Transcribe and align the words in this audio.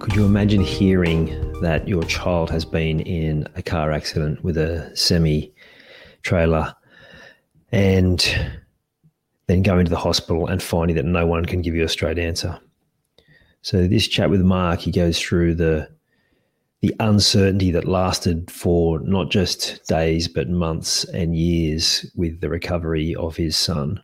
Could 0.00 0.16
you 0.16 0.24
imagine 0.24 0.62
hearing 0.62 1.26
that 1.60 1.86
your 1.86 2.02
child 2.04 2.48
has 2.48 2.64
been 2.64 3.00
in 3.00 3.46
a 3.54 3.62
car 3.62 3.92
accident 3.92 4.42
with 4.42 4.56
a 4.56 4.90
semi 4.96 5.52
trailer 6.22 6.74
and 7.70 8.18
then 9.46 9.62
going 9.62 9.84
to 9.84 9.90
the 9.90 9.98
hospital 9.98 10.46
and 10.46 10.62
finding 10.62 10.96
that 10.96 11.04
no 11.04 11.26
one 11.26 11.44
can 11.44 11.60
give 11.60 11.74
you 11.74 11.84
a 11.84 11.88
straight 11.88 12.18
answer? 12.18 12.58
So, 13.60 13.86
this 13.86 14.08
chat 14.08 14.30
with 14.30 14.40
Mark, 14.40 14.80
he 14.80 14.90
goes 14.90 15.20
through 15.20 15.56
the 15.56 15.90
the 16.80 16.96
uncertainty 16.98 17.70
that 17.72 17.84
lasted 17.84 18.50
for 18.50 19.00
not 19.00 19.30
just 19.30 19.86
days, 19.86 20.28
but 20.28 20.48
months 20.48 21.04
and 21.04 21.36
years 21.36 22.10
with 22.16 22.40
the 22.40 22.48
recovery 22.48 23.14
of 23.16 23.36
his 23.36 23.54
son. 23.54 24.02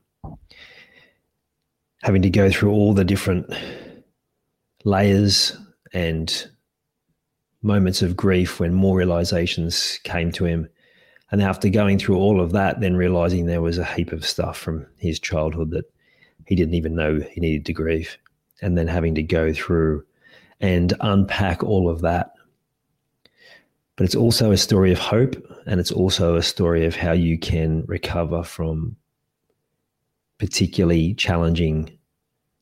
Having 2.02 2.20
to 2.20 2.30
go 2.30 2.50
through 2.50 2.72
all 2.72 2.92
the 2.92 3.02
different 3.02 3.50
layers 4.84 5.56
and 5.92 6.50
moments 7.62 8.02
of 8.02 8.16
grief 8.16 8.60
when 8.60 8.74
more 8.74 8.96
realizations 8.96 9.98
came 10.04 10.30
to 10.32 10.44
him. 10.44 10.68
And 11.30 11.42
after 11.42 11.68
going 11.68 11.98
through 11.98 12.18
all 12.18 12.40
of 12.40 12.52
that, 12.52 12.80
then 12.80 12.96
realizing 12.96 13.46
there 13.46 13.62
was 13.62 13.78
a 13.78 13.84
heap 13.84 14.12
of 14.12 14.26
stuff 14.26 14.56
from 14.56 14.86
his 14.96 15.18
childhood 15.18 15.70
that 15.70 15.90
he 16.46 16.54
didn't 16.54 16.74
even 16.74 16.94
know 16.94 17.18
he 17.18 17.40
needed 17.40 17.66
to 17.66 17.72
grieve. 17.72 18.16
And 18.62 18.78
then 18.78 18.86
having 18.86 19.14
to 19.16 19.22
go 19.22 19.52
through 19.52 20.04
and 20.60 20.94
unpack 21.00 21.62
all 21.62 21.90
of 21.90 22.00
that 22.02 22.32
but 23.96 24.04
it's 24.04 24.14
also 24.14 24.52
a 24.52 24.56
story 24.56 24.92
of 24.92 24.98
hope 24.98 25.34
and 25.66 25.80
it's 25.80 25.90
also 25.90 26.36
a 26.36 26.42
story 26.42 26.84
of 26.84 26.94
how 26.94 27.12
you 27.12 27.38
can 27.38 27.82
recover 27.86 28.42
from 28.42 28.94
particularly 30.38 31.14
challenging 31.14 31.95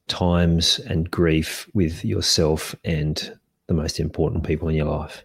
times 0.09 0.79
and 0.81 1.11
grief 1.11 1.69
with 1.75 2.05
yourself 2.05 2.75
and 2.85 3.37
the 3.67 3.75
most 3.75 3.99
important 3.99 4.45
people 4.45 4.69
in 4.69 4.75
your 4.75 4.87
life. 4.87 5.25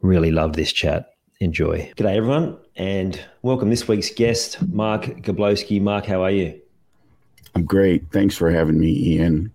Really 0.00 0.30
love 0.30 0.54
this 0.54 0.72
chat. 0.72 1.10
Enjoy. 1.40 1.92
G'day, 1.96 2.16
everyone, 2.16 2.58
and 2.76 3.20
welcome 3.42 3.70
this 3.70 3.86
week's 3.86 4.10
guest, 4.10 4.60
Mark 4.68 5.04
Goblowsky. 5.04 5.80
Mark, 5.80 6.04
how 6.06 6.22
are 6.22 6.30
you? 6.30 6.60
I'm 7.54 7.64
great. 7.64 8.10
Thanks 8.10 8.36
for 8.36 8.50
having 8.50 8.78
me, 8.78 9.14
Ian. 9.14 9.52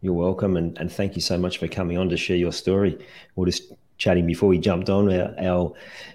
You're 0.00 0.14
welcome, 0.14 0.56
and, 0.56 0.78
and 0.78 0.90
thank 0.90 1.16
you 1.16 1.20
so 1.20 1.36
much 1.36 1.58
for 1.58 1.68
coming 1.68 1.98
on 1.98 2.08
to 2.08 2.16
share 2.16 2.36
your 2.36 2.52
story. 2.52 2.98
We'll 3.36 3.46
just 3.46 3.72
chatting 3.98 4.26
before 4.26 4.48
we 4.48 4.58
jumped 4.58 4.88
on 4.88 5.12
our, 5.12 5.34
our 5.38 5.72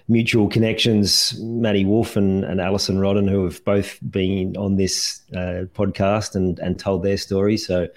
mutual 0.08 0.48
connections, 0.48 1.38
Matty 1.40 1.84
Wolf 1.84 2.16
and, 2.16 2.44
and 2.44 2.60
Alison 2.60 2.98
Rodden, 2.98 3.28
who 3.28 3.44
have 3.44 3.64
both 3.64 3.98
been 4.10 4.56
on 4.56 4.76
this 4.76 5.22
uh, 5.34 5.68
podcast 5.74 6.34
and, 6.34 6.58
and 6.58 6.78
told 6.78 7.02
their 7.02 7.18
story. 7.18 7.56
So 7.56 7.88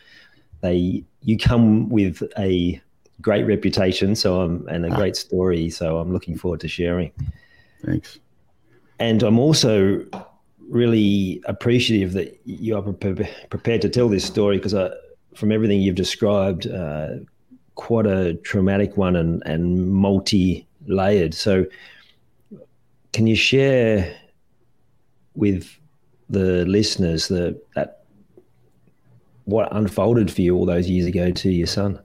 they 0.62 1.04
you 1.24 1.38
come 1.38 1.90
with 1.90 2.22
a 2.38 2.82
great 3.22 3.44
reputation, 3.44 4.16
so 4.16 4.42
I'm 4.42 4.68
and 4.68 4.86
a 4.86 4.90
great 4.90 5.16
story. 5.16 5.70
So 5.70 5.98
I'm 5.98 6.14
looking 6.14 6.38
forward 6.38 6.60
to 6.62 6.68
sharing. 6.68 7.12
Thanks. 7.86 8.20
And 9.00 9.24
I'm 9.24 9.40
also 9.40 10.06
really 10.70 11.42
appreciative 11.46 12.14
that 12.14 12.40
you 12.46 12.76
are 12.76 12.82
prepared 12.82 13.82
to 13.82 13.90
tell 13.90 14.10
this 14.10 14.26
story 14.26 14.58
because 14.58 14.76
from 15.36 15.52
everything 15.52 15.82
you've 15.82 15.96
described. 15.96 16.68
Uh, 16.68 17.18
quite 17.78 18.08
a 18.08 18.34
traumatic 18.34 18.98
one 18.98 19.16
and, 19.16 19.42
and 19.46 19.94
multi 19.94 20.68
layered. 20.88 21.34
So, 21.34 21.66
can 23.14 23.28
you 23.28 23.36
share 23.36 24.14
with 25.36 25.74
the 26.30 26.66
listeners 26.66 27.30
the, 27.30 27.60
that 27.76 28.04
what 29.46 29.70
unfolded 29.72 30.30
for 30.30 30.42
you 30.42 30.58
all 30.58 30.66
those 30.66 30.90
years 30.90 31.06
ago 31.06 31.32
to 31.32 31.50
your 31.50 31.68
son? 31.68 32.00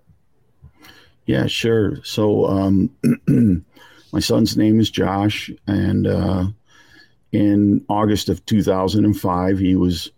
Yeah, 1.26 1.46
sure. 1.46 1.98
So, 2.04 2.46
um, 2.46 2.90
my 4.12 4.20
son's 4.20 4.56
name 4.56 4.78
is 4.78 4.90
Josh, 4.90 5.50
and 5.66 6.06
uh, 6.06 6.46
in 7.32 7.84
August 7.88 8.28
of 8.28 8.44
2005, 8.46 9.58
he 9.58 9.74
was 9.74 10.10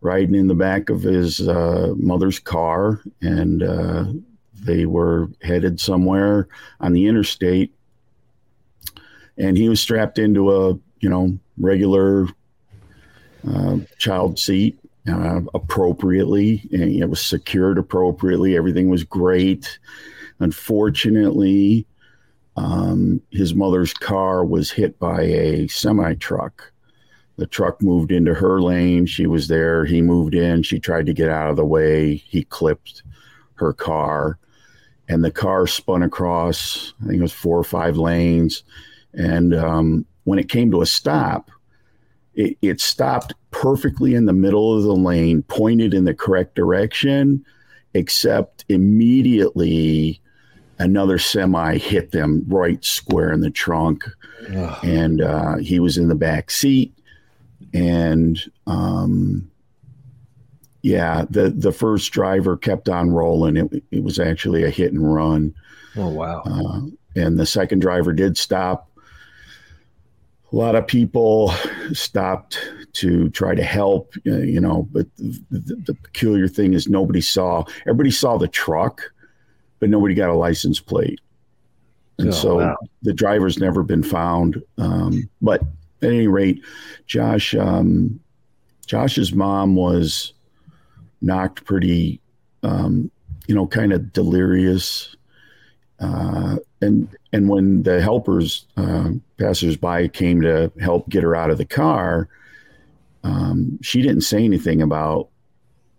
riding 0.00 0.34
in 0.34 0.46
the 0.46 0.54
back 0.54 0.90
of 0.90 1.02
his 1.02 1.46
uh, 1.46 1.92
mother's 1.96 2.38
car, 2.38 3.00
and 3.20 3.62
uh, 3.62 4.06
they 4.68 4.84
were 4.84 5.28
headed 5.42 5.80
somewhere 5.80 6.46
on 6.80 6.92
the 6.92 7.06
interstate, 7.06 7.74
and 9.38 9.56
he 9.56 9.68
was 9.68 9.80
strapped 9.80 10.18
into 10.18 10.52
a 10.52 10.74
you 11.00 11.08
know 11.08 11.36
regular 11.58 12.28
uh, 13.48 13.78
child 13.96 14.38
seat 14.38 14.78
uh, 15.08 15.40
appropriately, 15.54 16.68
and 16.70 16.82
it 16.82 17.08
was 17.08 17.24
secured 17.24 17.78
appropriately. 17.78 18.56
Everything 18.56 18.88
was 18.90 19.04
great. 19.04 19.78
Unfortunately, 20.38 21.86
um, 22.56 23.20
his 23.30 23.54
mother's 23.54 23.94
car 23.94 24.44
was 24.44 24.70
hit 24.70 24.98
by 24.98 25.22
a 25.22 25.66
semi 25.68 26.14
truck. 26.14 26.72
The 27.36 27.46
truck 27.46 27.80
moved 27.80 28.12
into 28.12 28.34
her 28.34 28.60
lane. 28.60 29.06
She 29.06 29.26
was 29.26 29.48
there. 29.48 29.84
He 29.84 30.02
moved 30.02 30.34
in. 30.34 30.62
She 30.62 30.78
tried 30.78 31.06
to 31.06 31.14
get 31.14 31.30
out 31.30 31.50
of 31.50 31.56
the 31.56 31.64
way. 31.64 32.16
He 32.16 32.44
clipped 32.44 33.04
her 33.54 33.72
car 33.72 34.38
and 35.08 35.24
the 35.24 35.30
car 35.30 35.66
spun 35.66 36.02
across, 36.02 36.92
I 37.02 37.06
think 37.06 37.18
it 37.18 37.22
was 37.22 37.32
four 37.32 37.58
or 37.58 37.64
five 37.64 37.96
lanes. 37.96 38.62
And 39.14 39.54
um, 39.54 40.06
when 40.24 40.38
it 40.38 40.48
came 40.48 40.70
to 40.70 40.82
a 40.82 40.86
stop, 40.86 41.50
it, 42.34 42.56
it, 42.62 42.80
stopped 42.80 43.34
perfectly 43.50 44.14
in 44.14 44.26
the 44.26 44.32
middle 44.32 44.76
of 44.76 44.84
the 44.84 44.94
lane, 44.94 45.42
pointed 45.42 45.94
in 45.94 46.04
the 46.04 46.14
correct 46.14 46.54
direction, 46.54 47.44
except 47.94 48.64
immediately 48.68 50.20
another 50.78 51.18
semi 51.18 51.78
hit 51.78 52.12
them 52.12 52.44
right 52.46 52.84
square 52.84 53.32
in 53.32 53.40
the 53.40 53.50
trunk. 53.50 54.04
Ugh. 54.54 54.84
And 54.84 55.20
uh, 55.20 55.56
he 55.56 55.80
was 55.80 55.98
in 55.98 56.08
the 56.08 56.14
back 56.14 56.50
seat. 56.50 56.94
And 57.74 58.40
um, 58.66 59.50
yeah, 60.82 61.24
the 61.28 61.50
the 61.50 61.72
first 61.72 62.12
driver 62.12 62.56
kept 62.56 62.88
on 62.88 63.10
rolling. 63.10 63.56
It, 63.56 63.82
it 63.90 64.02
was 64.02 64.18
actually 64.18 64.64
a 64.64 64.70
hit 64.70 64.92
and 64.92 65.14
run. 65.14 65.54
Oh 65.96 66.08
wow! 66.08 66.42
Uh, 66.44 66.80
and 67.16 67.38
the 67.38 67.46
second 67.46 67.80
driver 67.80 68.12
did 68.12 68.36
stop. 68.36 68.90
A 70.52 70.56
lot 70.56 70.76
of 70.76 70.86
people 70.86 71.52
stopped 71.92 72.58
to 72.94 73.28
try 73.30 73.54
to 73.54 73.62
help, 73.62 74.14
uh, 74.26 74.38
you 74.38 74.60
know. 74.60 74.88
But 74.92 75.06
the, 75.16 75.42
the, 75.50 75.74
the, 75.86 75.94
peculiar 75.94 76.48
thing 76.48 76.72
is 76.74 76.88
nobody 76.88 77.20
saw. 77.20 77.64
Everybody 77.82 78.10
saw 78.10 78.38
the 78.38 78.48
truck, 78.48 79.02
but 79.80 79.90
nobody 79.90 80.14
got 80.14 80.30
a 80.30 80.34
license 80.34 80.80
plate. 80.80 81.20
And 82.18 82.28
oh, 82.28 82.32
so 82.32 82.58
wow. 82.58 82.76
the 83.02 83.12
driver's 83.12 83.58
never 83.58 83.82
been 83.82 84.02
found. 84.02 84.62
Um, 84.78 85.28
but 85.42 85.62
at 86.02 86.10
any 86.10 86.28
rate, 86.28 86.62
Josh, 87.06 87.54
um, 87.54 88.18
Josh's 88.86 89.32
mom 89.32 89.76
was 89.76 90.32
knocked 91.20 91.64
pretty, 91.64 92.20
um, 92.62 93.10
you 93.46 93.54
know, 93.54 93.66
kind 93.66 93.92
of 93.92 94.12
delirious. 94.12 95.16
Uh, 96.00 96.56
and 96.80 97.08
and 97.32 97.48
when 97.48 97.82
the 97.82 98.00
helpers, 98.00 98.66
uh, 98.76 99.10
passersby, 99.38 100.08
came 100.08 100.40
to 100.40 100.70
help 100.80 101.08
get 101.08 101.22
her 101.22 101.34
out 101.34 101.50
of 101.50 101.58
the 101.58 101.64
car, 101.64 102.28
um, 103.24 103.78
she 103.82 104.00
didn't 104.00 104.22
say 104.22 104.44
anything 104.44 104.80
about 104.80 105.28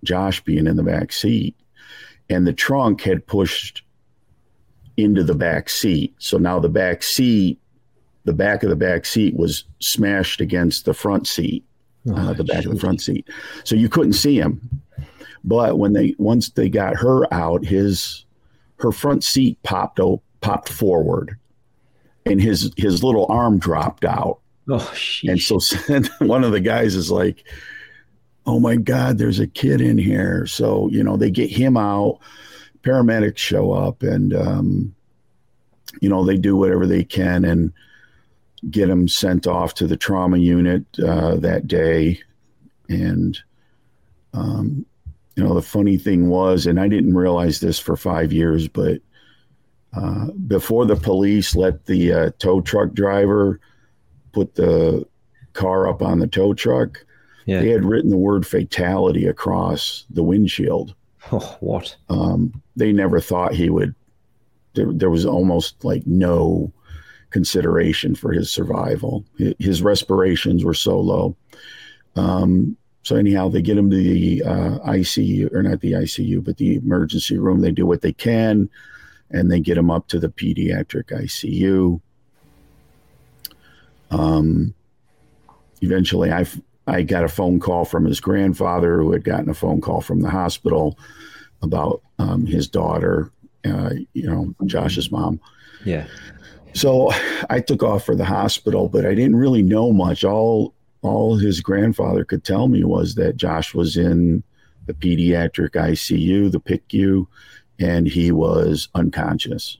Josh 0.03 0.41
being 0.43 0.67
in 0.67 0.77
the 0.77 0.83
back 0.83 1.11
seat, 1.11 1.55
and 2.29 2.47
the 2.47 2.53
trunk 2.53 3.01
had 3.01 3.27
pushed 3.27 3.83
into 4.97 5.23
the 5.23 5.35
back 5.35 5.69
seat. 5.69 6.13
So 6.19 6.37
now 6.37 6.59
the 6.59 6.69
back 6.69 7.03
seat, 7.03 7.59
the 8.25 8.33
back 8.33 8.63
of 8.63 8.69
the 8.69 8.75
back 8.75 9.05
seat 9.05 9.35
was 9.35 9.63
smashed 9.79 10.41
against 10.41 10.85
the 10.85 10.93
front 10.93 11.27
seat, 11.27 11.63
oh, 12.09 12.15
uh, 12.15 12.33
the 12.33 12.43
back 12.43 12.57
geez. 12.57 12.65
of 12.67 12.73
the 12.73 12.79
front 12.79 13.01
seat. 13.01 13.27
So 13.63 13.75
you 13.75 13.89
couldn't 13.89 14.13
see 14.13 14.39
him. 14.39 14.81
But 15.43 15.77
when 15.77 15.93
they 15.93 16.15
once 16.17 16.49
they 16.49 16.69
got 16.69 16.97
her 16.97 17.31
out, 17.33 17.65
his 17.65 18.25
her 18.77 18.91
front 18.91 19.23
seat 19.23 19.61
popped 19.63 19.99
oh, 19.99 20.21
popped 20.41 20.69
forward, 20.69 21.37
and 22.25 22.41
his 22.41 22.71
his 22.77 23.03
little 23.03 23.25
arm 23.29 23.59
dropped 23.59 24.05
out. 24.05 24.39
Oh, 24.69 24.93
and 25.23 25.41
so 25.41 25.59
one 26.19 26.43
of 26.43 26.51
the 26.51 26.59
guys 26.59 26.95
is 26.95 27.09
like, 27.09 27.43
"Oh 28.45 28.59
my 28.59 28.75
God, 28.75 29.17
there's 29.17 29.39
a 29.39 29.47
kid 29.47 29.81
in 29.81 29.97
here!" 29.97 30.45
So 30.45 30.89
you 30.89 31.03
know 31.03 31.17
they 31.17 31.31
get 31.31 31.49
him 31.49 31.77
out 31.77 32.19
paramedics 32.83 33.37
show 33.37 33.71
up 33.71 34.03
and 34.03 34.33
um, 34.33 34.95
you 36.01 36.09
know 36.09 36.23
they 36.23 36.37
do 36.37 36.55
whatever 36.55 36.85
they 36.85 37.03
can 37.03 37.45
and 37.45 37.73
get 38.69 38.89
him 38.89 39.07
sent 39.07 39.47
off 39.47 39.73
to 39.73 39.87
the 39.87 39.97
trauma 39.97 40.37
unit 40.37 40.83
uh, 41.05 41.35
that 41.37 41.67
day 41.67 42.19
and 42.89 43.39
um, 44.33 44.85
you 45.35 45.43
know 45.43 45.53
the 45.53 45.61
funny 45.61 45.97
thing 45.97 46.29
was 46.29 46.65
and 46.65 46.79
i 46.79 46.87
didn't 46.87 47.15
realize 47.15 47.59
this 47.59 47.79
for 47.79 47.95
five 47.95 48.31
years 48.31 48.67
but 48.67 48.99
uh, 49.93 50.25
before 50.47 50.85
the 50.85 50.95
police 50.95 51.55
let 51.55 51.85
the 51.87 52.13
uh, 52.13 52.31
tow 52.37 52.61
truck 52.61 52.93
driver 52.93 53.59
put 54.33 54.53
the 54.55 55.05
car 55.53 55.87
up 55.87 56.01
on 56.01 56.19
the 56.19 56.27
tow 56.27 56.53
truck 56.53 57.03
yeah. 57.45 57.59
they 57.59 57.69
had 57.69 57.85
written 57.85 58.09
the 58.09 58.17
word 58.17 58.45
fatality 58.45 59.25
across 59.25 60.05
the 60.09 60.23
windshield 60.23 60.93
Oh, 61.31 61.57
what? 61.59 61.95
Um, 62.09 62.61
they 62.75 62.91
never 62.91 63.19
thought 63.19 63.53
he 63.53 63.69
would. 63.69 63.93
There, 64.73 64.91
there 64.91 65.09
was 65.09 65.25
almost 65.25 65.83
like 65.83 66.05
no 66.07 66.71
consideration 67.29 68.15
for 68.15 68.31
his 68.31 68.51
survival. 68.51 69.25
His 69.59 69.81
respirations 69.81 70.63
were 70.63 70.73
so 70.73 70.99
low. 70.99 71.35
Um, 72.15 72.77
so 73.09 73.15
anyhow, 73.15 73.49
they 73.49 73.63
get 73.63 73.75
him 73.75 73.89
to 73.89 73.95
the 73.95 74.43
uh, 74.43 74.77
ICU, 74.87 75.51
or 75.51 75.63
not 75.63 75.81
the 75.81 75.93
ICU, 75.93 76.43
but 76.43 76.57
the 76.57 76.75
emergency 76.75 77.39
room. 77.39 77.61
They 77.61 77.71
do 77.71 77.87
what 77.87 78.03
they 78.03 78.13
can, 78.13 78.69
and 79.31 79.51
they 79.51 79.59
get 79.59 79.79
him 79.79 79.89
up 79.89 80.07
to 80.09 80.19
the 80.19 80.29
pediatric 80.29 81.05
ICU. 81.05 81.99
Um, 84.11 84.75
eventually, 85.81 86.31
I 86.31 86.45
I 86.85 87.01
got 87.01 87.23
a 87.23 87.29
phone 87.29 87.59
call 87.59 87.83
from 87.83 88.05
his 88.05 88.19
grandfather, 88.19 89.01
who 89.01 89.11
had 89.11 89.23
gotten 89.23 89.49
a 89.49 89.55
phone 89.55 89.81
call 89.81 90.01
from 90.01 90.21
the 90.21 90.29
hospital 90.29 90.95
about 91.63 92.03
um, 92.19 92.45
his 92.45 92.67
daughter, 92.67 93.31
uh, 93.65 93.89
you 94.13 94.29
know, 94.29 94.53
Josh's 94.67 95.09
mom. 95.09 95.41
Yeah. 95.83 96.05
So 96.73 97.09
I 97.49 97.59
took 97.59 97.81
off 97.81 98.05
for 98.05 98.15
the 98.15 98.25
hospital, 98.25 98.87
but 98.87 99.03
I 99.03 99.15
didn't 99.15 99.37
really 99.37 99.63
know 99.63 99.91
much. 99.91 100.23
All 100.23 100.75
all 101.01 101.37
his 101.37 101.61
grandfather 101.61 102.25
could 102.25 102.43
tell 102.43 102.67
me 102.67 102.83
was 102.83 103.15
that 103.15 103.37
Josh 103.37 103.73
was 103.73 103.95
in 103.95 104.43
the 104.85 104.93
pediatric 104.93 105.71
ICU, 105.71 106.51
the 106.51 106.59
PICU, 106.59 107.27
and 107.79 108.07
he 108.07 108.31
was 108.31 108.89
unconscious. 108.95 109.77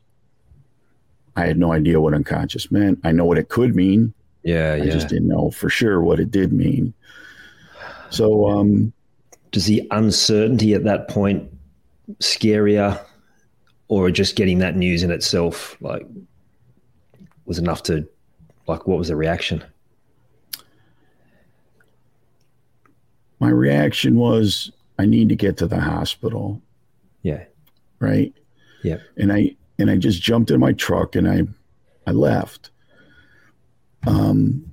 I 1.36 1.46
had 1.46 1.58
no 1.58 1.74
idea 1.74 2.00
what 2.00 2.14
unconscious 2.14 2.72
meant. 2.72 3.00
I 3.04 3.12
know 3.12 3.26
what 3.26 3.38
it 3.38 3.50
could 3.50 3.76
mean. 3.76 4.14
Yeah, 4.44 4.80
I 4.82 4.86
just 4.86 5.10
didn't 5.10 5.28
know 5.28 5.52
for 5.52 5.70
sure 5.70 6.02
what 6.02 6.20
it 6.20 6.32
did 6.32 6.54
mean. 6.54 6.94
So, 8.10 8.50
um, 8.50 8.94
does 9.52 9.66
the 9.66 9.86
uncertainty 9.92 10.74
at 10.74 10.86
that 10.86 11.08
point 11.10 11.52
scarier, 12.20 13.04
or 13.90 14.12
just 14.12 14.36
getting 14.36 14.60
that 14.60 14.78
news 14.78 15.04
in 15.04 15.12
itself 15.12 15.78
like 15.82 16.06
was 17.46 17.60
enough 17.60 17.84
to 17.84 18.08
like 18.68 18.88
what 18.88 18.98
was 18.98 19.10
the 19.10 19.16
reaction? 19.16 19.64
My 23.40 23.50
reaction 23.50 24.16
was 24.16 24.72
I 24.98 25.06
need 25.06 25.30
to 25.30 25.36
get 25.36 25.58
to 25.58 25.68
the 25.68 25.80
hospital. 25.80 26.62
Yeah. 27.24 27.46
Right. 28.00 28.34
Yeah. 28.84 28.98
And 29.18 29.32
I 29.32 29.56
and 29.78 29.90
I 29.90 29.98
just 29.98 30.22
jumped 30.22 30.52
in 30.52 30.60
my 30.60 30.74
truck 30.74 31.16
and 31.16 31.28
I 31.28 31.44
I 32.06 32.12
left. 32.12 32.72
Um 34.08 34.72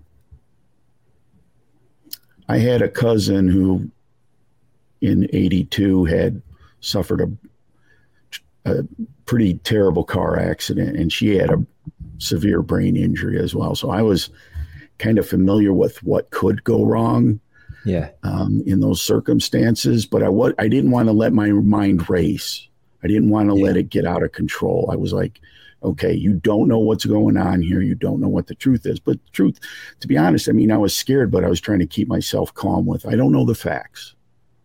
I 2.48 2.58
had 2.58 2.82
a 2.82 2.88
cousin 2.88 3.48
who 3.48 3.90
in 5.00 5.28
82 5.32 6.04
had 6.04 6.42
suffered 6.80 7.20
a, 7.20 8.70
a 8.70 8.84
pretty 9.26 9.54
terrible 9.58 10.04
car 10.04 10.38
accident 10.38 10.96
and 10.96 11.12
she 11.12 11.36
had 11.36 11.50
a 11.50 11.64
severe 12.18 12.62
brain 12.62 12.96
injury 12.96 13.38
as 13.38 13.54
well. 13.54 13.74
So 13.74 13.90
I 13.90 14.02
was 14.02 14.30
kind 14.98 15.18
of 15.18 15.28
familiar 15.28 15.72
with 15.72 16.02
what 16.02 16.30
could 16.30 16.64
go 16.64 16.84
wrong. 16.84 17.40
Yeah. 17.86 18.10
Um, 18.24 18.62
in 18.66 18.80
those 18.80 19.00
circumstances, 19.00 20.06
but 20.06 20.22
I 20.22 20.28
what 20.28 20.54
I 20.58 20.66
didn't 20.66 20.90
want 20.90 21.06
to 21.08 21.12
let 21.12 21.32
my 21.32 21.50
mind 21.50 22.10
race. 22.10 22.66
I 23.04 23.06
didn't 23.06 23.30
want 23.30 23.48
to 23.48 23.56
yeah. 23.56 23.64
let 23.64 23.76
it 23.76 23.90
get 23.90 24.04
out 24.04 24.24
of 24.24 24.32
control. 24.32 24.90
I 24.92 24.96
was 24.96 25.12
like, 25.12 25.40
okay, 25.84 26.12
you 26.12 26.34
don't 26.34 26.66
know 26.66 26.78
what's 26.78 27.04
going 27.04 27.36
on 27.36 27.62
here. 27.62 27.80
You 27.80 27.94
don't 27.94 28.20
know 28.20 28.28
what 28.28 28.48
the 28.48 28.56
truth 28.56 28.86
is. 28.86 28.98
But 28.98 29.20
truth, 29.32 29.60
to 30.00 30.08
be 30.08 30.18
honest, 30.18 30.48
I 30.48 30.52
mean, 30.52 30.72
I 30.72 30.76
was 30.76 30.96
scared, 30.96 31.30
but 31.30 31.44
I 31.44 31.48
was 31.48 31.60
trying 31.60 31.78
to 31.78 31.86
keep 31.86 32.08
myself 32.08 32.52
calm 32.54 32.86
with. 32.86 33.06
I 33.06 33.14
don't 33.14 33.32
know 33.32 33.44
the 33.44 33.54
facts. 33.54 34.16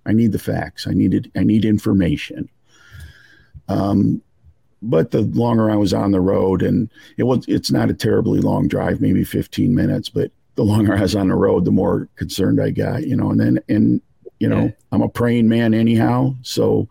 I 0.08 0.14
need 0.14 0.32
the 0.32 0.40
facts. 0.40 0.88
I 0.88 0.94
needed. 0.94 1.32
I 1.36 1.44
need 1.44 1.64
information. 1.64 2.50
Um, 3.68 4.24
but 4.82 5.12
the 5.12 5.22
longer 5.22 5.70
I 5.70 5.76
was 5.76 5.94
on 5.94 6.10
the 6.10 6.20
road, 6.20 6.64
and 6.64 6.90
it 7.18 7.24
was, 7.24 7.46
it's 7.48 7.70
not 7.70 7.92
a 7.92 7.94
terribly 7.94 8.40
long 8.40 8.68
drive, 8.68 9.00
maybe 9.00 9.24
15 9.24 9.76
minutes, 9.76 10.10
but 10.10 10.32
the 10.56 10.64
longer 10.64 10.96
I 10.96 11.02
was 11.02 11.16
on 11.16 11.30
the 11.30 11.36
road, 11.36 11.66
the 11.66 11.72
more 11.72 12.10
concerned 12.16 12.62
I 12.62 12.72
got, 12.72 13.08
you 13.08 13.16
know, 13.16 13.32
and 13.32 13.40
then, 13.40 13.60
and, 13.70 14.02
you 14.40 14.50
know, 14.50 14.66
yeah. 14.66 14.72
I'm 14.92 15.02
a 15.02 15.10
praying 15.10 15.48
man 15.48 15.74
anyhow. 15.74 16.36
So 16.42 16.90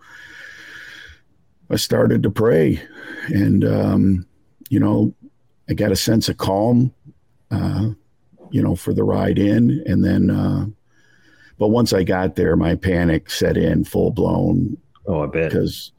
I 1.70 1.76
started 1.76 2.22
to 2.22 2.30
pray 2.30 2.82
and, 3.28 3.64
um, 3.64 4.26
you 4.70 4.80
know, 4.80 5.14
I 5.68 5.74
got 5.74 5.92
a 5.92 5.96
sense 5.96 6.28
of 6.28 6.36
calm, 6.36 6.92
uh, 7.50 7.90
you 8.50 8.62
know, 8.62 8.74
for 8.74 8.92
the 8.94 9.04
ride 9.04 9.38
in. 9.38 9.82
And 9.86 10.04
then, 10.04 10.30
uh, 10.30 10.66
but 11.58 11.68
once 11.68 11.92
I 11.92 12.02
got 12.02 12.36
there, 12.36 12.56
my 12.56 12.74
panic 12.74 13.30
set 13.30 13.56
in 13.56 13.84
full 13.84 14.10
blown. 14.10 14.78
Oh, 15.06 15.24
I 15.24 15.26
bet. 15.26 15.50
Because 15.50 15.92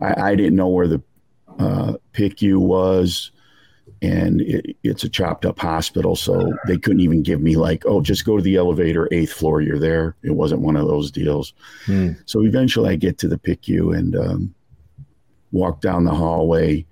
I, 0.00 0.30
I 0.30 0.34
didn't 0.34 0.56
know 0.56 0.68
where 0.68 0.86
the 0.86 1.02
uh, 1.58 1.94
PICU 2.12 2.58
was, 2.58 3.32
and 4.00 4.40
it, 4.40 4.76
it's 4.82 5.04
a 5.04 5.08
chopped 5.08 5.44
up 5.44 5.58
hospital. 5.58 6.14
So 6.14 6.52
they 6.66 6.78
couldn't 6.78 7.00
even 7.00 7.22
give 7.22 7.40
me, 7.40 7.56
like, 7.56 7.84
oh, 7.86 8.00
just 8.00 8.24
go 8.24 8.36
to 8.36 8.42
the 8.42 8.56
elevator, 8.56 9.08
eighth 9.10 9.32
floor, 9.32 9.60
you're 9.60 9.78
there. 9.78 10.14
It 10.22 10.32
wasn't 10.32 10.60
one 10.60 10.76
of 10.76 10.86
those 10.86 11.10
deals. 11.10 11.52
Hmm. 11.86 12.12
So 12.26 12.44
eventually 12.44 12.90
I 12.90 12.96
get 12.96 13.18
to 13.18 13.28
the 13.28 13.38
PICU 13.38 13.96
and 13.96 14.16
um, 14.16 14.54
walk 15.50 15.80
down 15.80 16.04
the 16.04 16.14
hallway. 16.14 16.86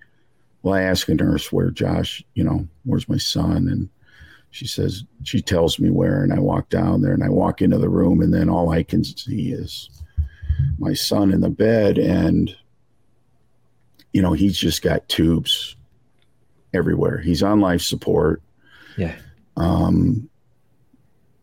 Well, 0.63 0.75
I 0.75 0.83
ask 0.83 1.09
a 1.09 1.15
nurse 1.15 1.53
where 1.53 1.71
Josh, 1.71 2.25
you 2.35 2.43
know, 2.43 2.67
where's 2.85 3.09
my 3.09 3.19
son? 3.19 3.69
And 3.69 3.89
she 4.51 4.67
says, 4.67 5.05
she 5.23 5.41
tells 5.41 5.79
me 5.79 5.91
where, 5.91 6.25
and 6.25 6.33
I 6.33 6.41
walk 6.41 6.71
down 6.71 7.03
there 7.03 7.15
and 7.15 7.23
I 7.23 7.29
walk 7.29 7.63
into 7.63 7.79
the 7.79 7.89
room, 7.89 8.21
and 8.21 8.35
then 8.35 8.49
all 8.49 8.71
I 8.71 8.83
can 8.83 9.05
see 9.05 9.53
is 9.53 9.91
my 10.79 10.95
son 10.95 11.31
in 11.31 11.41
the 11.41 11.51
bed. 11.51 11.99
And, 11.99 12.57
you 14.13 14.23
know, 14.23 14.33
he's 14.33 14.57
just 14.57 14.83
got 14.83 15.09
tubes 15.09 15.76
everywhere. 16.75 17.19
He's 17.19 17.43
on 17.43 17.61
life 17.61 17.83
support. 17.83 18.43
Yeah. 18.97 19.15
Um, 19.57 20.29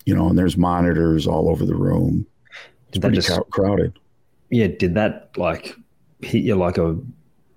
you 0.05 0.15
know, 0.15 0.29
and 0.29 0.37
there's 0.37 0.57
monitors 0.57 1.27
all 1.27 1.49
over 1.49 1.65
the 1.65 1.75
room. 1.75 2.25
It's 2.89 2.97
pretty 2.99 3.15
just, 3.15 3.31
crowded. 3.49 3.97
Yeah. 4.49 4.67
Did 4.67 4.95
that 4.95 5.31
like 5.37 5.75
hit 6.21 6.43
you 6.43 6.55
like 6.55 6.77
a 6.77 6.97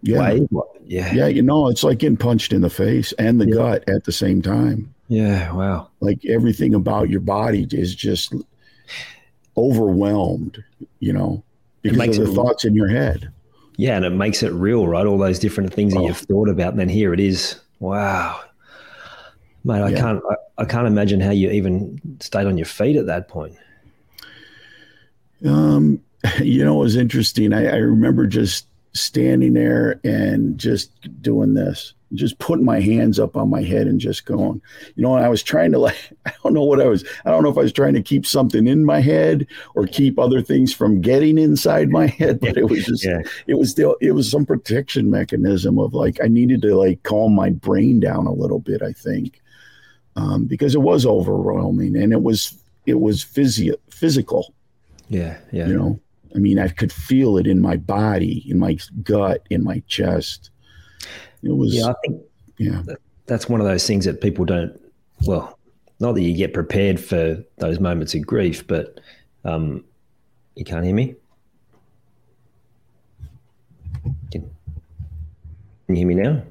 yeah. 0.02 0.20
wave? 0.20 0.48
Yeah. 0.84 1.12
Yeah. 1.12 1.26
You 1.26 1.42
know, 1.42 1.68
it's 1.68 1.82
like 1.82 1.98
getting 1.98 2.16
punched 2.16 2.52
in 2.52 2.62
the 2.62 2.70
face 2.70 3.12
and 3.18 3.40
the 3.40 3.48
yeah. 3.48 3.54
gut 3.54 3.88
at 3.88 4.04
the 4.04 4.12
same 4.12 4.42
time. 4.42 4.94
Yeah, 5.08 5.52
wow. 5.52 5.88
Like 6.00 6.24
everything 6.26 6.74
about 6.74 7.10
your 7.10 7.20
body 7.20 7.66
is 7.70 7.94
just 7.94 8.34
overwhelmed, 9.56 10.62
you 10.98 11.12
know, 11.12 11.42
because 11.82 12.18
of 12.18 12.26
the 12.26 12.34
thoughts 12.34 12.64
in 12.64 12.74
your 12.74 12.88
head. 12.88 13.30
Yeah, 13.76 13.96
and 13.96 14.04
it 14.04 14.10
makes 14.10 14.42
it 14.42 14.52
real, 14.52 14.86
right? 14.86 15.06
All 15.06 15.18
those 15.18 15.38
different 15.38 15.72
things 15.72 15.94
oh. 15.94 16.00
that 16.00 16.06
you've 16.06 16.18
thought 16.18 16.48
about, 16.48 16.70
and 16.70 16.80
then 16.80 16.88
here 16.88 17.12
it 17.12 17.20
is. 17.20 17.60
Wow. 17.78 18.40
Mate, 19.64 19.82
I 19.82 19.88
yeah. 19.90 20.00
can't 20.00 20.22
I, 20.30 20.62
I, 20.62 20.64
can't 20.64 20.86
imagine 20.86 21.20
how 21.20 21.32
you 21.32 21.50
even 21.50 22.00
stayed 22.20 22.46
on 22.46 22.56
your 22.56 22.66
feet 22.66 22.96
at 22.96 23.06
that 23.06 23.28
point. 23.28 23.56
Um, 25.44 26.00
you 26.40 26.64
know, 26.64 26.76
it 26.76 26.84
was 26.84 26.96
interesting. 26.96 27.52
I, 27.52 27.66
I 27.66 27.76
remember 27.76 28.26
just 28.26 28.66
standing 28.98 29.54
there 29.54 30.00
and 30.04 30.58
just 30.58 30.90
doing 31.22 31.54
this, 31.54 31.94
just 32.14 32.38
putting 32.38 32.64
my 32.64 32.80
hands 32.80 33.18
up 33.18 33.36
on 33.36 33.50
my 33.50 33.62
head 33.62 33.86
and 33.86 34.00
just 34.00 34.26
going, 34.26 34.60
you 34.94 35.02
know, 35.02 35.14
I 35.14 35.28
was 35.28 35.42
trying 35.42 35.72
to 35.72 35.78
like, 35.78 35.96
I 36.26 36.32
don't 36.42 36.54
know 36.54 36.64
what 36.64 36.80
I 36.80 36.86
was, 36.86 37.04
I 37.24 37.30
don't 37.30 37.42
know 37.42 37.50
if 37.50 37.58
I 37.58 37.62
was 37.62 37.72
trying 37.72 37.94
to 37.94 38.02
keep 38.02 38.26
something 38.26 38.66
in 38.66 38.84
my 38.84 39.00
head 39.00 39.46
or 39.74 39.86
keep 39.86 40.18
other 40.18 40.42
things 40.42 40.72
from 40.72 41.00
getting 41.00 41.38
inside 41.38 41.90
my 41.90 42.06
head, 42.06 42.40
but 42.42 42.56
it 42.56 42.68
was 42.68 42.84
just, 42.84 43.04
yeah. 43.04 43.22
it 43.46 43.54
was 43.54 43.70
still, 43.70 43.96
it 44.00 44.12
was 44.12 44.30
some 44.30 44.46
protection 44.46 45.10
mechanism 45.10 45.78
of 45.78 45.94
like, 45.94 46.18
I 46.22 46.28
needed 46.28 46.62
to 46.62 46.74
like 46.74 47.02
calm 47.02 47.34
my 47.34 47.50
brain 47.50 48.00
down 48.00 48.26
a 48.26 48.32
little 48.32 48.60
bit, 48.60 48.82
I 48.82 48.92
think, 48.92 49.40
um, 50.16 50.46
because 50.46 50.74
it 50.74 50.82
was 50.82 51.04
overwhelming 51.04 51.96
and 51.96 52.12
it 52.12 52.22
was, 52.22 52.56
it 52.86 53.00
was 53.00 53.22
physio- 53.22 53.76
physical. 53.90 54.52
Yeah. 55.08 55.38
Yeah. 55.52 55.66
You 55.68 55.78
know, 55.78 56.00
I 56.36 56.38
mean, 56.38 56.58
I 56.58 56.68
could 56.68 56.92
feel 56.92 57.38
it 57.38 57.46
in 57.46 57.62
my 57.62 57.76
body, 57.78 58.44
in 58.48 58.58
my 58.58 58.76
gut, 59.02 59.46
in 59.48 59.64
my 59.64 59.82
chest. 59.88 60.50
It 61.42 61.56
was. 61.56 61.74
Yeah, 61.74 61.86
I 61.86 61.94
think. 62.04 62.22
Yeah, 62.58 62.82
that's 63.24 63.48
one 63.48 63.60
of 63.60 63.66
those 63.66 63.86
things 63.86 64.04
that 64.04 64.20
people 64.20 64.44
don't. 64.44 64.78
Well, 65.26 65.58
not 65.98 66.12
that 66.12 66.22
you 66.22 66.36
get 66.36 66.52
prepared 66.52 67.00
for 67.00 67.42
those 67.56 67.80
moments 67.80 68.14
of 68.14 68.26
grief, 68.26 68.66
but 68.66 69.00
um, 69.44 69.82
you 70.54 70.64
can't 70.64 70.84
hear 70.84 70.94
me. 70.94 71.14
Can, 74.30 74.42
can 74.42 74.50
you 75.88 75.96
hear 75.96 76.06
me 76.06 76.14
now? 76.14 76.42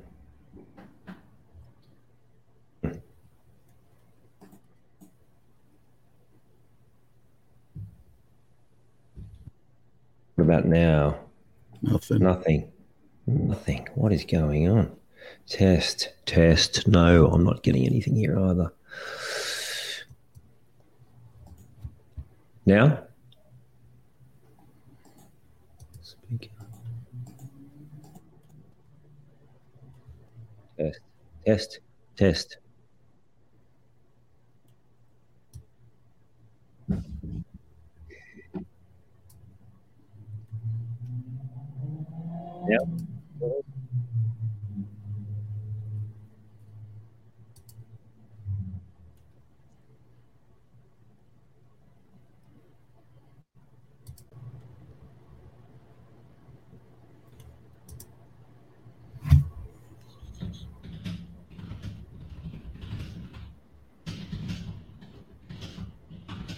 What 10.35 10.43
about 10.45 10.65
now? 10.65 11.17
Nothing. 11.81 12.19
Nothing. 12.19 12.71
Nothing. 13.25 13.87
What 13.95 14.11
is 14.11 14.25
going 14.25 14.69
on? 14.69 14.91
Test, 15.47 16.13
test. 16.25 16.87
No, 16.87 17.27
I'm 17.27 17.43
not 17.43 17.63
getting 17.63 17.85
anything 17.85 18.15
here 18.15 18.37
either. 18.37 18.71
Now? 22.65 23.03
Speak. 26.01 26.51
Test, 30.77 30.99
test, 31.45 31.79
test. 32.17 32.57
Yeah. 42.67 42.77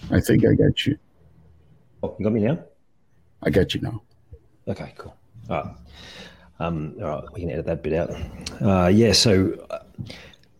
I 0.09 0.21
think 0.21 0.45
I 0.45 0.53
got 0.53 0.85
you. 0.85 0.97
Oh, 2.01 2.15
you 2.17 2.23
got 2.23 2.33
me 2.33 2.41
now? 2.41 2.59
I 3.43 3.49
got 3.49 3.75
you 3.75 3.81
now. 3.81 4.01
Okay, 4.67 4.93
cool. 4.97 5.15
Right. 5.49 5.65
Um, 6.59 6.95
all 7.01 7.07
right, 7.07 7.23
we 7.33 7.41
can 7.41 7.51
edit 7.51 7.65
that 7.65 7.83
bit 7.83 7.93
out. 7.93 8.09
Uh, 8.61 8.87
yeah, 8.87 9.11
so 9.11 9.53
uh, 9.69 9.79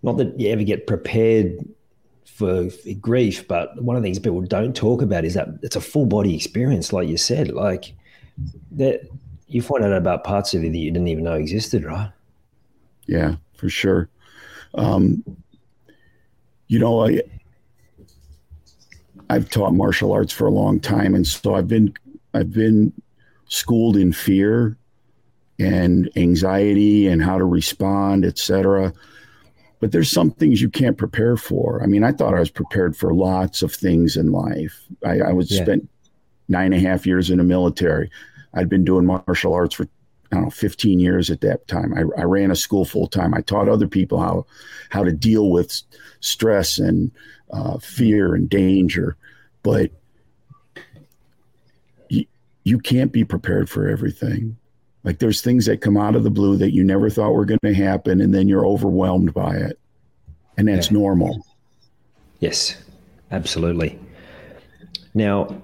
not 0.03 0.17
that 0.17 0.39
you 0.39 0.50
ever 0.50 0.63
get 0.63 0.86
prepared 0.86 1.58
for, 2.25 2.70
for, 2.70 2.94
grief, 2.94 3.48
but 3.48 3.82
one 3.82 3.96
of 3.96 4.03
the 4.03 4.08
things 4.08 4.20
people 4.20 4.41
don't 4.41 4.75
talk 4.75 5.01
about 5.01 5.25
is 5.25 5.34
that 5.34 5.48
it's 5.63 5.75
a 5.75 5.82
full 5.82 6.06
body 6.06 6.36
experience, 6.36 6.94
like 6.94 7.08
you 7.08 7.17
said. 7.17 7.50
Like 7.50 7.96
that, 8.72 9.01
you 9.48 9.62
find 9.62 9.84
out 9.84 9.94
about 9.94 10.24
parts 10.24 10.53
of 10.53 10.63
you 10.63 10.72
that 10.72 10.77
you 10.77 10.91
didn't 10.91 11.08
even 11.08 11.24
know 11.24 11.34
existed, 11.34 11.84
right? 11.84 12.12
Yeah, 13.08 13.38
for 13.56 13.70
sure. 13.70 14.10
Um, 14.75 15.24
you 16.67 16.77
know, 16.77 17.08
I 17.08 17.22
I've 19.29 19.50
taught 19.50 19.74
martial 19.74 20.12
arts 20.12 20.32
for 20.32 20.46
a 20.46 20.51
long 20.51 20.79
time, 20.79 21.15
and 21.15 21.25
so 21.25 21.56
I've 21.56 21.67
been 21.67 21.94
I've 22.34 22.51
been 22.51 22.94
schooled 23.48 23.98
in 23.98 24.12
fear 24.12 24.77
and 25.60 26.10
anxiety 26.16 27.08
and 27.08 27.24
how 27.24 27.38
to 27.38 27.46
respond, 27.46 28.25
etc. 28.25 28.94
But 29.80 29.92
there's 29.92 30.12
some 30.12 30.32
things 30.32 30.62
you 30.62 30.70
can't 30.70 30.98
prepare 30.98 31.38
for. 31.38 31.82
I 31.84 31.88
mean, 31.88 32.04
I 32.04 32.12
thought 32.12 32.34
I 32.34 32.39
was 32.39 32.50
prepared 32.50 32.96
for 32.96 33.13
lots 33.13 33.62
of 33.62 33.74
things 33.74 34.18
in 34.18 34.32
life. 34.32 34.84
I, 35.06 35.20
I 35.20 35.34
was 35.34 35.51
yeah. 35.51 35.63
spent 35.63 35.89
nine 36.48 36.74
and 36.74 36.86
a 36.86 36.88
half 36.88 37.06
years 37.06 37.30
in 37.30 37.38
the 37.38 37.44
military. 37.44 38.10
I'd 38.54 38.70
been 38.70 38.86
doing 38.86 39.06
martial 39.06 39.54
arts 39.54 39.75
for 39.75 39.88
I 40.32 40.36
don't 40.36 40.46
know 40.46 40.50
15 40.50 41.00
years 41.00 41.32
at 41.32 41.42
that 41.42 41.68
time. 41.68 41.94
I, 41.94 42.01
I 42.20 42.25
ran 42.25 42.51
a 42.51 42.56
school 42.56 42.84
full 42.84 43.08
time. 43.08 43.34
I 43.34 43.42
taught 43.42 43.70
other 43.70 43.88
people 43.88 44.20
how 44.20 44.46
how 44.89 45.04
to 45.04 45.12
deal 45.12 45.50
with 45.51 45.82
stress 46.20 46.80
and 46.80 47.12
uh, 47.51 47.77
fear 47.77 48.36
and 48.36 48.50
danger. 48.50 49.16
But 49.63 49.92
you 52.67 52.77
can't 52.79 53.13
be 53.13 53.24
prepared 53.24 53.69
for 53.69 53.88
everything. 53.88 54.57
Like 55.05 55.19
there's 55.19 55.41
things 55.41 55.65
that 55.67 55.79
come 55.79 55.95
out 55.95 56.17
of 56.17 56.24
the 56.24 56.29
blue 56.29 56.57
that 56.57 56.74
you 56.74 56.83
never 56.83 57.09
thought 57.09 57.31
were 57.31 57.45
going 57.45 57.62
to 57.63 57.74
happen, 57.74 58.19
and 58.19 58.36
then 58.36 58.50
you're 58.50 58.65
overwhelmed 58.65 59.33
by 59.33 59.55
it. 59.55 59.79
And 60.57 60.67
that's 60.67 60.91
yeah. 60.91 60.97
normal. 60.97 61.45
Yes, 62.39 62.75
absolutely. 63.31 63.97
Now, 65.13 65.62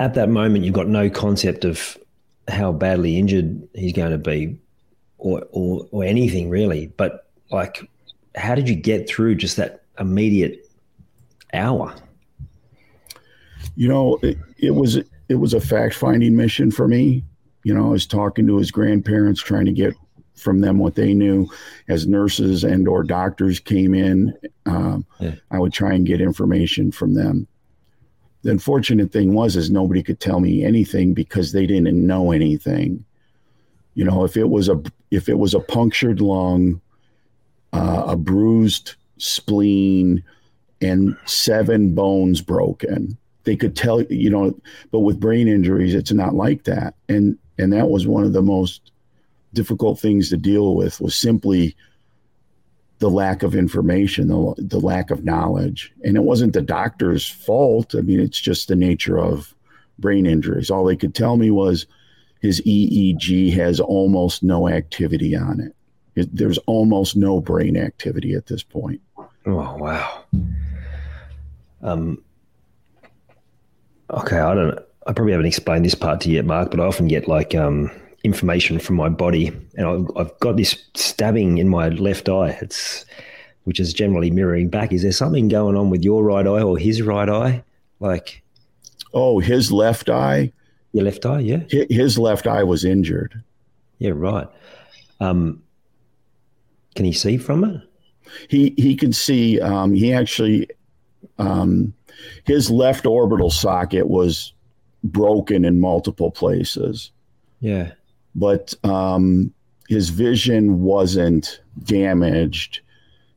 at 0.00 0.14
that 0.14 0.28
moment, 0.28 0.64
you've 0.64 0.74
got 0.74 0.88
no 0.88 1.08
concept 1.08 1.64
of 1.64 1.96
how 2.48 2.72
badly 2.72 3.18
injured 3.18 3.68
he's 3.72 3.92
going 3.92 4.10
to 4.10 4.18
be 4.18 4.58
or, 5.18 5.46
or, 5.52 5.86
or 5.92 6.02
anything 6.02 6.50
really. 6.50 6.88
But 6.88 7.30
like, 7.52 7.88
how 8.34 8.56
did 8.56 8.68
you 8.68 8.74
get 8.74 9.08
through 9.08 9.36
just 9.36 9.56
that 9.58 9.84
immediate 10.00 10.68
hour? 11.52 11.94
You 13.76 13.88
know, 13.88 14.18
it, 14.22 14.38
it 14.58 14.72
was 14.72 14.96
it 15.28 15.34
was 15.36 15.54
a 15.54 15.60
fact 15.60 15.94
finding 15.94 16.36
mission 16.36 16.70
for 16.70 16.88
me. 16.88 17.24
You 17.62 17.74
know, 17.74 17.86
I 17.86 17.90
was 17.90 18.06
talking 18.06 18.46
to 18.46 18.58
his 18.58 18.70
grandparents, 18.70 19.40
trying 19.40 19.64
to 19.66 19.72
get 19.72 19.94
from 20.34 20.60
them 20.60 20.78
what 20.78 20.94
they 20.94 21.14
knew. 21.14 21.48
As 21.88 22.06
nurses 22.06 22.64
and 22.64 22.86
or 22.86 23.02
doctors 23.02 23.58
came 23.58 23.94
in, 23.94 24.36
um, 24.66 25.06
yeah. 25.20 25.34
I 25.50 25.58
would 25.58 25.72
try 25.72 25.94
and 25.94 26.06
get 26.06 26.20
information 26.20 26.92
from 26.92 27.14
them. 27.14 27.46
The 28.42 28.50
unfortunate 28.50 29.10
thing 29.10 29.32
was, 29.32 29.56
is 29.56 29.70
nobody 29.70 30.02
could 30.02 30.20
tell 30.20 30.40
me 30.40 30.64
anything 30.64 31.14
because 31.14 31.52
they 31.52 31.66
didn't 31.66 32.06
know 32.06 32.30
anything. 32.30 33.04
You 33.94 34.04
know, 34.04 34.24
if 34.24 34.36
it 34.36 34.50
was 34.50 34.68
a 34.68 34.82
if 35.10 35.28
it 35.28 35.38
was 35.38 35.54
a 35.54 35.60
punctured 35.60 36.20
lung, 36.20 36.80
uh, 37.72 38.04
a 38.08 38.16
bruised 38.16 38.96
spleen, 39.16 40.22
and 40.80 41.16
seven 41.24 41.94
bones 41.94 42.42
broken, 42.42 43.16
they 43.44 43.56
could 43.56 43.76
tell 43.76 44.02
you 44.02 44.30
know 44.30 44.58
but 44.90 45.00
with 45.00 45.20
brain 45.20 45.48
injuries 45.48 45.94
it's 45.94 46.12
not 46.12 46.34
like 46.34 46.64
that. 46.64 46.94
And 47.08 47.38
and 47.58 47.72
that 47.72 47.88
was 47.88 48.06
one 48.06 48.24
of 48.24 48.32
the 48.32 48.42
most 48.42 48.90
difficult 49.52 50.00
things 50.00 50.28
to 50.30 50.36
deal 50.36 50.74
with 50.74 51.00
was 51.00 51.14
simply 51.14 51.76
the 52.98 53.10
lack 53.10 53.42
of 53.42 53.54
information 53.54 54.28
the, 54.28 54.54
the 54.58 54.80
lack 54.80 55.10
of 55.10 55.24
knowledge. 55.24 55.92
And 56.04 56.16
it 56.16 56.24
wasn't 56.24 56.52
the 56.52 56.62
doctor's 56.62 57.28
fault. 57.28 57.94
I 57.94 58.00
mean 58.00 58.20
it's 58.20 58.40
just 58.40 58.68
the 58.68 58.76
nature 58.76 59.18
of 59.18 59.54
brain 59.98 60.26
injuries. 60.26 60.70
All 60.70 60.84
they 60.84 60.96
could 60.96 61.14
tell 61.14 61.36
me 61.36 61.50
was 61.50 61.86
his 62.40 62.60
eeg 62.62 63.52
has 63.54 63.80
almost 63.80 64.42
no 64.42 64.68
activity 64.68 65.36
on 65.36 65.60
it, 65.60 65.74
it 66.14 66.36
there's 66.36 66.58
almost 66.58 67.16
no 67.16 67.40
brain 67.40 67.76
activity 67.76 68.34
at 68.34 68.46
this 68.46 68.62
point. 68.62 69.00
Oh 69.46 69.76
wow. 69.76 70.24
Um 71.82 72.22
okay, 74.14 74.38
I 74.38 74.54
don't. 74.54 74.78
I 75.06 75.12
probably 75.12 75.32
haven't 75.32 75.46
explained 75.46 75.84
this 75.84 75.94
part 75.94 76.20
to 76.22 76.28
you 76.30 76.36
yet, 76.36 76.46
Mark, 76.46 76.70
but 76.70 76.80
I 76.80 76.84
often 76.84 77.08
get 77.08 77.28
like 77.28 77.54
um, 77.54 77.90
information 78.22 78.78
from 78.78 78.96
my 78.96 79.08
body, 79.08 79.48
and 79.76 79.86
I've, 79.86 80.16
I've 80.16 80.40
got 80.40 80.56
this 80.56 80.82
stabbing 80.94 81.58
in 81.58 81.68
my 81.68 81.88
left 81.88 82.28
eye. 82.28 82.58
It's 82.62 83.04
which 83.64 83.80
is 83.80 83.92
generally 83.92 84.30
mirroring 84.30 84.68
back. 84.68 84.92
Is 84.92 85.02
there 85.02 85.12
something 85.12 85.48
going 85.48 85.76
on 85.76 85.90
with 85.90 86.02
your 86.04 86.22
right 86.22 86.46
eye 86.46 86.62
or 86.62 86.78
his 86.78 87.02
right 87.02 87.28
eye? 87.28 87.64
Like, 87.98 88.42
oh, 89.12 89.38
his 89.40 89.72
left 89.72 90.08
eye. 90.08 90.52
Your 90.92 91.04
left 91.04 91.26
eye, 91.26 91.40
yeah. 91.40 91.62
His 91.90 92.18
left 92.18 92.46
eye 92.46 92.62
was 92.62 92.84
injured. 92.84 93.42
Yeah, 93.98 94.12
right. 94.14 94.46
Um, 95.18 95.62
can 96.94 97.04
he 97.04 97.12
see 97.12 97.36
from 97.36 97.64
it? 97.64 97.80
He 98.48 98.74
he 98.76 98.94
can 98.96 99.12
see. 99.12 99.60
Um, 99.60 99.92
he 99.92 100.12
actually 100.12 100.68
um, 101.38 101.92
his 102.44 102.70
left 102.70 103.06
orbital 103.06 103.50
socket 103.50 104.08
was 104.08 104.52
broken 105.02 105.64
in 105.64 105.80
multiple 105.80 106.30
places. 106.30 107.10
Yeah. 107.60 107.92
But 108.34 108.74
um, 108.84 109.52
his 109.88 110.08
vision 110.08 110.82
wasn't 110.82 111.60
damaged. 111.84 112.80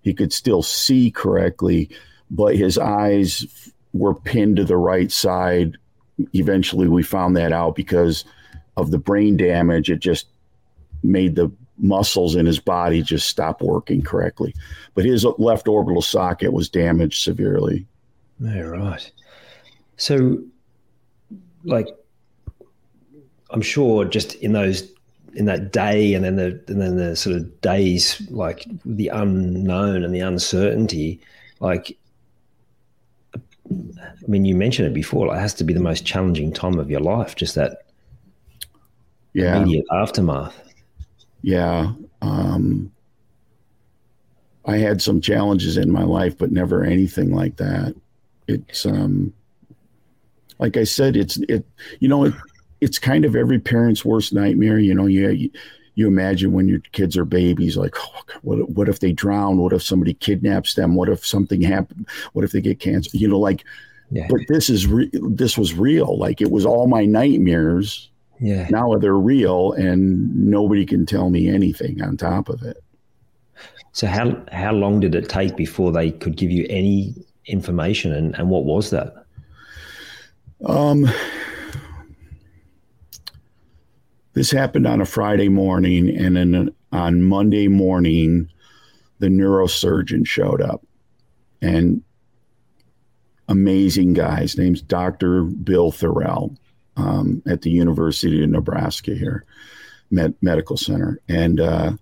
He 0.02 0.14
could 0.14 0.34
still 0.34 0.64
see 0.64 1.12
correctly, 1.12 1.90
but 2.32 2.56
his 2.56 2.78
eyes 2.78 3.46
were 3.94 4.16
pinned 4.16 4.58
to 4.58 4.66
the 4.66 4.78
right 4.78 5.12
side. 5.12 5.78
Eventually, 6.34 6.88
we 6.88 7.04
found 7.04 7.36
that 7.38 7.52
out 7.52 7.76
because 7.76 8.26
of 8.76 8.92
the 8.92 8.98
brain 8.98 9.38
damage. 9.38 9.90
It 9.90 10.00
just 10.00 10.28
made 11.04 11.36
the 11.36 11.52
muscles 11.78 12.36
in 12.36 12.46
his 12.46 12.60
body 12.60 13.02
just 13.02 13.28
stop 13.28 13.62
working 13.62 14.02
correctly. 14.02 14.54
But 14.96 15.06
his 15.06 15.26
left 15.38 15.68
orbital 15.68 16.02
socket 16.02 16.54
was 16.54 16.70
damaged 16.70 17.22
severely. 17.22 17.86
Yeah, 18.40 18.60
right. 18.62 19.12
So, 19.98 20.40
like, 21.64 21.88
I'm 23.50 23.62
sure 23.62 24.06
just 24.06 24.36
in 24.36 24.54
those 24.54 24.92
in 25.38 25.46
that 25.46 25.72
day 25.72 26.16
and 26.16 26.26
then 26.26 26.36
the 26.36 26.64
and 26.68 26.82
then 26.82 26.98
the 26.98 27.16
sort 27.16 27.36
of 27.36 27.62
days 27.62 28.22
like 28.32 28.66
the 28.86 29.08
unknown 29.10 30.04
and 30.04 30.14
the 30.14 30.20
uncertainty 30.20 31.20
like 31.60 31.96
I 33.34 34.28
mean 34.28 34.46
you 34.46 34.56
mentioned 34.56 34.88
it 34.88 34.96
before 34.96 35.28
like, 35.28 35.38
it 35.38 35.42
has 35.42 35.54
to 35.56 35.64
be 35.64 35.74
the 35.74 35.80
most 35.80 36.06
challenging 36.06 36.52
time 36.52 36.80
of 36.80 36.90
your 36.90 37.02
life 37.02 37.36
just 37.36 37.54
that 37.54 37.84
yeah. 39.34 39.58
immediate 39.58 39.86
aftermath. 39.92 40.60
Yeah 41.44 41.94
um, 42.24 42.92
I 44.66 44.78
had 44.78 45.04
some 45.04 45.22
challenges 45.22 45.78
in 45.78 45.92
my 45.92 46.04
life 46.04 46.36
but 46.36 46.52
never 46.52 46.84
anything 46.84 47.32
like 47.32 47.58
that 47.58 47.96
it's 48.48 48.86
um 48.86 49.34
like 50.60 50.78
I 50.78 50.84
said 50.84 51.16
it's 51.16 51.38
it 51.50 51.66
you 52.00 52.08
know 52.08 52.26
it 52.26 52.34
it's 52.82 53.00
kind 53.00 53.26
of 53.26 53.36
every 53.36 53.60
parent's 53.60 54.06
worst 54.06 54.34
nightmare. 54.34 54.80
You 54.80 54.94
know, 54.94 55.06
you, 55.06 55.30
you, 55.30 55.50
you 55.96 56.08
imagine 56.08 56.52
when 56.52 56.68
your 56.68 56.80
kids 56.92 57.18
are 57.18 57.26
babies, 57.26 57.78
like, 57.78 57.96
oh, 57.98 58.22
what, 58.44 58.70
what 58.70 58.90
if 58.90 59.00
they 59.00 59.12
drown? 59.12 59.58
What 59.58 59.74
if 59.74 59.84
somebody 59.84 60.14
kidnaps 60.14 60.76
them? 60.76 60.96
What 60.96 61.10
if 61.10 61.26
something 61.26 61.62
happened? 61.62 62.08
What 62.34 62.46
if 62.46 62.52
they 62.52 62.62
get 62.62 62.80
cancer? 62.80 63.18
You 63.18 63.28
know, 63.28 63.40
like, 63.40 63.64
yeah. 64.12 64.28
but 64.30 64.42
this 64.48 64.70
is 64.70 64.86
re- 64.88 65.10
this 65.14 65.58
was 65.58 65.74
real. 65.74 66.18
Like 66.18 66.42
it 66.42 66.52
was 66.52 66.66
all 66.66 66.88
my 66.88 67.06
nightmares. 67.06 68.10
Yeah. 68.40 68.68
Now 68.70 68.96
they're 68.98 69.14
real, 69.16 69.72
and 69.74 70.36
nobody 70.36 70.86
can 70.86 71.08
tell 71.08 71.32
me 71.32 71.50
anything 71.50 72.04
on 72.04 72.18
top 72.18 72.50
of 72.50 72.62
it. 72.62 72.78
So 73.92 74.06
how 74.06 74.44
how 74.52 74.74
long 74.74 75.00
did 75.00 75.16
it 75.16 75.28
take 75.28 75.56
before 75.56 75.92
they 75.92 76.12
could 76.12 76.38
give 76.38 76.52
you 76.52 76.68
any 76.70 77.16
information, 77.48 78.14
and 78.14 78.36
and 78.36 78.50
what 78.50 78.66
was 78.66 78.90
that? 78.92 79.14
Um 80.66 81.10
this 84.34 84.52
happened 84.52 84.86
on 84.86 85.02
a 85.02 85.06
Friday 85.06 85.50
morning, 85.50 86.16
and 86.16 86.36
then 86.36 86.70
on 86.92 87.24
Monday 87.24 87.68
morning, 87.68 88.50
the 89.18 89.28
neurosurgeon 89.28 90.28
showed 90.28 90.62
up, 90.62 90.86
and 91.62 92.04
amazing 93.48 94.14
guy. 94.14 94.42
His 94.42 94.58
name's 94.58 94.82
Dr. 94.82 95.44
Bill 95.44 95.92
Thorell 95.92 96.56
um, 96.98 97.42
at 97.48 97.64
the 97.64 97.72
University 97.72 98.44
of 98.44 98.50
Nebraska 98.50 99.16
here, 99.16 99.44
Med- 100.12 100.36
Medical 100.42 100.78
Center, 100.78 101.20
and 101.28 101.60
uh, 101.60 101.94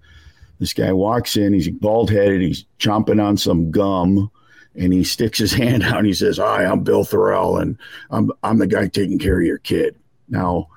this 0.59 0.73
guy 0.73 0.91
walks 0.91 1.37
in. 1.37 1.53
He's 1.53 1.69
bald 1.69 2.09
headed. 2.09 2.41
He's 2.41 2.65
chomping 2.79 3.23
on 3.23 3.37
some 3.37 3.71
gum 3.71 4.29
and 4.77 4.93
he 4.93 5.03
sticks 5.03 5.39
his 5.39 5.53
hand 5.61 5.83
out 5.83 5.97
and 5.97 6.07
he 6.07 6.13
says, 6.13 6.37
Hi, 6.37 6.65
I'm 6.65 6.83
Bill 6.83 7.03
Thorell, 7.03 7.61
and 7.61 7.77
I'm 8.09 8.31
I'm 8.43 8.57
the 8.57 8.67
guy 8.67 8.87
taking 8.87 9.19
care 9.19 9.39
of 9.39 9.45
your 9.45 9.59
kid. 9.59 9.95
Now, 10.29 10.67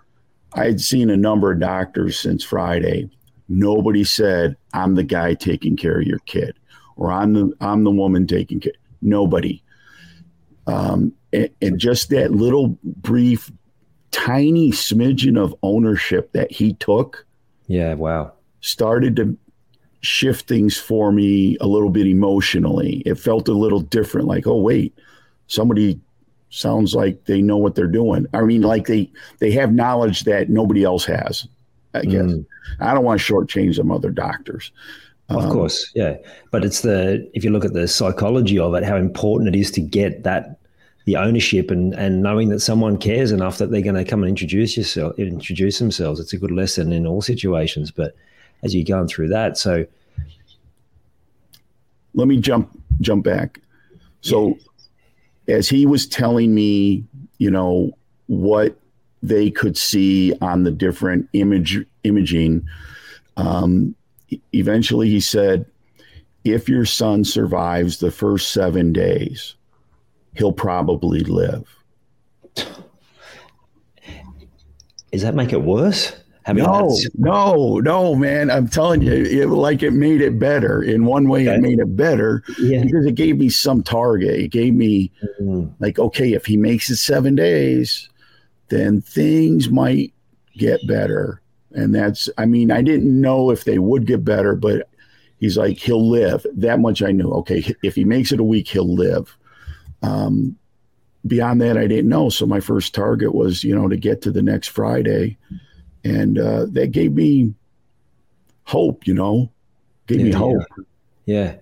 I 0.54 0.64
had 0.64 0.80
seen 0.80 1.10
a 1.10 1.16
number 1.16 1.52
of 1.52 1.60
doctors 1.60 2.18
since 2.18 2.44
Friday. 2.44 3.10
Nobody 3.48 4.04
said, 4.04 4.56
I'm 4.74 4.94
the 4.94 5.04
guy 5.04 5.34
taking 5.34 5.76
care 5.76 6.00
of 6.00 6.06
your 6.06 6.18
kid 6.20 6.54
or 6.98 7.12
I'm 7.12 7.32
the 7.32 7.52
I'm 7.60 7.84
the 7.84 7.90
woman 7.90 8.26
taking 8.26 8.60
care. 8.60 8.72
Nobody. 9.00 9.62
Um, 10.66 11.14
and, 11.32 11.48
and 11.62 11.78
just 11.78 12.10
that 12.10 12.32
little 12.32 12.76
brief, 12.84 13.50
tiny 14.10 14.70
smidgen 14.70 15.42
of 15.42 15.54
ownership 15.62 16.32
that 16.32 16.52
he 16.52 16.74
took. 16.74 17.24
Yeah, 17.68 17.94
wow. 17.94 18.32
Started 18.60 19.16
to 19.16 19.38
shift 20.00 20.48
things 20.48 20.76
for 20.76 21.12
me 21.12 21.56
a 21.60 21.66
little 21.66 21.90
bit 21.90 22.06
emotionally. 22.06 23.02
It 23.04 23.16
felt 23.16 23.48
a 23.48 23.52
little 23.52 23.80
different, 23.80 24.28
like, 24.28 24.46
oh, 24.46 24.60
wait, 24.60 24.96
somebody 25.48 26.00
sounds 26.50 26.94
like 26.94 27.24
they 27.24 27.42
know 27.42 27.56
what 27.56 27.74
they're 27.74 27.86
doing. 27.86 28.26
I 28.32 28.42
mean, 28.42 28.62
like 28.62 28.86
they 28.86 29.10
they 29.38 29.50
have 29.52 29.72
knowledge 29.72 30.24
that 30.24 30.48
nobody 30.48 30.84
else 30.84 31.04
has. 31.04 31.46
I 31.94 32.02
guess 32.02 32.26
mm. 32.26 32.46
I 32.80 32.94
don't 32.94 33.04
want 33.04 33.20
to 33.20 33.32
shortchange 33.32 33.76
them 33.76 33.90
other 33.90 34.10
doctors. 34.10 34.70
Of 35.30 35.44
um, 35.44 35.50
course, 35.50 35.90
yeah, 35.94 36.16
but 36.50 36.64
it's 36.64 36.82
the 36.82 37.28
if 37.34 37.44
you 37.44 37.50
look 37.50 37.64
at 37.64 37.74
the 37.74 37.88
psychology 37.88 38.58
of 38.58 38.74
it, 38.74 38.84
how 38.84 38.96
important 38.96 39.54
it 39.54 39.58
is 39.58 39.70
to 39.72 39.80
get 39.80 40.22
that 40.24 40.58
the 41.04 41.16
ownership 41.16 41.70
and 41.70 41.94
and 41.94 42.22
knowing 42.22 42.48
that 42.50 42.60
someone 42.60 42.96
cares 42.98 43.30
enough 43.30 43.58
that 43.58 43.70
they're 43.70 43.82
going 43.82 43.94
to 43.94 44.04
come 44.04 44.22
and 44.22 44.30
introduce 44.30 44.76
yourself, 44.76 45.18
introduce 45.18 45.78
themselves. 45.78 46.20
It's 46.20 46.32
a 46.32 46.38
good 46.38 46.50
lesson 46.50 46.92
in 46.92 47.06
all 47.06 47.20
situations. 47.20 47.90
But 47.90 48.14
as 48.62 48.74
you're 48.74 48.84
going 48.84 49.08
through 49.08 49.28
that, 49.28 49.56
so 49.56 49.86
let 52.14 52.28
me 52.28 52.38
jump 52.40 52.70
jump 53.00 53.24
back. 53.24 53.60
So. 54.20 54.58
As 55.50 55.66
he 55.66 55.86
was 55.86 56.06
telling 56.06 56.54
me, 56.54 57.06
you 57.38 57.50
know, 57.50 57.90
what 58.26 58.78
they 59.22 59.50
could 59.50 59.78
see 59.78 60.34
on 60.42 60.64
the 60.64 60.70
different 60.70 61.26
image 61.32 61.86
imaging, 62.04 62.68
um, 63.38 63.94
eventually 64.52 65.08
he 65.08 65.20
said, 65.20 65.64
if 66.44 66.68
your 66.68 66.84
son 66.84 67.24
survives 67.24 67.96
the 67.96 68.10
first 68.10 68.50
seven 68.50 68.92
days, 68.92 69.54
he'll 70.34 70.52
probably 70.52 71.20
live. 71.20 71.66
Does 75.10 75.22
that 75.22 75.34
make 75.34 75.54
it 75.54 75.62
worse? 75.62 76.14
No, 76.52 76.96
no, 77.14 77.78
no, 77.78 78.14
man. 78.14 78.50
I'm 78.50 78.68
telling 78.68 79.02
you, 79.02 79.12
it 79.12 79.48
like 79.48 79.82
it 79.82 79.92
made 79.92 80.20
it 80.20 80.38
better. 80.38 80.82
In 80.82 81.04
one 81.04 81.28
way, 81.28 81.48
okay. 81.48 81.56
it 81.56 81.60
made 81.60 81.78
it 81.78 81.96
better 81.96 82.42
yeah. 82.58 82.82
because 82.82 83.06
it 83.06 83.14
gave 83.14 83.38
me 83.38 83.48
some 83.48 83.82
target. 83.82 84.38
It 84.38 84.48
gave 84.48 84.74
me 84.74 85.12
mm-hmm. 85.40 85.70
like, 85.80 85.98
okay, 85.98 86.32
if 86.32 86.46
he 86.46 86.56
makes 86.56 86.90
it 86.90 86.96
seven 86.96 87.34
days, 87.34 88.08
then 88.68 89.00
things 89.00 89.68
might 89.68 90.12
get 90.56 90.86
better. 90.86 91.42
And 91.72 91.94
that's, 91.94 92.28
I 92.38 92.46
mean, 92.46 92.70
I 92.70 92.82
didn't 92.82 93.20
know 93.20 93.50
if 93.50 93.64
they 93.64 93.78
would 93.78 94.06
get 94.06 94.24
better, 94.24 94.54
but 94.54 94.88
he's 95.38 95.56
like, 95.56 95.78
he'll 95.78 96.08
live. 96.08 96.46
That 96.54 96.80
much 96.80 97.02
I 97.02 97.12
knew. 97.12 97.30
Okay, 97.30 97.74
if 97.82 97.94
he 97.94 98.04
makes 98.04 98.32
it 98.32 98.40
a 98.40 98.44
week, 98.44 98.68
he'll 98.68 98.94
live. 98.94 99.36
Um, 100.02 100.56
beyond 101.26 101.60
that, 101.60 101.76
I 101.76 101.86
didn't 101.86 102.08
know. 102.08 102.30
So 102.30 102.46
my 102.46 102.60
first 102.60 102.94
target 102.94 103.34
was, 103.34 103.64
you 103.64 103.74
know, 103.74 103.88
to 103.88 103.96
get 103.96 104.22
to 104.22 104.30
the 104.30 104.42
next 104.42 104.68
Friday 104.68 105.36
and 106.04 106.38
uh, 106.38 106.66
that 106.70 106.92
gave 106.92 107.12
me 107.12 107.54
hope. 108.64 109.06
You 109.06 109.14
know, 109.14 109.50
gave 110.06 110.20
yeah, 110.20 110.26
me 110.26 110.32
hope. 110.32 110.62
Yeah. 111.26 111.56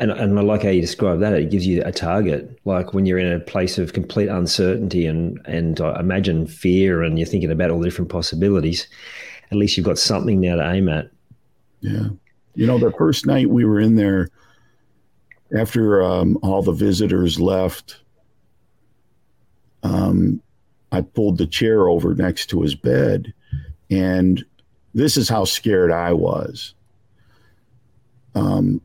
And, 0.00 0.12
and 0.12 0.38
I 0.38 0.42
like 0.42 0.62
how 0.62 0.68
you 0.68 0.80
describe 0.80 1.18
that. 1.20 1.32
It 1.32 1.50
gives 1.50 1.66
you 1.66 1.82
a 1.84 1.90
target. 1.90 2.56
Like 2.64 2.94
when 2.94 3.04
you're 3.04 3.18
in 3.18 3.32
a 3.32 3.40
place 3.40 3.78
of 3.78 3.94
complete 3.94 4.28
uncertainty 4.28 5.06
and 5.06 5.40
and 5.46 5.80
I 5.80 5.98
imagine 5.98 6.46
fear, 6.46 7.02
and 7.02 7.18
you're 7.18 7.26
thinking 7.26 7.50
about 7.50 7.70
all 7.70 7.80
the 7.80 7.86
different 7.86 8.10
possibilities. 8.10 8.86
At 9.50 9.58
least 9.58 9.76
you've 9.76 9.86
got 9.86 9.98
something 9.98 10.40
now 10.40 10.56
to 10.56 10.70
aim 10.70 10.88
at. 10.88 11.10
Yeah, 11.80 12.08
you 12.54 12.66
know, 12.66 12.78
the 12.78 12.92
first 12.92 13.26
night 13.26 13.48
we 13.48 13.64
were 13.64 13.80
in 13.80 13.96
there, 13.96 14.28
after 15.56 16.02
um, 16.02 16.38
all 16.42 16.62
the 16.62 16.72
visitors 16.72 17.40
left, 17.40 18.00
um, 19.82 20.40
I 20.92 21.02
pulled 21.02 21.38
the 21.38 21.46
chair 21.46 21.88
over 21.88 22.14
next 22.14 22.46
to 22.46 22.62
his 22.62 22.74
bed, 22.74 23.32
and 23.90 24.44
this 24.94 25.16
is 25.16 25.28
how 25.28 25.44
scared 25.44 25.92
I 25.92 26.12
was. 26.12 26.74
Um, 28.34 28.80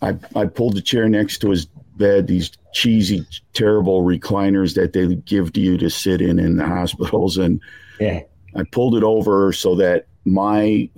I, 0.00 0.16
I 0.34 0.46
pulled 0.46 0.76
the 0.76 0.82
chair 0.82 1.08
next 1.08 1.38
to 1.38 1.50
his 1.50 1.66
bed, 1.96 2.26
these 2.26 2.50
cheesy, 2.72 3.26
terrible 3.52 4.02
recliners 4.02 4.74
that 4.74 4.92
they 4.92 5.14
give 5.14 5.52
to 5.52 5.60
you 5.60 5.76
to 5.78 5.90
sit 5.90 6.20
in 6.20 6.38
in 6.38 6.56
the 6.56 6.66
hospitals. 6.78 7.36
And 7.36 7.60
yeah. 8.00 8.20
I 8.56 8.64
pulled 8.64 8.96
it 8.96 9.02
over 9.02 9.52
so 9.52 9.74
that 9.76 10.06
my 10.24 10.88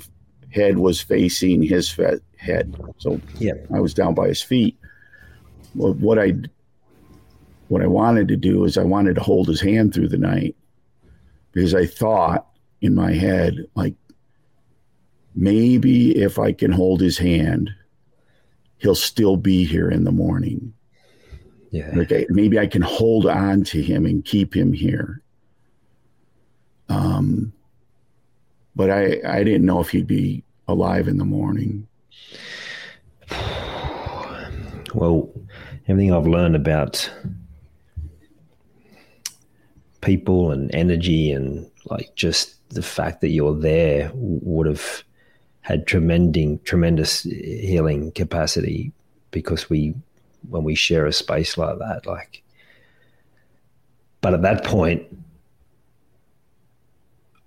head 0.51 0.79
was 0.79 1.01
facing 1.01 1.63
his 1.63 1.95
head. 2.37 2.77
So 2.99 3.21
yeah. 3.39 3.55
I 3.75 3.81
was 3.81 3.95
down 3.95 4.15
by 4.15 4.29
his 4.29 4.43
feet. 4.43 4.77
What 5.75 6.21
I 6.21 6.35
what 7.69 7.83
I 7.83 7.87
wanted 7.87 8.29
to 8.29 8.37
do 8.37 8.65
is 8.65 8.77
I 8.77 8.85
wanted 8.85 9.15
to 9.15 9.23
hold 9.23 9.49
his 9.49 9.61
hand 9.61 9.95
through 9.95 10.09
the 10.09 10.19
night 10.19 10.55
because 11.53 11.75
I 11.75 11.87
thought 11.87 12.47
in 12.81 12.95
my 12.95 13.13
head, 13.13 13.67
like, 13.75 13.95
maybe 15.35 16.17
if 16.17 16.39
I 16.39 16.53
can 16.53 16.71
hold 16.71 17.01
his 17.01 17.19
hand, 17.19 17.71
he'll 18.79 18.95
still 18.95 19.37
be 19.37 19.65
here 19.65 19.91
in 19.91 20.05
the 20.05 20.13
morning. 20.13 20.75
Yeah. 21.71 21.91
Like 21.95 22.13
I, 22.13 22.27
maybe 22.29 22.59
I 22.59 22.67
can 22.67 22.83
hold 22.83 23.27
on 23.27 23.65
to 23.65 23.83
him 23.83 24.07
and 24.07 24.25
keep 24.25 24.55
him 24.55 24.73
here. 24.73 25.23
Um, 26.89 27.53
but 28.77 28.91
I 28.91 29.21
I 29.27 29.43
didn't 29.43 29.65
know 29.65 29.81
if 29.81 29.89
he'd 29.89 30.07
be 30.07 30.45
alive 30.69 31.09
in 31.09 31.19
the 31.19 31.25
morning. 31.25 31.89
Well, 34.95 35.33
everything 35.89 36.13
I've 36.13 36.27
learned 36.27 36.55
about 36.55 37.11
people 40.05 40.51
and 40.51 40.75
energy 40.75 41.33
and 41.33 41.69
like 41.87 42.15
just 42.15 42.57
the 42.71 42.83
fact 42.83 43.21
that 43.21 43.31
you're 43.31 43.59
there 43.59 44.11
would 44.15 44.67
have 44.67 45.03
had 45.63 45.87
tremendous 45.87 46.59
tremendous 46.65 47.23
healing 47.23 48.13
capacity 48.13 48.93
because 49.31 49.71
we 49.71 49.95
when 50.51 50.63
we 50.63 50.75
share 50.75 51.07
a 51.07 51.13
space 51.13 51.57
like 51.57 51.79
that 51.79 52.07
like 52.07 52.43
but 54.21 54.35
at 54.35 54.43
that 54.43 54.63
point 54.65 55.03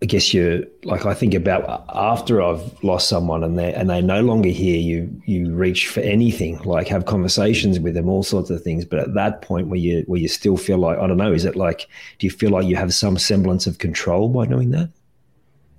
guess 0.08 0.34
you 0.34 0.70
like 0.84 1.06
I 1.06 1.14
think 1.14 1.34
about 1.34 1.86
after 1.94 2.42
I've 2.42 2.84
lost 2.84 3.10
someone 3.10 3.44
and 3.44 3.60
they 3.60 3.74
and 3.74 3.90
they 3.90 4.02
no 4.02 4.22
longer 4.22 4.50
hear 4.50 4.78
you 4.78 5.22
you 5.26 5.54
reach 5.54 5.88
for 5.88 6.00
anything 6.00 6.58
like 6.60 6.88
have 6.88 7.06
conversations 7.06 7.80
with 7.80 7.94
them 7.94 8.10
all 8.10 8.24
sorts 8.24 8.50
of 8.50 8.62
things. 8.64 8.86
But 8.86 9.00
at 9.00 9.14
that 9.14 9.42
point 9.42 9.68
where 9.68 9.80
you 9.80 10.04
where 10.08 10.20
you 10.20 10.28
still 10.28 10.58
feel 10.58 10.78
like 10.78 10.98
I 10.98 11.08
don't 11.08 11.18
know 11.18 11.34
is 11.34 11.46
it 11.46 11.56
like 11.56 11.88
do 12.20 12.26
you 12.26 12.32
feel 12.32 12.52
like 12.52 12.66
you 12.66 12.76
have 12.76 12.94
some 12.94 13.18
semblance 13.18 13.68
of 13.68 13.78
control 13.78 14.30
by 14.30 14.46
doing 14.46 14.72
that? 14.72 14.90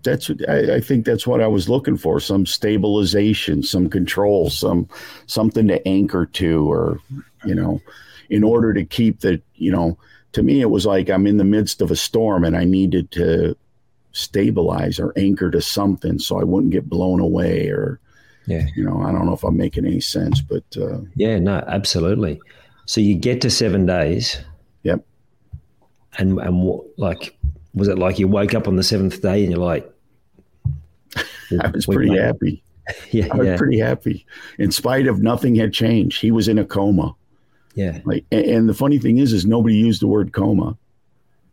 That's 0.05 0.31
I, 0.49 0.77
I 0.77 0.81
think 0.81 1.05
that's 1.05 1.27
what 1.27 1.41
I 1.41 1.47
was 1.47 1.69
looking 1.69 1.97
for 1.97 2.21
some 2.21 2.47
stabilization 2.47 3.63
some 3.63 3.89
control 3.89 4.51
some 4.51 4.89
something 5.27 5.67
to 5.69 5.87
anchor 5.89 6.27
to 6.27 6.71
or 6.71 7.01
you 7.45 7.55
know 7.55 7.81
in 8.31 8.45
order 8.45 8.73
to 8.75 8.85
keep 8.85 9.21
the 9.21 9.41
you 9.55 9.73
know 9.73 9.99
to 10.33 10.43
me 10.43 10.61
it 10.61 10.71
was 10.71 10.87
like 10.87 11.09
I'm 11.09 11.27
in 11.27 11.39
the 11.39 11.45
midst 11.45 11.81
of 11.81 11.91
a 11.91 11.97
storm 11.97 12.45
and 12.45 12.57
I 12.57 12.65
needed 12.65 13.11
to 13.13 13.57
stabilize 14.13 14.99
or 14.99 15.13
anchor 15.17 15.51
to 15.51 15.61
something 15.61 16.19
so 16.19 16.41
I 16.41 16.45
wouldn't 16.45 16.73
get 16.73 16.89
blown 16.89 17.21
away 17.21 17.69
or 17.69 18.01
yeah. 18.47 18.67
you 18.75 18.85
know 18.85 19.03
I 19.03 19.13
don't 19.13 19.27
know 19.27 19.35
if 19.35 19.45
I'm 19.45 19.57
making 19.57 19.87
any 19.87 20.01
sense 20.01 20.41
but 20.41 20.65
uh, 20.77 20.99
yeah 21.15 21.39
no 21.39 21.63
absolutely. 21.67 22.41
So 22.87 23.01
you 23.01 23.15
get 23.15 23.43
to 23.43 23.51
7 23.51 23.85
days. 23.85 24.39
Yep. 24.83 25.05
And 26.17 26.39
and 26.39 26.63
what 26.63 26.87
like 26.97 27.39
was 27.75 27.89
it 27.89 27.99
like 27.99 28.19
you 28.19 28.29
woke 28.29 28.55
up 28.55 28.67
on 28.67 28.77
the 28.77 28.83
7th 28.83 29.21
day 29.21 29.43
and 29.43 29.53
you're 29.53 29.61
like 29.61 29.91
I 31.61 31.69
was 31.69 31.87
pretty 31.87 32.17
happy. 32.17 32.63
Yeah 33.11 33.29
I 33.31 33.37
was 33.37 33.47
yeah. 33.47 33.57
pretty 33.59 33.79
happy. 33.79 34.27
In 34.59 34.71
spite 34.73 35.07
of 35.07 35.21
nothing 35.21 35.55
had 35.55 35.75
changed. 35.75 36.23
He 36.23 36.31
was 36.31 36.49
in 36.49 36.57
a 36.57 36.65
coma. 36.65 37.15
Yeah. 37.75 38.01
Like 38.07 38.25
and, 38.33 38.47
and 38.47 38.69
the 38.69 38.73
funny 38.73 38.99
thing 38.99 39.19
is 39.19 39.35
is 39.35 39.45
nobody 39.45 39.77
used 39.77 40.01
the 40.01 40.07
word 40.07 40.33
coma. 40.33 40.75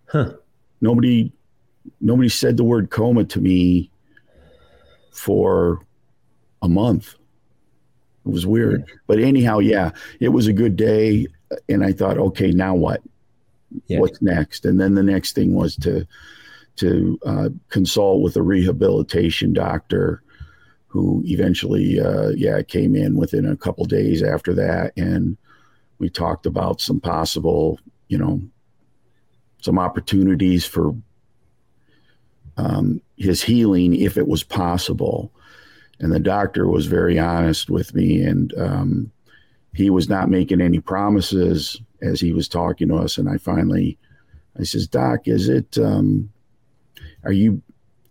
Huh. 0.08 0.32
Nobody 0.80 1.34
nobody 2.02 2.30
said 2.30 2.58
the 2.58 2.64
word 2.64 2.90
coma 2.90 3.26
to 3.26 3.40
me 3.40 3.90
for 5.12 5.86
a 6.62 6.68
month. 6.68 7.16
It 8.26 8.32
was 8.32 8.46
weird. 8.46 8.86
Yeah. 8.88 8.96
But 9.08 9.20
anyhow, 9.20 9.60
yeah, 9.60 9.92
it 10.20 10.30
was 10.30 10.48
a 10.48 10.54
good 10.54 10.76
day. 10.76 11.28
And 11.70 11.84
I 11.84 11.92
thought, 11.92 12.18
okay, 12.18 12.52
now 12.52 12.76
what? 12.76 13.02
Yeah. 13.88 14.00
What's 14.00 14.22
next? 14.22 14.66
And 14.66 14.80
then 14.80 14.96
the 14.96 15.04
next 15.04 15.34
thing 15.34 15.54
was 15.54 15.76
to 15.78 16.08
to 16.78 17.18
uh, 17.26 17.50
consult 17.70 18.22
with 18.22 18.36
a 18.36 18.42
rehabilitation 18.42 19.54
doctor 19.54 20.22
who 20.88 21.22
eventually, 21.26 22.00
uh, 22.00 22.30
yeah, 22.30 22.62
came 22.62 22.96
in 22.96 23.16
within 23.16 23.46
a 23.46 23.56
couple 23.56 23.86
days 23.86 24.24
after 24.24 24.54
that. 24.54 24.92
And 24.98 25.38
we 26.00 26.10
talked 26.10 26.46
about 26.46 26.82
some 26.82 27.00
possible, 27.00 27.80
you 28.08 28.18
know, 28.18 28.42
some 29.62 29.80
opportunities 29.80 30.66
for 30.66 30.94
um, 32.58 33.02
his 33.18 33.44
healing 33.44 33.96
if 33.96 34.18
it 34.18 34.28
was 34.28 34.44
possible. 34.44 35.32
And 36.00 36.12
the 36.12 36.20
doctor 36.20 36.68
was 36.68 36.88
very 36.88 37.18
honest 37.18 37.70
with 37.70 37.96
me, 37.96 38.22
and 38.22 38.54
um, 38.58 39.12
he 39.74 39.90
was 39.90 40.10
not 40.10 40.30
making 40.30 40.62
any 40.62 40.80
promises 40.80 41.80
as 42.02 42.20
he 42.20 42.34
was 42.34 42.48
talking 42.48 42.90
to 42.90 42.96
us. 42.96 43.18
And 43.18 43.30
I 43.30 43.38
finally, 43.38 43.98
I 44.60 44.64
says, 44.64 44.88
Doc, 44.88 45.28
is 45.28 45.48
it, 45.48 45.78
um, 45.78 46.30
are 47.24 47.32
you 47.32 47.62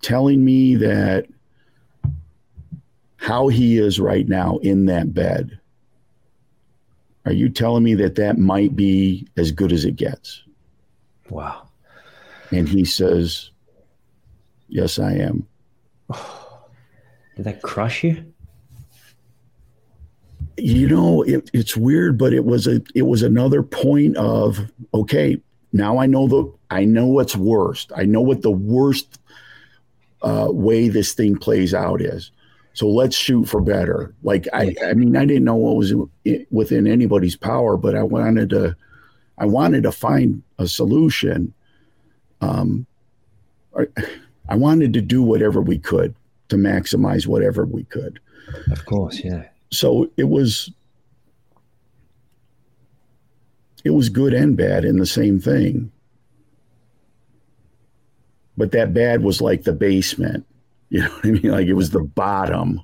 telling 0.01 0.45
me 0.45 0.77
that 0.77 1.27
how 3.17 3.49
he 3.49 3.79
is 3.79 3.99
right 3.99 4.29
now 4.29 4.59
in 4.59 4.85
that 4.87 5.15
bed, 5.15 5.59
are 7.25 7.33
you 7.33 7.49
telling 7.49 7.83
me 7.83 7.95
that 7.95 8.17
that 8.17 8.37
might 8.37 8.77
be 8.77 9.27
as 9.39 9.51
good 9.51 9.73
as 9.73 9.87
it 9.87 9.97
gets? 9.97 10.43
Wow. 11.31 11.69
And 12.51 12.69
he 12.69 12.85
says, 12.85 13.51
Yes, 14.75 14.99
I 14.99 15.13
am. 15.13 15.47
Did 17.37 17.45
that 17.45 17.63
crush 17.63 18.03
you? 18.03 18.25
You 20.57 20.89
know, 20.89 21.23
it, 21.23 21.49
it's 21.53 21.77
weird, 21.77 22.19
but 22.19 22.33
it 22.33 22.45
was 22.45 22.67
a 22.67 22.83
it 22.93 23.03
was 23.03 23.23
another 23.23 23.63
point 23.63 24.17
of 24.17 24.59
okay. 24.93 25.41
Now 25.73 25.99
I 25.99 26.07
know 26.07 26.27
the 26.27 26.53
I 26.71 26.85
know 26.85 27.07
what's 27.07 27.37
worst. 27.37 27.93
I 27.95 28.03
know 28.03 28.21
what 28.21 28.43
the 28.43 28.51
worst 28.51 29.21
uh, 30.23 30.49
way 30.51 30.89
this 30.89 31.13
thing 31.13 31.37
plays 31.37 31.73
out 31.73 32.01
is. 32.01 32.33
So 32.73 32.89
let's 32.89 33.17
shoot 33.17 33.45
for 33.45 33.61
better. 33.61 34.13
Like 34.25 34.49
I, 34.53 34.75
I 34.85 34.95
mean, 34.95 35.17
I 35.17 35.25
didn't 35.25 35.45
know 35.45 35.55
what 35.55 35.77
was 35.77 35.95
within 36.51 36.89
anybody's 36.89 37.37
power, 37.37 37.77
but 37.77 37.95
I 37.95 38.03
wanted 38.03 38.51
to, 38.51 38.77
I 39.39 39.47
wanted 39.47 39.85
to 39.85 39.93
find 39.93 40.43
a 40.59 40.67
solution. 40.67 41.55
Um, 42.41 42.87
I 44.49 44.57
wanted 44.57 44.93
to 44.93 45.01
do 45.01 45.23
whatever 45.23 45.61
we 45.61 45.79
could 45.79 46.15
to 46.49 46.57
maximize 46.57 47.27
whatever 47.27 47.65
we 47.65 47.85
could. 47.85 48.21
Of 48.71 48.85
course, 48.85 49.21
yeah. 49.25 49.45
So 49.71 50.11
it 50.17 50.29
was 50.29 50.71
it 53.85 53.91
was 53.91 54.09
good 54.09 54.35
and 54.35 54.57
bad 54.57 54.85
in 54.85 54.99
the 54.99 55.07
same 55.07 55.41
thing. 55.41 55.91
But 58.57 58.73
that 58.73 58.95
bad 58.95 59.23
was 59.23 59.41
like 59.41 59.65
the 59.65 59.73
basement. 59.73 60.47
You 60.91 61.01
know 61.01 61.09
what 61.09 61.25
I 61.25 61.31
mean? 61.31 61.51
Like 61.51 61.67
it 61.67 61.73
was 61.73 61.91
the 61.91 62.05
bottom. 62.05 62.81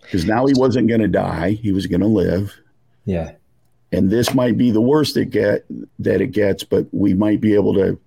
Because 0.00 0.24
now 0.24 0.46
he 0.46 0.54
wasn't 0.56 0.88
going 0.88 1.02
to 1.02 1.08
die; 1.08 1.50
he 1.50 1.72
was 1.72 1.86
going 1.86 2.00
to 2.00 2.06
live. 2.06 2.58
Yeah. 3.04 3.32
And 3.92 4.08
this 4.08 4.32
might 4.32 4.56
be 4.56 4.70
the 4.70 4.80
worst 4.80 5.18
it 5.18 5.26
get 5.26 5.66
that 5.98 6.22
it 6.22 6.28
gets, 6.28 6.64
but 6.64 6.86
we 6.92 7.12
might 7.12 7.42
be 7.42 7.54
able 7.54 7.74
to 7.74 7.98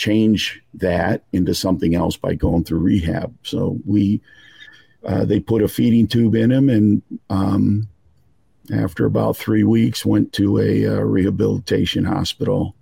change 0.00 0.62
that 0.72 1.24
into 1.34 1.54
something 1.54 1.94
else 1.94 2.16
by 2.16 2.34
going 2.34 2.64
through 2.64 2.78
rehab. 2.78 3.36
So 3.42 3.78
we, 3.84 4.22
uh, 5.04 5.26
they 5.26 5.40
put 5.40 5.62
a 5.62 5.68
feeding 5.68 6.06
tube 6.06 6.34
in 6.34 6.50
him, 6.50 6.70
and 6.70 7.02
um, 7.28 7.86
after 8.72 9.04
about 9.04 9.36
three 9.36 9.62
weeks, 9.62 10.06
went 10.06 10.32
to 10.34 10.58
a 10.58 10.86
uh, 10.86 11.00
rehabilitation 11.00 12.04
hospital 12.06 12.74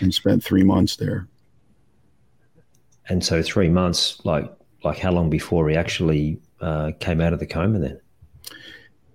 and 0.00 0.12
spent 0.12 0.44
three 0.44 0.62
months 0.62 0.96
there. 0.96 1.26
And 3.08 3.24
so, 3.24 3.42
three 3.42 3.70
months, 3.70 4.20
like 4.24 4.52
like 4.84 4.98
how 4.98 5.12
long 5.12 5.30
before 5.30 5.68
he 5.70 5.76
actually 5.76 6.38
uh, 6.60 6.92
came 7.00 7.22
out 7.22 7.32
of 7.32 7.38
the 7.38 7.46
coma? 7.46 7.78
Then 7.78 8.00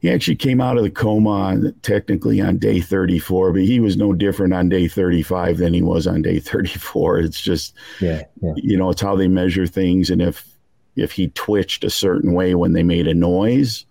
he 0.05 0.11
actually 0.11 0.35
came 0.35 0.61
out 0.61 0.77
of 0.77 0.83
the 0.83 0.91
coma 0.91 1.31
on, 1.31 1.75
technically 1.81 2.39
on 2.39 2.59
day 2.59 2.79
34, 2.79 3.53
but 3.53 3.63
he 3.63 3.79
was 3.79 3.97
no 3.97 4.13
different 4.13 4.53
on 4.53 4.69
day 4.69 4.87
35 4.87 5.57
than 5.57 5.73
he 5.73 5.81
was 5.81 6.05
on 6.05 6.21
day 6.21 6.39
34. 6.39 7.19
It's 7.19 7.41
just, 7.41 7.73
yeah, 7.99 8.21
yeah. 8.39 8.53
you 8.55 8.77
know, 8.77 8.91
it's 8.91 9.01
how 9.01 9.15
they 9.15 9.27
measure 9.27 9.65
things. 9.65 10.11
And 10.11 10.21
if, 10.21 10.47
if 10.95 11.11
he 11.11 11.29
twitched 11.29 11.83
a 11.83 11.89
certain 11.89 12.33
way 12.33 12.53
when 12.53 12.73
they 12.73 12.83
made 12.83 13.07
a 13.07 13.15
noise, 13.15 13.87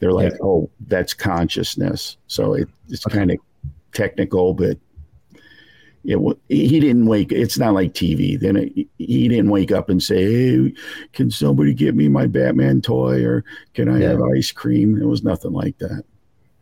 they're 0.00 0.12
like, 0.12 0.32
yeah. 0.32 0.38
oh, 0.42 0.70
that's 0.86 1.14
consciousness. 1.14 2.18
So 2.26 2.52
it, 2.52 2.68
it's 2.90 3.06
okay. 3.06 3.16
kind 3.16 3.30
of 3.30 3.38
technical, 3.94 4.52
but 4.52 4.76
it, 6.04 6.38
he 6.48 6.80
didn't 6.80 7.06
wake. 7.06 7.32
It's 7.32 7.58
not 7.58 7.74
like 7.74 7.94
TV. 7.94 8.38
Then 8.38 8.56
it, 8.56 8.72
he 8.98 9.28
didn't 9.28 9.50
wake 9.50 9.72
up 9.72 9.88
and 9.88 10.02
say, 10.02 10.24
"Hey, 10.24 10.74
can 11.12 11.30
somebody 11.30 11.74
get 11.74 11.94
me 11.94 12.08
my 12.08 12.26
Batman 12.26 12.80
toy?" 12.80 13.24
or 13.24 13.44
"Can 13.74 13.88
I 13.88 14.00
yeah. 14.00 14.08
have 14.10 14.22
ice 14.22 14.50
cream?" 14.50 15.00
It 15.00 15.06
was 15.06 15.24
nothing 15.24 15.52
like 15.52 15.78
that. 15.78 16.04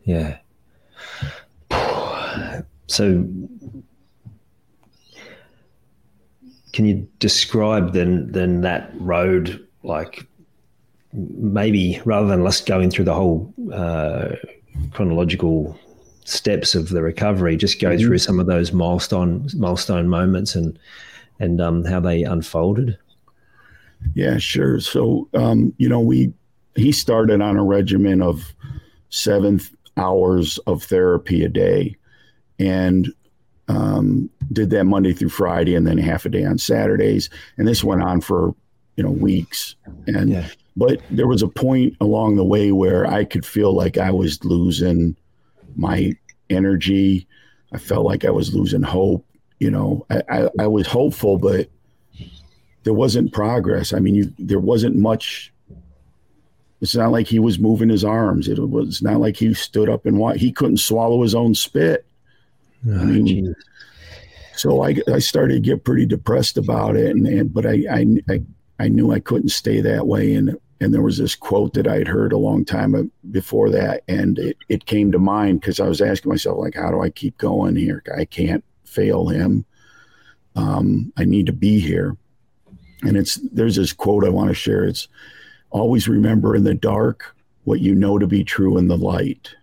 Yeah. 0.05 0.39
So, 2.87 3.27
can 6.73 6.85
you 6.85 7.09
describe 7.19 7.93
then 7.93 8.31
then 8.31 8.61
that 8.63 8.93
road 8.95 9.67
like 9.83 10.27
maybe 11.13 12.01
rather 12.05 12.27
than 12.27 12.47
us 12.47 12.61
going 12.61 12.91
through 12.91 13.05
the 13.05 13.15
whole 13.15 13.53
uh, 13.73 14.29
chronological 14.93 15.79
steps 16.25 16.75
of 16.75 16.91
the 16.91 17.03
recovery. 17.03 17.57
Just 17.57 17.81
go 17.81 17.91
mm-hmm. 17.91 18.05
through 18.05 18.19
some 18.19 18.41
of 18.41 18.47
those 18.47 18.73
milestone 18.73 19.49
milestone 19.57 20.09
moments 20.09 20.55
and 20.55 20.79
and 21.39 21.61
um, 21.61 21.85
how 21.85 22.01
they 22.01 22.23
unfolded. 22.23 22.99
Yeah, 24.15 24.39
sure. 24.39 24.81
So 24.81 25.29
um, 25.35 25.75
you 25.79 25.89
know, 25.89 26.01
we 26.01 26.33
he 26.75 26.93
started 26.93 27.41
on 27.41 27.57
a 27.57 27.65
regimen 27.65 28.23
of 28.23 28.55
seven 29.11 29.61
hours 29.97 30.59
of 30.67 30.83
therapy 30.83 31.45
a 31.45 31.49
day, 31.49 31.97
and 32.59 33.13
um, 33.69 34.31
did 34.53 34.71
that 34.71 34.85
Monday 34.85 35.13
through 35.13 35.29
Friday, 35.29 35.75
and 35.75 35.87
then 35.87 35.99
half 35.99 36.25
a 36.25 36.29
day 36.29 36.45
on 36.45 36.59
Saturdays. 36.59 37.31
And 37.57 37.67
this 37.69 37.85
went 37.85 38.03
on 38.03 38.21
for 38.21 38.55
you 38.97 39.05
know 39.05 39.11
weeks. 39.11 39.75
And 40.07 40.31
yeah. 40.31 40.49
but 40.77 41.01
there 41.11 41.29
was 41.29 41.43
a 41.43 41.49
point 41.49 41.97
along 42.01 42.37
the 42.37 42.45
way 42.45 42.73
where 42.73 43.07
I 43.07 43.25
could 43.25 43.47
feel 43.47 43.75
like 43.75 43.99
I 43.99 44.11
was 44.11 44.45
losing 44.45 45.17
my 45.77 46.15
energy. 46.51 47.27
I 47.73 47.79
felt 47.79 48.05
like 48.05 48.25
I 48.25 48.31
was 48.31 48.55
losing 48.55 48.83
hope. 48.83 49.27
You 49.59 49.71
know, 49.71 50.07
I, 50.11 50.23
I, 50.29 50.49
I 50.61 50.67
was 50.67 50.87
hopeful, 50.87 51.39
but 51.39 51.69
there 52.85 52.93
wasn't 52.93 53.33
progress. 53.33 53.93
I 53.93 53.99
mean, 54.01 54.15
you, 54.15 54.33
there 54.39 54.59
wasn't 54.59 54.97
much. 54.97 55.53
It's 56.81 56.97
not 56.97 57.13
like 57.13 57.29
he 57.29 57.39
was 57.39 57.61
moving 57.61 57.89
his 57.89 58.05
arms. 58.05 58.49
It 58.49 58.59
was 58.59 59.03
not 59.03 59.21
like 59.21 59.37
he 59.37 59.55
stood 59.55 59.89
up 59.89 60.05
and 60.05 60.19
what 60.19 60.37
he 60.37 60.51
couldn't 60.51 60.79
swallow 60.79 61.23
his 61.23 61.35
own 61.35 61.55
spit. 61.55 62.05
Oh, 62.89 63.01
I 63.01 63.05
mean, 63.05 63.55
so 64.57 64.83
I, 64.83 64.97
I 65.13 65.21
started 65.21 65.55
to 65.55 65.61
get 65.61 65.85
pretty 65.85 66.07
depressed 66.07 66.59
about 66.59 66.97
it, 66.97 67.15
and, 67.15 67.27
and 67.27 67.55
but 67.55 67.67
I, 67.67 67.85
I, 67.89 68.07
I 68.29 68.43
I 68.81 68.89
knew 68.89 69.13
I 69.13 69.21
couldn't 69.21 69.51
stay 69.51 69.81
that 69.81 70.09
way, 70.09 70.35
and 70.35 70.59
and 70.83 70.93
there 70.93 71.03
was 71.03 71.19
this 71.19 71.35
quote 71.35 71.75
that 71.75 71.87
I 71.87 71.99
had 71.99 72.09
heard 72.09 72.33
a 72.33 72.39
long 72.39 72.65
time 72.65 73.11
before 73.31 73.71
that, 73.71 74.03
and 74.09 74.39
it, 74.39 74.57
it 74.69 74.87
came 74.87 75.13
to 75.13 75.19
mind 75.19 75.61
because 75.61 75.81
I 75.81 75.89
was 75.89 76.01
asking 76.01 76.31
myself 76.31 76.59
like, 76.59 76.75
how 76.75 76.91
do 76.91 77.01
I 77.01 77.11
keep 77.11 77.39
going 77.39 77.77
here? 77.77 78.03
I 78.17 78.25
can't 78.25 78.65
fail 78.85 79.29
him. 79.29 79.65
Um, 80.57 81.13
I 81.17 81.25
need 81.25 81.47
to 81.47 81.53
be 81.53 81.79
here, 81.79 82.17
and 83.03 83.17
it's 83.17 83.37
there's 83.53 83.77
this 83.77 83.93
quote 83.93 84.25
I 84.25 84.29
want 84.29 84.49
to 84.49 84.55
share. 84.55 84.85
It's 84.85 85.09
always 85.71 86.09
remember 86.09 86.55
in 86.57 86.65
the 86.65 86.75
dark 86.75 87.35
what 87.65 87.81
you 87.81 87.95
know 87.95 88.19
to 88.19 88.27
be 88.27 88.45
true 88.45 88.77
in 88.77 88.89
the 88.89 88.99
light 88.99 89.55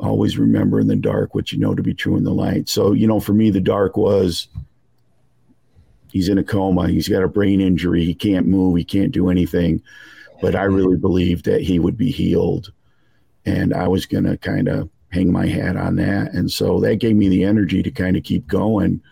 always 0.00 0.38
remember 0.38 0.80
in 0.80 0.86
the 0.86 0.96
dark 0.96 1.34
what 1.34 1.52
you 1.52 1.58
know 1.58 1.74
to 1.74 1.82
be 1.82 1.94
true 1.94 2.16
in 2.16 2.24
the 2.24 2.32
light. 2.32 2.68
So, 2.68 2.92
you 2.92 3.06
know, 3.06 3.20
for 3.20 3.32
me, 3.32 3.50
the 3.50 3.60
dark 3.60 3.96
was 3.96 4.48
he's 6.12 6.28
in 6.28 6.38
a 6.38 6.44
coma, 6.44 6.88
he's 6.88 7.08
got 7.08 7.22
a 7.22 7.28
brain 7.28 7.60
injury, 7.60 8.04
he 8.04 8.14
can't 8.14 8.46
move, 8.46 8.76
he 8.76 8.84
can't 8.84 9.12
do 9.12 9.30
anything. 9.30 9.82
But 10.40 10.54
I 10.54 10.62
really 10.64 10.96
believed 10.96 11.44
that 11.44 11.62
he 11.62 11.78
would 11.78 11.96
be 11.96 12.10
healed. 12.10 12.72
And 13.44 13.74
I 13.74 13.88
was 13.88 14.06
going 14.06 14.24
to 14.24 14.36
kind 14.38 14.68
of 14.68 14.88
hang 15.10 15.32
my 15.32 15.46
hat 15.46 15.76
on 15.76 15.96
that. 15.96 16.32
And 16.32 16.50
so 16.50 16.80
that 16.80 16.96
gave 16.96 17.16
me 17.16 17.28
the 17.28 17.44
energy 17.44 17.82
to 17.82 17.90
kind 17.90 18.16
of 18.16 18.22
keep 18.22 18.46
going. 18.46 19.02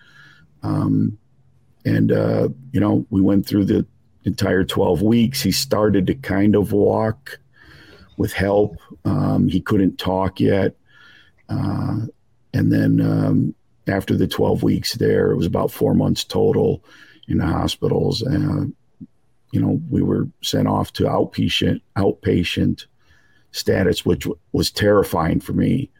Um, 0.62 1.18
and, 1.84 2.12
uh, 2.12 2.48
you 2.72 2.80
know, 2.80 3.06
we 3.10 3.20
went 3.20 3.46
through 3.46 3.66
the 3.66 3.86
entire 4.24 4.64
12 4.64 5.02
weeks. 5.02 5.42
He 5.42 5.52
started 5.52 6.06
to 6.06 6.14
kind 6.14 6.54
of 6.54 6.72
walk 6.72 7.38
with 8.16 8.32
help. 8.32 8.76
Um, 9.04 9.48
he 9.48 9.60
couldn't 9.60 9.98
talk 9.98 10.40
yet. 10.40 10.74
Uh, 11.48 12.00
and 12.52 12.72
then 12.72 13.00
um, 13.00 13.54
after 13.88 14.16
the 14.16 14.26
12 14.26 14.62
weeks 14.62 14.94
there, 14.94 15.30
it 15.30 15.36
was 15.36 15.46
about 15.46 15.72
four 15.72 15.94
months 15.94 16.24
total 16.24 16.84
in 17.26 17.38
the 17.38 17.46
hospitals. 17.46 18.22
Uh, 18.22 18.64
you 19.52 19.60
know, 19.60 19.80
we 19.90 20.02
were 20.02 20.28
sent 20.42 20.68
off 20.68 20.92
to 20.94 21.04
outpatient 21.04 21.80
outpatient 21.96 22.86
status, 23.52 24.04
which 24.04 24.20
w- 24.20 24.38
was 24.52 24.70
terrifying 24.70 25.40
for 25.40 25.52
me. 25.52 25.90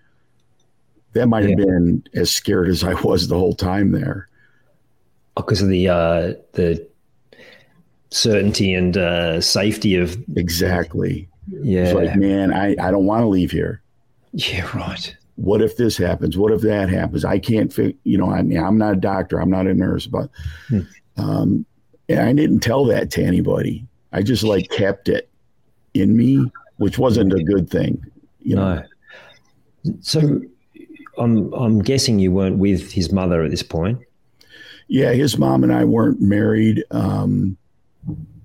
That 1.14 1.26
might 1.26 1.42
have 1.42 1.58
yeah. 1.58 1.64
been 1.64 2.04
as 2.14 2.30
scared 2.30 2.68
as 2.68 2.84
I 2.84 2.94
was 3.02 3.28
the 3.28 3.38
whole 3.38 3.54
time 3.54 3.92
there. 3.92 4.28
Because 5.36 5.62
of 5.62 5.68
the 5.68 5.88
uh, 5.88 6.34
the 6.52 6.86
certainty 8.10 8.74
and 8.74 8.96
uh, 8.96 9.40
safety 9.40 9.96
of 9.96 10.18
exactly. 10.36 11.28
Yeah, 11.46 11.84
it's 11.84 11.94
like 11.94 12.16
man, 12.16 12.52
I 12.52 12.72
I 12.72 12.90
don't 12.90 13.06
want 13.06 13.22
to 13.22 13.28
leave 13.28 13.50
here. 13.50 13.80
Yeah, 14.32 14.68
right 14.76 15.16
what 15.38 15.62
if 15.62 15.76
this 15.76 15.96
happens? 15.96 16.36
What 16.36 16.52
if 16.52 16.62
that 16.62 16.88
happens? 16.88 17.24
I 17.24 17.38
can't 17.38 17.76
you 18.02 18.18
know, 18.18 18.30
I 18.30 18.42
mean, 18.42 18.58
I'm 18.58 18.76
not 18.76 18.94
a 18.94 18.96
doctor, 18.96 19.40
I'm 19.40 19.50
not 19.50 19.68
a 19.68 19.74
nurse, 19.74 20.06
but, 20.06 20.30
hmm. 20.66 20.80
um, 21.16 21.64
and 22.08 22.20
I 22.20 22.32
didn't 22.32 22.60
tell 22.60 22.84
that 22.86 23.12
to 23.12 23.22
anybody. 23.22 23.86
I 24.12 24.22
just 24.22 24.42
like 24.42 24.68
kept 24.70 25.08
it 25.08 25.30
in 25.94 26.16
me, 26.16 26.50
which 26.78 26.98
wasn't 26.98 27.32
a 27.32 27.44
good 27.44 27.70
thing, 27.70 28.04
you 28.40 28.56
know. 28.56 28.82
No. 29.84 29.94
So 30.00 30.40
I'm, 31.18 31.52
I'm 31.52 31.82
guessing 31.82 32.18
you 32.18 32.32
weren't 32.32 32.58
with 32.58 32.90
his 32.90 33.12
mother 33.12 33.44
at 33.44 33.52
this 33.52 33.62
point. 33.62 34.00
Yeah, 34.88 35.12
his 35.12 35.38
mom 35.38 35.62
and 35.62 35.72
I 35.72 35.84
weren't 35.84 36.20
married, 36.20 36.82
um, 36.90 37.56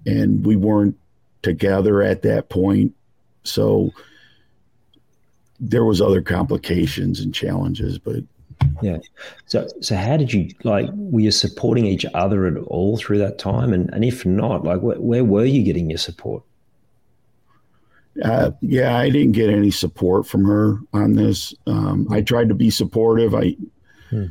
and 0.06 0.45
we 0.45 0.58
weren't 0.58 0.97
together 1.41 2.03
at 2.03 2.21
that 2.21 2.49
point. 2.49 2.93
So, 3.43 3.91
there 5.69 5.86
was 5.86 6.02
other 6.02 6.21
complications 6.21 7.19
and 7.19 7.34
challenges, 7.34 7.97
but 7.97 8.23
yeah. 8.82 8.97
So 9.45 9.67
so 9.82 9.95
how 9.95 10.17
did 10.17 10.34
you 10.34 10.49
like? 10.63 10.89
Were 10.93 11.21
you 11.21 11.32
supporting 11.32 11.86
each 11.86 12.06
other 12.13 12.45
at 12.45 12.58
all 12.58 12.97
through 12.97 13.19
that 13.19 13.39
time? 13.39 13.73
And 13.73 13.89
and 13.93 14.04
if 14.04 14.26
not, 14.26 14.63
like 14.63 14.82
where, 14.82 14.99
where 14.99 15.23
were 15.23 15.45
you 15.45 15.63
getting 15.63 15.89
your 15.89 15.97
support? 15.97 16.43
Uh, 18.23 18.52
yeah, 18.62 18.97
I 18.97 19.10
didn't 19.10 19.32
get 19.32 19.49
any 19.49 19.71
support 19.71 20.28
from 20.28 20.45
her 20.45 20.78
on 20.93 21.13
this. 21.13 21.54
Um, 21.65 22.08
I 22.12 22.21
tried 22.21 22.49
to 22.49 22.56
be 22.56 22.69
supportive. 22.69 23.34
I 23.34 23.56
hmm. 24.10 24.28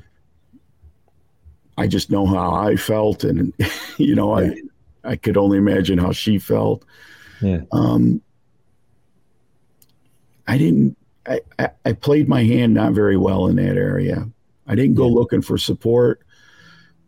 I 1.78 1.86
just 1.86 2.10
know 2.10 2.26
how 2.26 2.54
I 2.54 2.76
felt, 2.76 3.24
and 3.24 3.52
you 3.96 4.14
know, 4.14 4.38
yeah. 4.38 4.54
I 5.04 5.12
I 5.12 5.16
could 5.16 5.36
only 5.36 5.58
imagine 5.58 5.98
how 5.98 6.12
she 6.12 6.38
felt. 6.38 6.84
Yeah. 7.40 7.62
Um, 7.72 8.20
I 10.46 10.58
didn't 10.58 10.96
I, 11.26 11.40
I, 11.84 11.92
played 11.92 12.28
my 12.28 12.42
hand 12.42 12.74
not 12.74 12.92
very 12.92 13.16
well 13.16 13.46
in 13.46 13.56
that 13.56 13.76
area. 13.76 14.28
I 14.66 14.74
didn't 14.74 14.96
go 14.96 15.08
looking 15.08 15.42
for 15.42 15.56
support. 15.56 16.20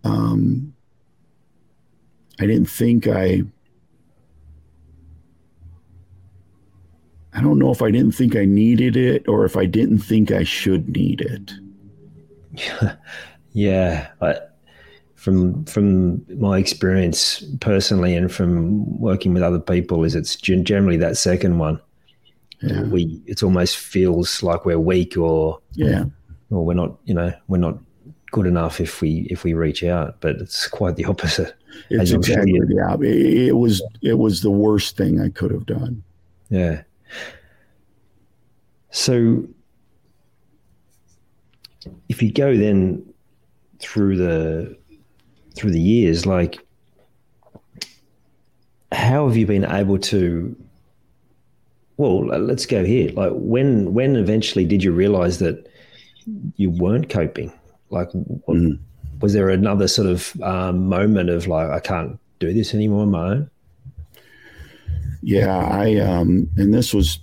Um, 0.05 0.74
I 2.40 2.46
didn't 2.46 2.68
think 2.68 3.07
I. 3.07 3.42
I 7.33 7.40
don't 7.40 7.59
know 7.59 7.72
if 7.72 7.83
I 7.83 7.90
didn't 7.90 8.12
think 8.12 8.37
I 8.37 8.44
needed 8.44 8.96
it 8.96 9.27
or 9.27 9.44
if 9.44 9.57
I 9.57 9.66
didn't 9.66 9.98
think 9.98 10.31
I 10.31 10.44
should 10.44 10.88
need 10.90 11.20
it. 11.20 12.96
yeah, 13.53 14.09
I, 14.20 14.37
from 15.16 15.64
from 15.64 16.24
my 16.38 16.59
experience 16.59 17.42
personally 17.61 18.14
and 18.14 18.31
from 18.31 19.00
working 19.00 19.35
with 19.35 19.42
other 19.42 19.59
people, 19.59 20.05
is 20.05 20.14
it's 20.14 20.37
generally 20.37 20.98
that 20.98 21.16
second 21.16 21.59
one 21.59 21.81
yeah. 22.66 22.83
we 22.83 23.20
it 23.27 23.42
almost 23.42 23.77
feels 23.77 24.42
like 24.42 24.64
we're 24.64 24.79
weak 24.79 25.16
or 25.16 25.61
yeah. 25.72 26.05
Or 26.50 26.64
we're 26.64 26.74
not 26.74 26.96
you 27.05 27.14
know 27.14 27.33
we're 27.48 27.59
not 27.59 27.79
good 28.31 28.46
enough 28.46 28.81
if 28.81 29.00
we 29.00 29.27
if 29.31 29.44
we 29.44 29.55
reach 29.55 29.85
out 29.85 30.20
but 30.20 30.37
it's 30.37 30.66
quite 30.68 30.96
the 30.96 31.05
opposite. 31.05 31.55
It's 31.90 32.12
exactly 32.12 32.53
sure 32.53 32.66
the 32.66 32.81
opposite 32.81 33.16
it 33.16 33.53
was 33.53 33.83
it 34.03 34.18
was 34.18 34.42
the 34.42 34.50
worst 34.50 34.96
thing 34.96 35.20
i 35.20 35.29
could 35.29 35.50
have 35.50 35.66
done. 35.66 36.03
Yeah. 36.50 36.83
So 38.90 39.48
if 42.09 42.22
you 42.22 42.33
go 42.33 42.57
then 42.57 43.05
through 43.81 44.16
the 44.16 44.77
through 45.57 45.70
the 45.70 45.81
years 45.81 46.27
like 46.27 46.64
how 48.92 49.27
have 49.27 49.37
you 49.37 49.46
been 49.46 49.64
able 49.64 49.98
to 49.98 50.57
well, 51.96 52.26
let's 52.26 52.66
go 52.66 52.85
here. 52.85 53.11
Like 53.12 53.33
when 53.35 53.94
when 53.94 54.16
eventually 54.16 54.64
did 54.64 54.83
you 54.83 54.92
realize 54.92 55.38
that 55.38 55.68
you 56.57 56.70
weren't 56.70 57.09
coping? 57.09 57.52
Like, 57.90 58.09
what, 58.12 58.57
mm. 58.57 58.78
was 59.20 59.33
there 59.33 59.50
another 59.50 59.87
sort 59.87 60.09
of 60.09 60.40
um, 60.42 60.88
moment 60.88 61.30
of 61.30 61.46
like 61.46 61.70
I 61.70 61.80
can't 61.80 62.18
do 62.40 62.52
this 62.52 62.74
anymore 62.74 63.02
on 63.02 63.11
my 63.11 63.28
own? 63.28 63.50
Yeah, 65.22 65.57
I 65.57 65.96
um, 65.96 66.50
and 66.57 66.74
this 66.74 66.92
was 66.92 67.20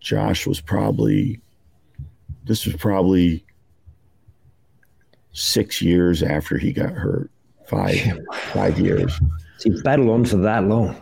Josh 0.00 0.46
was 0.46 0.60
probably 0.60 1.40
this 2.44 2.64
was 2.64 2.74
probably 2.76 3.44
six 5.32 5.80
years 5.82 6.22
after 6.22 6.58
he 6.58 6.72
got 6.72 6.92
hurt. 6.92 7.30
Five 7.68 8.18
five 8.52 8.78
years. 8.78 9.18
So 9.58 9.70
you 9.70 9.82
battled 9.82 10.10
on 10.10 10.24
for 10.24 10.36
that 10.38 10.64
long. 10.64 11.00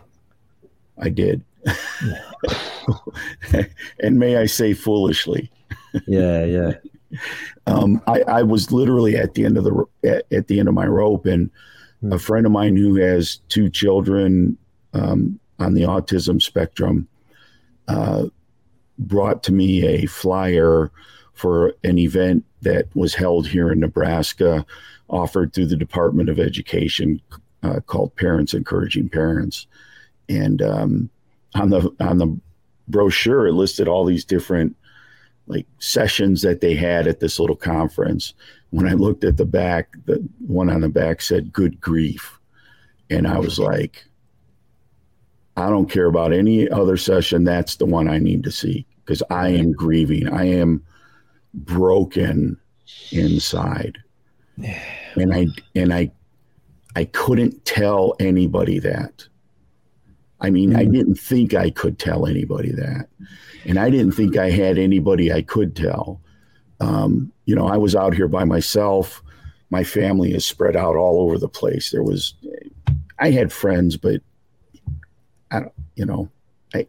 I 0.97 1.09
did. 1.09 1.43
and 3.99 4.17
may 4.19 4.37
I 4.37 4.45
say 4.45 4.73
foolishly. 4.73 5.51
yeah, 6.07 6.43
yeah. 6.45 6.71
Um, 7.67 8.01
I, 8.07 8.21
I, 8.21 8.43
was 8.43 8.71
literally 8.71 9.17
at 9.17 9.33
the 9.33 9.45
end 9.45 9.57
of 9.57 9.65
the 9.65 9.85
at, 10.03 10.25
at 10.31 10.47
the 10.47 10.59
end 10.59 10.69
of 10.69 10.73
my 10.73 10.87
rope, 10.87 11.25
and 11.25 11.51
mm. 12.03 12.13
a 12.13 12.19
friend 12.19 12.45
of 12.45 12.51
mine 12.51 12.77
who 12.77 12.95
has 12.95 13.41
two 13.49 13.69
children 13.69 14.57
um, 14.93 15.39
on 15.59 15.73
the 15.73 15.81
autism 15.81 16.41
spectrum 16.41 17.07
uh, 17.87 18.25
brought 18.97 19.43
to 19.43 19.51
me 19.51 19.85
a 19.85 20.05
flyer 20.05 20.91
for 21.33 21.73
an 21.83 21.97
event 21.97 22.45
that 22.61 22.87
was 22.95 23.15
held 23.15 23.47
here 23.47 23.71
in 23.71 23.79
Nebraska, 23.79 24.65
offered 25.09 25.53
through 25.53 25.65
the 25.65 25.75
Department 25.75 26.29
of 26.29 26.39
Education, 26.39 27.21
uh, 27.63 27.79
called 27.81 28.15
Parents 28.15 28.53
Encouraging 28.53 29.09
Parents, 29.09 29.67
and 30.29 30.61
um, 30.61 31.09
on 31.55 31.69
the 31.69 31.93
on 31.99 32.17
the 32.17 32.39
brochure 32.87 33.47
it 33.47 33.53
listed 33.53 33.87
all 33.87 34.05
these 34.05 34.25
different 34.25 34.75
like 35.47 35.65
sessions 35.79 36.41
that 36.41 36.61
they 36.61 36.75
had 36.75 37.07
at 37.07 37.19
this 37.19 37.39
little 37.39 37.55
conference. 37.55 38.33
When 38.69 38.87
i 38.87 38.93
looked 38.93 39.23
at 39.23 39.37
the 39.37 39.45
back 39.45 39.95
the 40.05 40.25
one 40.45 40.69
on 40.69 40.81
the 40.81 40.89
back 40.89 41.21
said 41.21 41.53
good 41.53 41.79
grief. 41.81 42.39
And 43.09 43.27
i 43.27 43.37
was 43.37 43.59
like 43.59 44.05
i 45.57 45.69
don't 45.69 45.89
care 45.89 46.07
about 46.07 46.33
any 46.33 46.69
other 46.69 46.97
session. 46.97 47.43
That's 47.43 47.75
the 47.75 47.85
one 47.85 48.07
i 48.07 48.17
need 48.17 48.43
to 48.43 48.51
see. 48.51 48.85
Because 49.03 49.23
i 49.29 49.49
am 49.49 49.73
grieving. 49.73 50.29
I 50.29 50.45
am 50.45 50.83
broken 51.53 52.57
inside. 53.11 53.97
And 55.15 55.33
i 55.33 55.47
and 55.75 55.93
i 55.93 56.11
i 56.95 57.05
couldn't 57.05 57.65
tell 57.65 58.15
anybody 58.19 58.79
that 58.79 59.27
I 60.41 60.49
mean, 60.49 60.71
mm-hmm. 60.71 60.79
I 60.79 60.85
didn't 60.85 61.15
think 61.15 61.53
I 61.53 61.69
could 61.69 61.99
tell 61.99 62.25
anybody 62.25 62.71
that. 62.71 63.07
And 63.65 63.77
I 63.77 63.89
didn't 63.89 64.13
think 64.13 64.37
I 64.37 64.49
had 64.49 64.77
anybody 64.77 65.31
I 65.31 65.43
could 65.43 65.75
tell. 65.75 66.19
Um, 66.79 67.31
you 67.45 67.55
know, 67.55 67.67
I 67.67 67.77
was 67.77 67.95
out 67.95 68.15
here 68.15 68.27
by 68.27 68.43
myself. 68.43 69.21
My 69.69 69.83
family 69.83 70.33
is 70.33 70.45
spread 70.45 70.75
out 70.75 70.95
all 70.95 71.21
over 71.21 71.37
the 71.37 71.47
place. 71.47 71.91
There 71.91 72.03
was, 72.03 72.33
I 73.19 73.29
had 73.29 73.53
friends, 73.53 73.97
but 73.97 74.21
I 75.51 75.59
don't, 75.59 75.73
you 75.95 76.05
know, 76.05 76.27
I, 76.73 76.87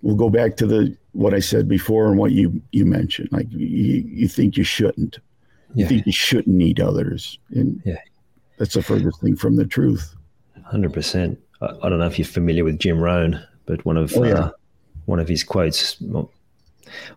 we'll 0.00 0.16
go 0.16 0.30
back 0.30 0.56
to 0.56 0.66
the, 0.66 0.96
what 1.12 1.34
I 1.34 1.40
said 1.40 1.68
before 1.68 2.08
and 2.08 2.16
what 2.16 2.32
you, 2.32 2.62
you 2.72 2.86
mentioned. 2.86 3.28
Like 3.32 3.48
you, 3.50 3.66
you 4.06 4.28
think 4.28 4.56
you 4.56 4.64
shouldn't, 4.64 5.18
yeah. 5.74 5.82
you 5.82 5.88
think 5.88 6.06
you 6.06 6.12
shouldn't 6.12 6.56
need 6.56 6.80
others. 6.80 7.38
And 7.50 7.82
yeah. 7.84 7.98
that's 8.58 8.74
the 8.74 8.82
furthest 8.82 9.20
thing 9.20 9.36
from 9.36 9.56
the 9.56 9.66
truth. 9.66 10.14
100%. 10.72 11.36
I, 11.82 11.88
don't 11.88 11.98
know 11.98 12.06
if 12.06 12.18
you're 12.18 12.26
familiar 12.26 12.64
with 12.64 12.78
Jim 12.78 13.00
Rohn, 13.00 13.42
but 13.66 13.84
one 13.84 13.96
of 13.96 14.16
oh, 14.16 14.24
yeah. 14.24 14.34
uh, 14.34 14.50
one 15.06 15.20
of 15.20 15.28
his 15.28 15.44
quotes, 15.44 15.96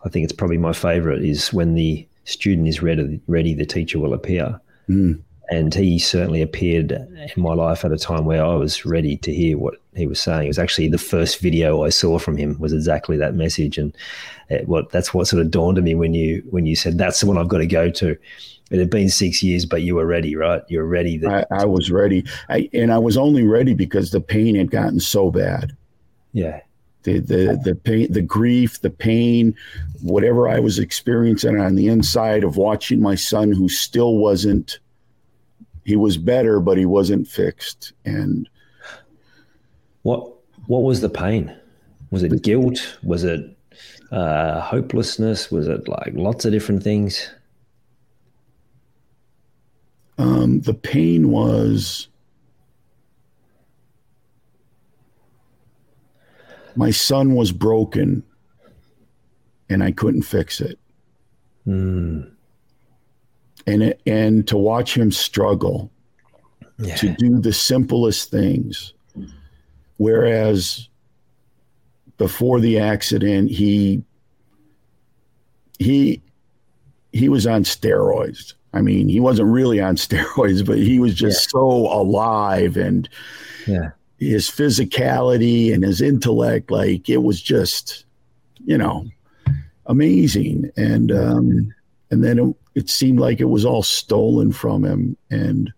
I 0.05 0.10
think 0.10 0.23
it's 0.23 0.34
probably 0.34 0.58
my 0.58 0.73
favorite, 0.73 1.23
is 1.23 1.53
when 1.53 1.75
the 1.75 2.08
student 2.25 2.67
is 2.67 2.81
ready, 2.81 3.19
ready 3.27 3.53
the 3.53 3.65
teacher 3.65 3.99
will 3.99 4.13
appear. 4.13 4.60
Mm. 4.89 5.21
And 5.51 5.73
he 5.75 5.99
certainly 5.99 6.41
appeared 6.41 6.91
in 6.91 7.31
my 7.38 7.53
life 7.53 7.86
at 7.86 7.91
a 7.91 7.97
time 7.97 8.25
where 8.25 8.43
I 8.43 8.55
was 8.55 8.84
ready 8.84 9.15
to 9.17 9.34
hear 9.34 9.60
what 9.60 9.75
he 9.95 10.08
was 10.08 10.19
saying. 10.19 10.45
It 10.45 10.47
was 10.47 10.60
actually 10.60 10.88
the 10.88 10.97
first 10.97 11.39
video 11.39 11.84
I 11.84 11.89
saw 11.89 12.17
from 12.17 12.36
him 12.36 12.58
was 12.60 12.73
exactly 12.73 13.15
that 13.17 13.36
message, 13.36 13.77
and 13.77 13.95
it, 14.49 14.67
what 14.67 14.91
that's 14.91 15.13
what 15.13 15.27
sort 15.27 15.41
of 15.41 15.51
dawned 15.51 15.77
on 15.77 15.84
me 15.84 15.95
when 15.95 16.13
you 16.13 16.43
when 16.49 16.65
you 16.65 16.75
said 16.75 16.97
that's 16.97 17.19
the 17.19 17.25
one 17.25 17.38
I've 17.38 17.47
got 17.47 17.60
to 17.60 17.67
go 17.67 17.89
to 17.89 18.17
it 18.71 18.79
had 18.79 18.89
been 18.89 19.10
six 19.10 19.43
years, 19.43 19.65
but 19.65 19.84
you 19.84 19.95
were 19.95 20.05
ready, 20.05 20.36
right? 20.36 20.63
You 20.69 20.79
were 20.79 20.88
ready. 20.88 21.17
That- 21.17 21.47
I, 21.51 21.62
I 21.62 21.65
was 21.65 21.91
ready. 21.91 22.25
I, 22.49 22.69
and 22.73 22.91
I 22.91 22.97
was 22.97 23.17
only 23.17 23.43
ready 23.43 23.73
because 23.73 24.12
the 24.12 24.21
pain 24.21 24.55
had 24.55 24.71
gotten 24.71 24.99
so 24.99 25.29
bad. 25.29 25.75
Yeah. 26.34 26.62
The, 27.03 27.19
the, 27.19 27.60
the 27.63 27.75
pain, 27.75 28.12
the 28.12 28.23
grief, 28.23 28.81
the 28.81 28.89
pain, 28.89 29.55
whatever 30.01 30.49
I 30.49 30.60
was 30.60 30.79
experiencing 30.79 31.60
on 31.60 31.75
the 31.75 31.88
inside 31.88 32.43
of 32.43 32.58
watching 32.58 32.99
my 32.99 33.13
son 33.13 33.51
who 33.51 33.69
still 33.69 34.17
wasn't, 34.17 34.79
he 35.84 35.95
was 35.95 36.17
better, 36.17 36.60
but 36.60 36.79
he 36.79 36.88
wasn't 36.88 37.27
fixed. 37.27 37.93
And 38.05 38.49
what, 40.01 40.34
what 40.65 40.81
was 40.81 41.01
the 41.01 41.10
pain? 41.10 41.55
Was 42.10 42.23
it 42.23 42.41
guilt? 42.41 42.97
Was 43.03 43.23
it 43.23 43.54
uh, 44.15 44.62
hopelessness? 44.62 45.51
Was 45.51 45.67
it 45.67 45.88
like 45.89 46.13
lots 46.13 46.45
of 46.45 46.54
different 46.54 46.82
things? 46.82 47.30
Um, 50.17 50.62
the 50.62 50.73
pain 50.73 51.30
was 51.30 52.08
my 56.78 56.91
son 56.91 57.36
was 57.36 57.51
broken 57.51 58.23
and 59.69 59.84
I 59.84 59.91
couldn't 59.91 60.23
fix 60.23 60.62
it. 60.62 60.80
Mm. 61.67 62.32
And 63.67 63.84
it, 63.84 64.01
and 64.06 64.47
to 64.47 64.58
watch 64.58 64.95
him 64.95 65.12
struggle 65.12 65.91
yeah. 66.78 66.95
to 66.95 67.10
do 67.10 67.41
the 67.41 67.51
simplest 67.51 68.32
things. 68.32 68.93
Whereas 69.97 70.88
before 72.17 72.60
the 72.60 72.80
accident, 72.80 73.51
he 73.51 74.04
he 75.80 76.21
he 77.12 77.30
was 77.30 77.47
on 77.47 77.63
steroids. 77.63 78.54
I 78.73 78.82
mean, 78.82 79.08
he 79.08 79.19
wasn't 79.19 79.49
really 79.49 79.80
on 79.80 79.95
steroids, 79.95 80.65
but 80.65 80.78
he 80.78 80.99
was 80.99 81.15
just 81.15 81.47
yeah. 81.47 81.60
so 81.60 81.62
alive 81.62 82.78
and 82.78 83.08
yeah. 83.67 83.91
his 84.19 84.49
physicality 84.49 85.73
and 85.73 85.84
his 85.84 86.01
intellect, 86.01 86.69
like 86.71 87.10
it 87.10 87.23
was 87.23 87.41
just, 87.41 88.06
you 88.65 88.78
know, 88.78 89.06
amazing. 89.86 90.69
And 90.75 91.12
um, 91.12 91.73
and 92.12 92.23
then 92.23 92.39
it, 92.39 92.56
it 92.75 92.89
seemed 92.89 93.19
like 93.19 93.39
it 93.39 93.45
was 93.45 93.65
all 93.65 93.84
stolen 93.84 94.51
from 94.51 94.84
him. 94.84 95.17
And 95.30 95.73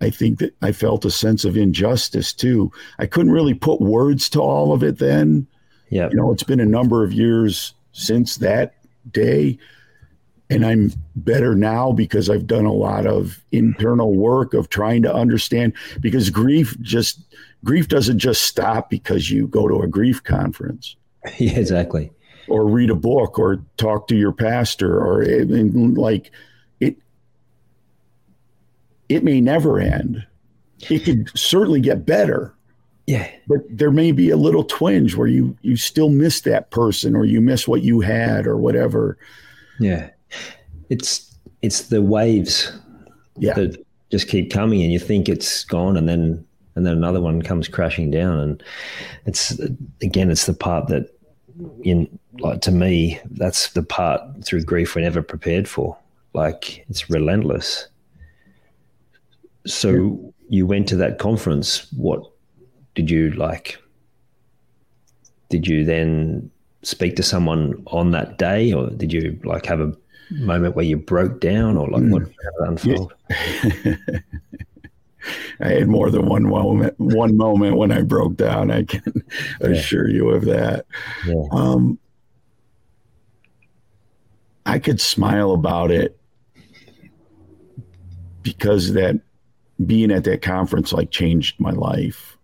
I 0.00 0.10
think 0.10 0.38
that 0.40 0.54
I 0.62 0.72
felt 0.72 1.04
a 1.04 1.10
sense 1.10 1.44
of 1.44 1.56
injustice 1.56 2.32
too. 2.32 2.70
I 2.98 3.06
couldn't 3.06 3.32
really 3.32 3.54
put 3.54 3.80
words 3.80 4.28
to 4.30 4.40
all 4.40 4.72
of 4.72 4.82
it 4.82 4.98
then. 4.98 5.46
Yeah. 5.88 6.08
You 6.10 6.16
know, 6.16 6.32
it's 6.32 6.42
been 6.42 6.60
a 6.60 6.66
number 6.66 7.04
of 7.04 7.12
years 7.12 7.72
since 7.92 8.36
that 8.36 8.74
day 9.10 9.58
and 10.48 10.64
I'm 10.64 10.92
better 11.16 11.54
now 11.54 11.92
because 11.92 12.30
I've 12.30 12.46
done 12.46 12.66
a 12.66 12.72
lot 12.72 13.06
of 13.06 13.42
internal 13.52 14.14
work 14.14 14.54
of 14.54 14.68
trying 14.68 15.02
to 15.02 15.12
understand 15.12 15.72
because 16.00 16.30
grief 16.30 16.76
just 16.80 17.20
grief 17.64 17.88
doesn't 17.88 18.18
just 18.18 18.42
stop 18.42 18.90
because 18.90 19.30
you 19.30 19.48
go 19.48 19.66
to 19.66 19.80
a 19.80 19.88
grief 19.88 20.22
conference. 20.22 20.96
Yeah, 21.38 21.58
exactly. 21.58 22.12
Or 22.46 22.68
read 22.68 22.88
a 22.88 22.94
book 22.94 23.36
or 23.36 23.60
talk 23.78 24.06
to 24.06 24.14
your 24.14 24.30
pastor 24.30 24.96
or 24.96 25.24
like 25.24 26.30
it 29.08 29.24
may 29.24 29.40
never 29.40 29.78
end. 29.78 30.26
It 30.90 31.04
could 31.04 31.30
certainly 31.36 31.80
get 31.80 32.04
better. 32.06 32.54
Yeah. 33.06 33.30
But 33.46 33.60
there 33.70 33.90
may 33.90 34.12
be 34.12 34.30
a 34.30 34.36
little 34.36 34.64
twinge 34.64 35.14
where 35.14 35.28
you 35.28 35.56
you 35.62 35.76
still 35.76 36.08
miss 36.08 36.40
that 36.42 36.70
person 36.70 37.14
or 37.14 37.24
you 37.24 37.40
miss 37.40 37.68
what 37.68 37.82
you 37.82 38.00
had 38.00 38.46
or 38.46 38.56
whatever. 38.56 39.16
Yeah 39.78 40.10
it's 40.88 41.34
it's 41.62 41.82
the 41.88 42.02
waves 42.02 42.72
yeah. 43.38 43.54
that 43.54 43.84
just 44.10 44.28
keep 44.28 44.52
coming, 44.52 44.82
and 44.82 44.92
you 44.92 44.98
think 44.98 45.28
it's 45.28 45.64
gone, 45.64 45.96
and 45.96 46.08
then 46.08 46.44
and 46.74 46.86
then 46.86 46.92
another 46.92 47.20
one 47.20 47.42
comes 47.42 47.68
crashing 47.68 48.10
down, 48.10 48.38
and 48.38 48.62
it's 49.26 49.58
again, 50.02 50.30
it's 50.30 50.46
the 50.46 50.54
part 50.54 50.88
that 50.88 51.10
in 51.82 52.18
like 52.40 52.60
to 52.62 52.70
me, 52.70 53.20
that's 53.30 53.70
the 53.72 53.82
part 53.82 54.20
through 54.44 54.62
grief 54.62 54.94
we're 54.94 55.02
never 55.02 55.22
prepared 55.22 55.68
for. 55.68 55.96
Like 56.34 56.84
it's 56.88 57.10
relentless. 57.10 57.88
So 59.66 59.90
yeah. 59.90 60.30
you 60.48 60.66
went 60.66 60.88
to 60.88 60.96
that 60.96 61.18
conference. 61.18 61.92
What 61.92 62.22
did 62.94 63.10
you 63.10 63.30
like? 63.32 63.78
Did 65.48 65.66
you 65.66 65.84
then 65.84 66.50
speak 66.82 67.16
to 67.16 67.22
someone 67.22 67.82
on 67.88 68.12
that 68.12 68.38
day, 68.38 68.72
or 68.72 68.90
did 68.90 69.12
you 69.12 69.38
like 69.44 69.66
have 69.66 69.80
a 69.80 69.92
moment 70.30 70.74
where 70.76 70.84
you 70.84 70.96
broke 70.96 71.40
down, 71.40 71.76
or 71.76 71.88
like 71.88 72.04
what 72.04 72.22
mm. 72.22 72.32
unfold? 72.60 73.12
I 75.60 75.68
had 75.68 75.88
more 75.88 76.10
than 76.10 76.26
one 76.26 76.44
moment. 76.44 76.94
One 76.98 77.36
moment 77.36 77.76
when 77.76 77.90
I 77.90 78.02
broke 78.02 78.36
down. 78.36 78.70
I 78.70 78.84
can 78.84 79.02
yeah. 79.60 79.68
assure 79.68 80.08
you 80.08 80.30
of 80.30 80.44
that. 80.44 80.86
Yeah. 81.26 81.42
Um, 81.50 81.98
I 84.64 84.78
could 84.78 85.00
smile 85.00 85.52
about 85.52 85.90
it 85.90 86.18
because 88.42 88.92
that 88.92 89.20
being 89.84 90.10
at 90.10 90.24
that 90.24 90.42
conference 90.42 90.92
like 90.92 91.10
changed 91.10 91.60
my 91.60 91.72
life. 91.72 92.36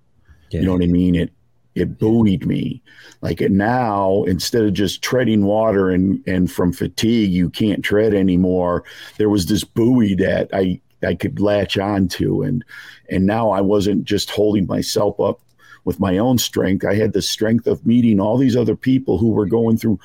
Yeah. 0.50 0.60
You 0.60 0.66
know 0.66 0.72
what 0.72 0.82
I 0.82 0.86
mean? 0.86 1.14
It 1.14 1.32
it 1.74 1.98
buoyed 1.98 2.44
me. 2.44 2.82
Like 3.22 3.40
it 3.40 3.50
now, 3.50 4.24
instead 4.24 4.64
of 4.64 4.74
just 4.74 5.02
treading 5.02 5.44
water 5.44 5.90
and 5.90 6.22
and 6.26 6.50
from 6.50 6.72
fatigue 6.72 7.30
you 7.30 7.48
can't 7.48 7.84
tread 7.84 8.14
anymore, 8.14 8.84
there 9.18 9.30
was 9.30 9.46
this 9.46 9.64
buoy 9.64 10.14
that 10.16 10.50
I 10.52 10.80
I 11.02 11.14
could 11.14 11.40
latch 11.40 11.78
onto, 11.78 12.42
and 12.42 12.64
and 13.08 13.26
now 13.26 13.50
I 13.50 13.60
wasn't 13.60 14.04
just 14.04 14.30
holding 14.30 14.66
myself 14.66 15.18
up 15.20 15.40
with 15.84 15.98
my 15.98 16.18
own 16.18 16.38
strength. 16.38 16.84
I 16.84 16.94
had 16.94 17.12
the 17.12 17.22
strength 17.22 17.66
of 17.66 17.86
meeting 17.86 18.20
all 18.20 18.36
these 18.36 18.56
other 18.56 18.76
people 18.76 19.18
who 19.18 19.30
were 19.30 19.46
going 19.46 19.78
through. 19.78 19.98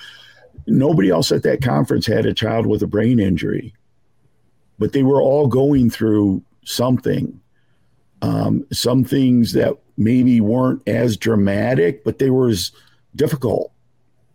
Nobody 0.66 1.10
else 1.10 1.32
at 1.32 1.43
that 1.43 1.62
conference 1.62 2.06
had 2.06 2.26
a 2.26 2.34
child 2.34 2.66
with 2.66 2.82
a 2.82 2.88
brain 2.88 3.20
injury, 3.20 3.74
but 4.80 4.91
they 4.91 5.04
were 5.04 5.22
all 5.22 5.47
going 5.47 5.89
through 5.89 6.43
something. 6.68 7.39
Um, 8.22 8.65
some 8.72 9.03
things 9.03 9.53
that 9.53 9.78
maybe 9.95 10.41
weren't 10.41 10.88
as 10.88 11.18
dramatic, 11.18 12.03
but 12.03 12.20
they 12.20 12.30
were 12.30 12.49
as 12.49 12.72
difficult, 13.15 13.72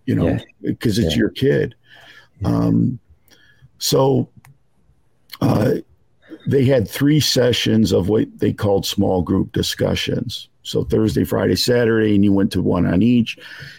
you 0.06 0.14
know, 0.14 0.38
because 0.62 0.98
yeah. 0.98 1.04
it's 1.04 1.14
yeah. 1.14 1.18
your 1.18 1.30
kid. 1.30 1.74
Yeah. 2.40 2.48
Um, 2.48 2.98
so 3.78 4.28
uh, 5.40 5.74
they 6.46 6.64
had 6.64 6.88
three 6.88 7.20
sessions 7.20 7.92
of 7.92 8.08
what 8.08 8.26
they 8.38 8.52
called 8.52 8.86
small 8.86 9.22
group 9.22 9.52
discussions. 9.52 10.48
So 10.62 10.84
Thursday, 10.84 11.24
Friday, 11.24 11.56
Saturday, 11.56 12.14
and 12.14 12.24
you 12.24 12.32
went 12.32 12.52
to 12.52 12.62
one 12.62 12.86
on 12.86 13.02
each. 13.02 13.36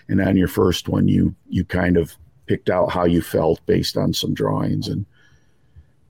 And 0.10 0.22
on 0.22 0.36
your 0.36 0.50
first 0.50 0.90
one, 0.90 1.08
you 1.08 1.34
you 1.50 1.64
kind 1.64 1.96
of 1.96 2.16
picked 2.46 2.70
out 2.70 2.92
how 2.92 3.06
you 3.06 3.22
felt 3.22 3.66
based 3.66 3.96
on 3.96 4.14
some 4.14 4.34
drawings. 4.34 4.90
And 4.90 5.06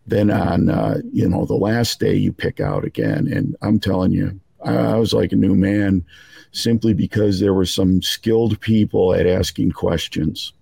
then 0.08 0.30
on 0.30 0.70
uh, 0.70 1.00
you 1.12 1.28
know 1.28 1.46
the 1.46 1.54
last 1.54 2.00
day, 2.00 2.16
you 2.16 2.34
pick 2.34 2.60
out 2.60 2.84
again. 2.84 3.28
And 3.28 3.56
I'm 3.62 3.80
telling 3.80 4.12
you, 4.12 4.40
I, 4.64 4.76
I 4.76 4.96
was 4.96 5.14
like 5.14 5.32
a 5.32 5.38
new 5.38 5.56
man, 5.56 6.06
simply 6.52 6.94
because 6.94 7.40
there 7.40 7.54
were 7.54 7.66
some 7.66 8.02
skilled 8.02 8.60
people 8.60 9.14
at 9.14 9.28
asking 9.28 9.72
questions. 9.72 10.54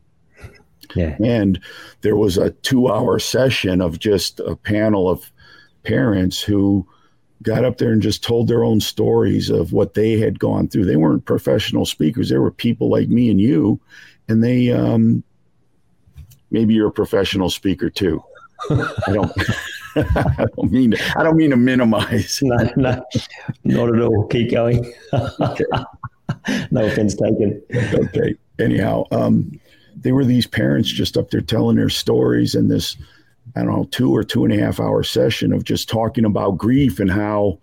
Yeah. 0.96 1.16
And 1.24 1.60
there 2.02 2.16
was 2.16 2.38
a 2.38 2.52
two 2.52 2.90
hour 2.90 3.18
session 3.20 3.82
of 3.82 4.00
just 4.00 4.40
a 4.42 4.56
panel 4.56 5.10
of 5.10 5.32
parents 5.84 6.42
who 6.42 6.88
got 7.42 7.66
up 7.66 7.78
there 7.78 7.92
and 7.92 8.02
just 8.02 8.24
told 8.24 8.48
their 8.48 8.64
own 8.64 8.80
stories 8.80 9.50
of 9.50 9.74
what 9.74 9.94
they 9.94 10.20
had 10.20 10.40
gone 10.40 10.68
through. 10.68 10.86
They 10.86 10.96
weren't 10.96 11.26
professional 11.26 11.86
speakers. 11.86 12.30
They 12.30 12.38
were 12.38 12.52
people 12.52 12.90
like 12.90 13.10
me 13.10 13.30
and 13.30 13.42
you, 13.42 13.80
and 14.28 14.44
they 14.44 14.72
um, 14.72 15.24
maybe 16.52 16.74
you're 16.74 16.90
a 16.90 16.92
professional 16.92 17.50
speaker 17.50 17.90
too. 17.90 18.24
I 18.70 19.14
don't. 19.14 19.32
I 19.96 20.46
don't 20.56 20.72
mean 20.72 20.92
to, 20.92 21.14
I 21.18 21.24
don't 21.24 21.36
mean 21.36 21.50
to 21.50 21.58
minimize. 21.58 22.40
No, 22.44 22.56
no, 22.78 23.04
not 23.66 23.96
at 23.96 24.02
all. 24.02 24.28
Keep 24.28 24.52
going. 24.52 24.94
okay. 25.14 25.66
no 26.72 26.86
offense 26.86 27.16
taken. 27.16 27.62
Okay. 27.74 28.36
Anyhow, 28.60 29.04
um, 29.12 29.60
they 29.96 30.12
were 30.12 30.24
these 30.24 30.48
parents 30.48 30.90
just 30.90 31.18
up 31.18 31.30
there 31.32 31.42
telling 31.42 31.76
their 31.76 31.90
stories, 31.90 32.56
and 32.56 32.72
this 32.72 32.96
I 33.56 33.64
don't 33.64 33.76
know, 33.76 33.88
two 33.92 34.16
or 34.16 34.24
two 34.24 34.46
and 34.46 34.54
a 34.54 34.64
half 34.64 34.80
hour 34.80 35.04
session 35.04 35.52
of 35.52 35.64
just 35.64 35.90
talking 35.90 36.26
about 36.26 36.58
grief 36.58 37.00
and 37.00 37.12
how 37.12 37.60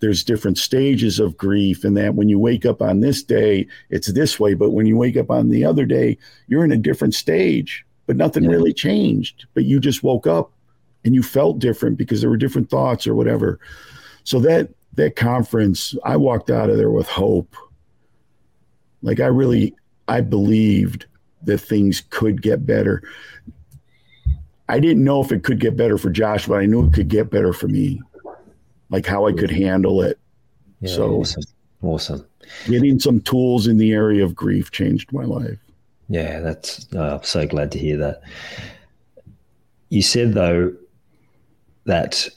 there's 0.00 0.24
different 0.24 0.58
stages 0.58 1.18
of 1.18 1.36
grief 1.36 1.84
and 1.84 1.96
that 1.96 2.14
when 2.14 2.28
you 2.28 2.38
wake 2.38 2.64
up 2.64 2.80
on 2.80 3.00
this 3.00 3.22
day 3.22 3.66
it's 3.90 4.12
this 4.12 4.38
way 4.38 4.54
but 4.54 4.70
when 4.70 4.86
you 4.86 4.96
wake 4.96 5.16
up 5.16 5.28
on 5.28 5.48
the 5.48 5.64
other 5.64 5.84
day 5.84 6.16
you're 6.46 6.64
in 6.64 6.70
a 6.70 6.76
different 6.76 7.14
stage 7.14 7.84
but 8.08 8.16
nothing 8.16 8.42
yeah. 8.42 8.50
really 8.50 8.72
changed 8.72 9.46
but 9.54 9.64
you 9.64 9.78
just 9.78 10.02
woke 10.02 10.26
up 10.26 10.50
and 11.04 11.14
you 11.14 11.22
felt 11.22 11.60
different 11.60 11.96
because 11.96 12.20
there 12.20 12.30
were 12.30 12.36
different 12.36 12.68
thoughts 12.68 13.06
or 13.06 13.14
whatever 13.14 13.60
so 14.24 14.40
that 14.40 14.68
that 14.94 15.14
conference 15.14 15.94
i 16.04 16.16
walked 16.16 16.50
out 16.50 16.70
of 16.70 16.76
there 16.76 16.90
with 16.90 17.06
hope 17.06 17.54
like 19.02 19.20
i 19.20 19.26
really 19.26 19.72
i 20.08 20.20
believed 20.20 21.06
that 21.42 21.58
things 21.58 22.02
could 22.10 22.42
get 22.42 22.66
better 22.66 23.00
I 24.68 24.80
didn't 24.80 25.02
know 25.02 25.22
if 25.22 25.32
it 25.32 25.44
could 25.44 25.60
get 25.60 25.76
better 25.76 25.96
for 25.96 26.10
Josh, 26.10 26.46
but 26.46 26.60
I 26.60 26.66
knew 26.66 26.86
it 26.86 26.92
could 26.92 27.08
get 27.08 27.30
better 27.30 27.52
for 27.52 27.68
me, 27.68 28.02
like 28.90 29.06
how 29.06 29.26
I 29.26 29.32
could 29.32 29.50
handle 29.50 30.02
it. 30.02 30.18
Yeah, 30.80 30.94
so 30.94 31.20
awesome, 31.20 31.42
awesome. 31.82 32.26
Getting 32.66 32.98
some 32.98 33.20
tools 33.20 33.66
in 33.66 33.78
the 33.78 33.92
area 33.92 34.24
of 34.24 34.34
grief 34.34 34.70
changed 34.70 35.12
my 35.12 35.24
life. 35.24 35.58
Yeah, 36.08 36.40
that's. 36.40 36.86
Oh, 36.94 37.16
I'm 37.16 37.22
so 37.22 37.46
glad 37.46 37.70
to 37.72 37.78
hear 37.78 37.96
that. 37.98 38.22
You 39.90 40.02
said 40.02 40.34
though 40.34 40.74
that 41.84 42.28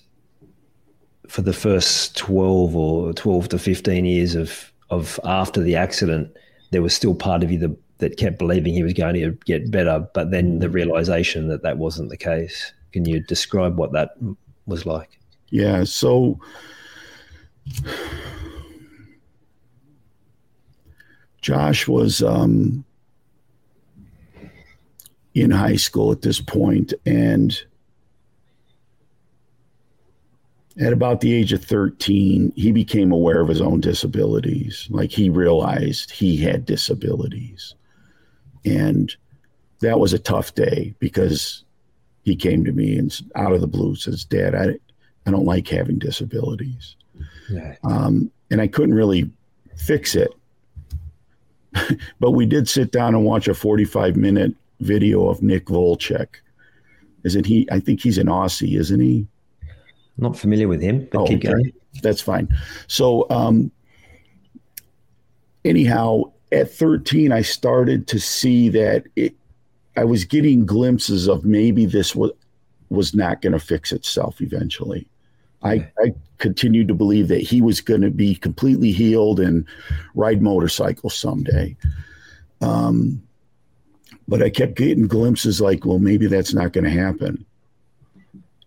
for 1.28 1.42
the 1.42 1.54
first 1.54 2.18
12 2.18 2.76
or 2.76 3.14
12 3.14 3.50
to 3.50 3.60
15 3.60 4.06
years 4.06 4.36
of 4.36 4.72
of 4.90 5.20
after 5.24 5.62
the 5.62 5.76
accident, 5.76 6.36
there 6.72 6.82
was 6.82 6.94
still 6.94 7.16
part 7.16 7.44
of 7.44 7.52
you 7.52 7.58
that 7.60 7.78
that 8.02 8.18
kept 8.18 8.40
believing 8.40 8.74
he 8.74 8.84
was 8.84 8.94
going 8.94 9.14
to 9.14 9.32
get 9.46 9.72
better, 9.72 10.06
but 10.14 10.32
then 10.32 10.60
the 10.60 10.70
realization 10.70 11.48
that 11.48 11.62
that 11.62 11.78
wasn't 11.78 12.10
the 12.10 12.18
case. 12.18 12.74
Can 12.92 13.06
you 13.06 13.22
describe 13.22 13.78
what 13.78 13.94
that 13.94 14.10
was 14.66 14.86
like? 14.86 15.20
Yeah. 15.50 15.84
So, 15.86 16.40
Josh 21.42 21.88
was 21.88 22.24
um, 22.24 22.84
in 25.34 25.52
high 25.52 25.76
school 25.76 26.12
at 26.12 26.22
this 26.22 26.42
point, 26.42 26.94
and 27.06 27.62
at 30.80 30.94
about 30.94 31.22
the 31.22 31.34
age 31.34 31.54
of 31.54 31.64
13, 31.64 32.54
he 32.56 32.72
became 32.72 33.12
aware 33.12 33.42
of 33.42 33.50
his 33.50 33.62
own 33.62 33.82
disabilities. 33.82 34.88
Like 34.90 35.12
he 35.12 35.30
realized 35.30 36.12
he 36.12 36.38
had 36.38 36.66
disabilities. 36.66 37.76
And 38.64 39.14
that 39.82 40.00
was 40.00 40.14
a 40.14 40.20
tough 40.20 40.56
day 40.56 40.94
because 41.00 41.64
he 42.24 42.36
came 42.36 42.64
to 42.64 42.72
me 42.72 42.98
and 42.98 43.20
out 43.36 43.54
of 43.54 43.62
the 43.62 43.68
blue 43.68 43.96
says, 43.96 44.24
Dad, 44.24 44.56
I, 44.56 44.78
I 45.26 45.32
don't 45.32 45.46
like 45.46 45.68
having 45.68 46.00
disabilities. 46.00 46.96
Yeah. 47.50 47.76
Um, 47.84 48.32
and 48.50 48.62
I 48.62 48.68
couldn't 48.68 48.96
really 48.96 49.30
fix 49.76 50.16
it. 50.16 50.34
but 52.20 52.32
we 52.32 52.46
did 52.46 52.70
sit 52.70 52.92
down 52.92 53.16
and 53.16 53.26
watch 53.26 53.48
a 53.48 53.54
45 53.54 54.16
minute 54.16 54.56
video 54.82 55.28
of 55.28 55.42
Nick 55.42 55.66
Vujicic. 55.66 56.28
Isn't 57.24 57.46
he? 57.46 57.68
I 57.72 57.80
think 57.80 58.02
he's 58.02 58.18
an 58.18 58.28
Aussie, 58.28 58.78
isn't 58.80 59.00
he? 59.00 59.28
Not 60.18 60.38
familiar 60.38 60.68
with 60.68 60.82
him, 60.82 61.08
but 61.12 61.22
oh, 61.22 61.26
keep 61.26 61.40
okay. 61.40 61.50
going. 61.50 61.72
That's 62.02 62.22
fine. 62.22 62.50
So, 62.88 63.28
um, 63.30 63.72
anyhow, 65.64 66.32
at 66.52 66.72
13, 66.72 67.32
I 67.32 67.42
started 67.42 68.08
to 68.08 68.20
see 68.20 68.70
that 68.70 69.06
it, 69.16 69.36
I 69.96 70.04
was 70.04 70.26
getting 70.26 70.66
glimpses 70.66 71.28
of 71.28 71.46
maybe 71.46 71.86
this 71.86 72.16
was 72.16 72.32
was 72.90 73.16
not 73.16 73.42
going 73.42 73.54
to 73.54 73.60
fix 73.60 73.94
itself 73.94 74.42
eventually. 74.42 75.08
I, 75.64 75.88
I 76.00 76.14
continued 76.40 76.90
to 76.90 76.94
believe 76.94 77.30
that 77.30 77.42
he 77.42 77.62
was 77.62 77.80
going 77.80 78.02
to 78.02 78.10
be 78.10 78.36
completely 78.36 78.92
healed 78.92 79.40
and 79.40 79.66
ride 80.14 80.42
motorcycles 80.42 81.16
someday. 81.16 81.78
Um, 82.60 83.24
but 84.32 84.42
I 84.42 84.50
kept 84.50 84.76
getting 84.76 85.08
glimpses 85.08 85.60
like, 85.60 85.86
well, 85.86 86.00
maybe 86.00 86.26
that's 86.26 86.54
not 86.54 86.72
going 86.72 86.86
to 86.86 86.90
happen. 86.90 87.46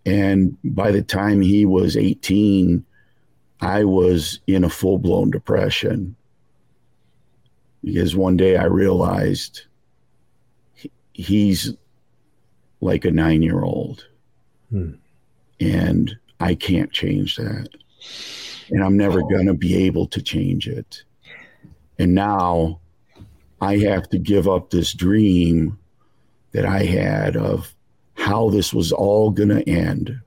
And 0.05 0.55
by 0.63 0.91
the 0.91 1.01
time 1.01 1.41
he 1.41 1.65
was 1.65 1.97
18, 1.97 2.85
I 3.61 3.83
was 3.83 4.41
in 4.45 4.63
a 4.63 4.69
full 4.69 4.99
blown 4.99 5.31
depression 5.31 6.15
because 7.83 8.15
one 8.15 8.37
day 8.37 8.57
I 8.57 8.65
realized 8.65 9.63
he's 11.13 11.73
like 12.79 13.03
a 13.03 13.09
nine 13.09 13.41
year 13.41 13.63
old. 13.63 14.07
Hmm. 14.69 14.91
And 15.59 16.15
I 16.39 16.53
can't 16.53 16.91
change 16.91 17.37
that. 17.37 17.69
And 18.69 18.83
I'm 18.83 18.97
never 18.97 19.19
oh. 19.19 19.27
going 19.27 19.47
to 19.47 19.55
be 19.55 19.87
able 19.87 20.05
to 20.09 20.21
change 20.21 20.67
it. 20.67 21.01
And 21.97 22.13
now 22.13 22.81
I 23.61 23.77
have 23.77 24.09
to 24.09 24.17
give 24.17 24.47
up 24.47 24.69
this 24.69 24.93
dream 24.93 25.77
that 26.51 26.65
I 26.65 26.83
had 26.83 27.35
of 27.35 27.73
how 28.13 28.49
this 28.49 28.73
was 28.73 28.91
all 28.91 29.31
going 29.31 29.49
to 29.49 29.69
end, 29.69 30.19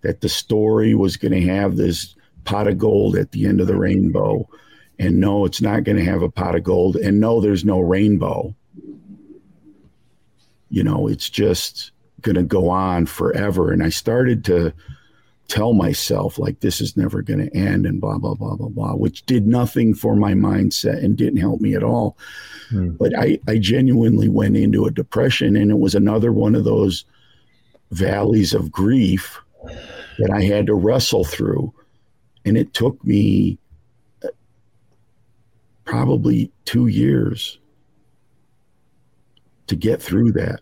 that 0.00 0.20
the 0.20 0.28
story 0.28 0.94
was 0.94 1.16
going 1.16 1.32
to 1.32 1.46
have 1.48 1.76
this 1.76 2.14
pot 2.44 2.66
of 2.66 2.78
gold 2.78 3.16
at 3.16 3.32
the 3.32 3.46
end 3.46 3.60
of 3.60 3.66
the 3.66 3.76
rainbow 3.76 4.48
and 5.02 5.18
no, 5.18 5.44
it's 5.44 5.60
not 5.60 5.82
going 5.82 5.98
to 5.98 6.04
have 6.04 6.22
a 6.22 6.30
pot 6.30 6.54
of 6.54 6.62
gold, 6.62 6.94
and 6.94 7.18
no, 7.18 7.40
there's 7.40 7.64
no 7.64 7.80
rainbow. 7.80 8.54
You 10.70 10.84
know, 10.84 11.08
it's 11.08 11.28
just 11.28 11.90
going 12.20 12.36
to 12.36 12.44
go 12.44 12.68
on 12.68 13.06
forever. 13.06 13.72
And 13.72 13.82
I 13.82 13.88
started 13.88 14.44
to 14.44 14.72
tell 15.52 15.74
myself, 15.74 16.38
like, 16.38 16.60
this 16.60 16.80
is 16.80 16.96
never 16.96 17.20
going 17.20 17.38
to 17.38 17.54
end, 17.54 17.84
and 17.84 18.00
blah, 18.00 18.16
blah, 18.16 18.32
blah, 18.32 18.56
blah, 18.56 18.70
blah, 18.70 18.94
which 18.94 19.26
did 19.26 19.46
nothing 19.46 19.92
for 19.92 20.16
my 20.16 20.32
mindset 20.32 21.04
and 21.04 21.14
didn't 21.14 21.40
help 21.40 21.60
me 21.60 21.74
at 21.74 21.82
all. 21.82 22.16
Hmm. 22.70 22.92
But 22.92 23.12
I, 23.18 23.38
I 23.46 23.58
genuinely 23.58 24.30
went 24.30 24.56
into 24.56 24.86
a 24.86 24.90
depression, 24.90 25.54
and 25.54 25.70
it 25.70 25.78
was 25.78 25.94
another 25.94 26.32
one 26.32 26.54
of 26.54 26.64
those 26.64 27.04
valleys 27.90 28.54
of 28.54 28.72
grief 28.72 29.38
that 30.18 30.30
I 30.30 30.40
had 30.40 30.64
to 30.68 30.74
wrestle 30.74 31.24
through. 31.24 31.74
And 32.46 32.56
it 32.56 32.72
took 32.72 33.04
me 33.04 33.58
probably 35.84 36.50
two 36.64 36.86
years 36.86 37.58
to 39.66 39.76
get 39.76 40.00
through 40.00 40.32
that. 40.32 40.60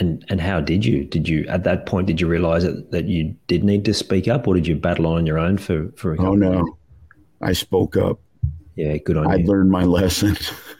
And 0.00 0.24
and 0.28 0.40
how 0.40 0.60
did 0.60 0.84
you? 0.84 1.04
Did 1.04 1.28
you 1.28 1.46
at 1.48 1.64
that 1.64 1.86
point 1.86 2.06
did 2.06 2.20
you 2.20 2.26
realize 2.26 2.64
that, 2.64 2.90
that 2.90 3.04
you 3.04 3.34
did 3.46 3.62
need 3.62 3.84
to 3.84 3.94
speak 3.94 4.26
up, 4.26 4.48
or 4.48 4.54
did 4.54 4.66
you 4.66 4.74
battle 4.74 5.06
on 5.06 5.24
your 5.24 5.38
own 5.38 5.56
for 5.56 5.92
for? 5.96 6.14
A 6.14 6.20
oh 6.20 6.34
no, 6.34 6.76
I 7.40 7.52
spoke 7.52 7.96
up. 7.96 8.18
Yeah, 8.74 8.96
good 8.96 9.16
on 9.16 9.28
I 9.28 9.36
you. 9.36 9.44
I 9.44 9.46
learned 9.46 9.70
my 9.70 9.84
lesson. 9.98 10.36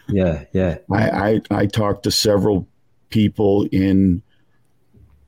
Yeah, 0.09 0.45
yeah. 0.53 0.79
I, 0.91 1.11
I 1.11 1.41
I 1.51 1.67
talked 1.67 2.03
to 2.05 2.11
several 2.11 2.69
people 3.11 3.69
in 3.71 4.23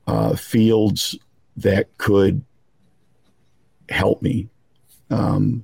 uh, 0.05 0.35
fields 0.35 1.17
that 1.55 1.97
could 1.97 2.43
help 3.89 4.21
me. 4.21 4.49
Um, 5.09 5.63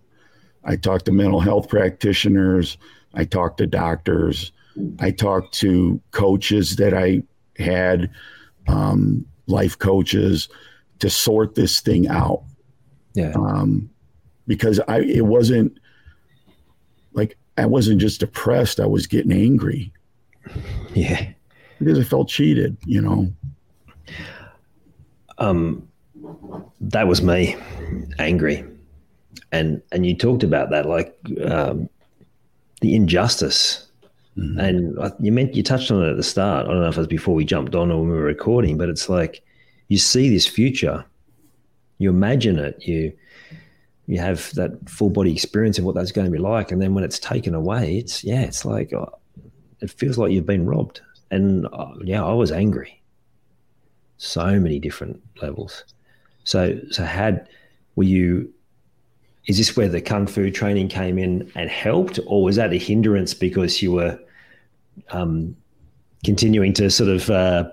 I 0.63 0.75
talked 0.75 1.05
to 1.05 1.11
mental 1.11 1.39
health 1.39 1.67
practitioners. 1.67 2.77
I 3.13 3.25
talked 3.25 3.57
to 3.57 3.67
doctors. 3.67 4.51
I 4.99 5.11
talked 5.11 5.53
to 5.55 6.01
coaches 6.11 6.77
that 6.77 6.93
I 6.93 7.23
had, 7.57 8.09
um, 8.67 9.25
life 9.47 9.77
coaches, 9.77 10.49
to 10.99 11.09
sort 11.09 11.55
this 11.55 11.81
thing 11.81 12.07
out. 12.07 12.43
Yeah. 13.13 13.33
Um, 13.35 13.89
because 14.47 14.79
I 14.87 14.99
it 14.99 15.25
wasn't 15.25 15.77
like 17.13 17.37
I 17.57 17.65
wasn't 17.65 18.01
just 18.01 18.19
depressed, 18.19 18.79
I 18.79 18.85
was 18.85 19.07
getting 19.07 19.31
angry. 19.31 19.91
Yeah. 20.93 21.29
Because 21.79 21.97
I 21.97 22.03
felt 22.03 22.29
cheated, 22.29 22.77
you 22.85 23.01
know. 23.01 23.33
Um 25.39 25.87
that 26.79 27.07
was 27.07 27.21
me 27.23 27.55
angry. 28.19 28.63
And 29.51 29.81
and 29.91 30.05
you 30.05 30.15
talked 30.15 30.43
about 30.43 30.69
that 30.69 30.87
like 30.87 31.17
um 31.45 31.89
the 32.81 32.95
injustice. 32.95 33.87
Mm-hmm. 34.37 34.59
And 34.59 35.13
you 35.19 35.31
meant 35.31 35.55
you 35.55 35.63
touched 35.63 35.91
on 35.91 36.03
it 36.03 36.09
at 36.09 36.17
the 36.17 36.23
start. 36.23 36.65
I 36.65 36.71
don't 36.71 36.81
know 36.81 36.87
if 36.87 36.95
it 36.95 37.01
was 37.01 37.07
before 37.07 37.35
we 37.35 37.45
jumped 37.45 37.75
on 37.75 37.91
or 37.91 37.99
when 37.99 38.09
we 38.09 38.15
were 38.15 38.23
recording, 38.23 38.77
but 38.77 38.89
it's 38.89 39.09
like 39.09 39.43
you 39.89 39.97
see 39.97 40.29
this 40.29 40.47
future, 40.47 41.05
you 41.99 42.09
imagine 42.09 42.57
it, 42.57 42.81
you 42.87 43.13
you 44.07 44.19
have 44.19 44.53
that 44.55 44.89
full 44.89 45.09
body 45.09 45.31
experience 45.31 45.77
of 45.77 45.85
what 45.85 45.95
that's 45.95 46.11
going 46.11 46.25
to 46.25 46.31
be 46.31 46.39
like, 46.39 46.71
and 46.71 46.81
then 46.81 46.93
when 46.93 47.03
it's 47.03 47.19
taken 47.19 47.53
away, 47.53 47.97
it's 47.97 48.23
yeah, 48.23 48.41
it's 48.41 48.65
like 48.65 48.91
oh, 48.91 49.17
it 49.81 49.91
feels 49.91 50.17
like 50.17 50.31
you've 50.31 50.45
been 50.45 50.65
robbed. 50.65 51.01
And 51.29 51.67
uh, 51.71 51.93
yeah, 52.03 52.23
I 52.23 52.33
was 52.33 52.51
angry. 52.51 53.01
So 54.17 54.59
many 54.59 54.79
different 54.79 55.21
levels. 55.41 55.85
So 56.43 56.79
so 56.89 57.03
had 57.03 57.47
were 57.95 58.03
you 58.03 58.51
is 59.47 59.57
this 59.57 59.75
where 59.75 59.89
the 59.89 60.01
kung 60.01 60.25
fu 60.27 60.49
training 60.49 60.87
came 60.87 61.17
in 61.17 61.51
and 61.55 61.69
helped, 61.69 62.19
or 62.25 62.43
was 62.43 62.55
that 62.55 62.71
a 62.73 62.77
hindrance 62.77 63.33
because 63.33 63.81
you 63.81 63.91
were 63.91 64.17
um, 65.09 65.55
continuing 66.23 66.73
to 66.73 66.89
sort 66.89 67.09
of 67.09 67.29
uh, 67.29 67.69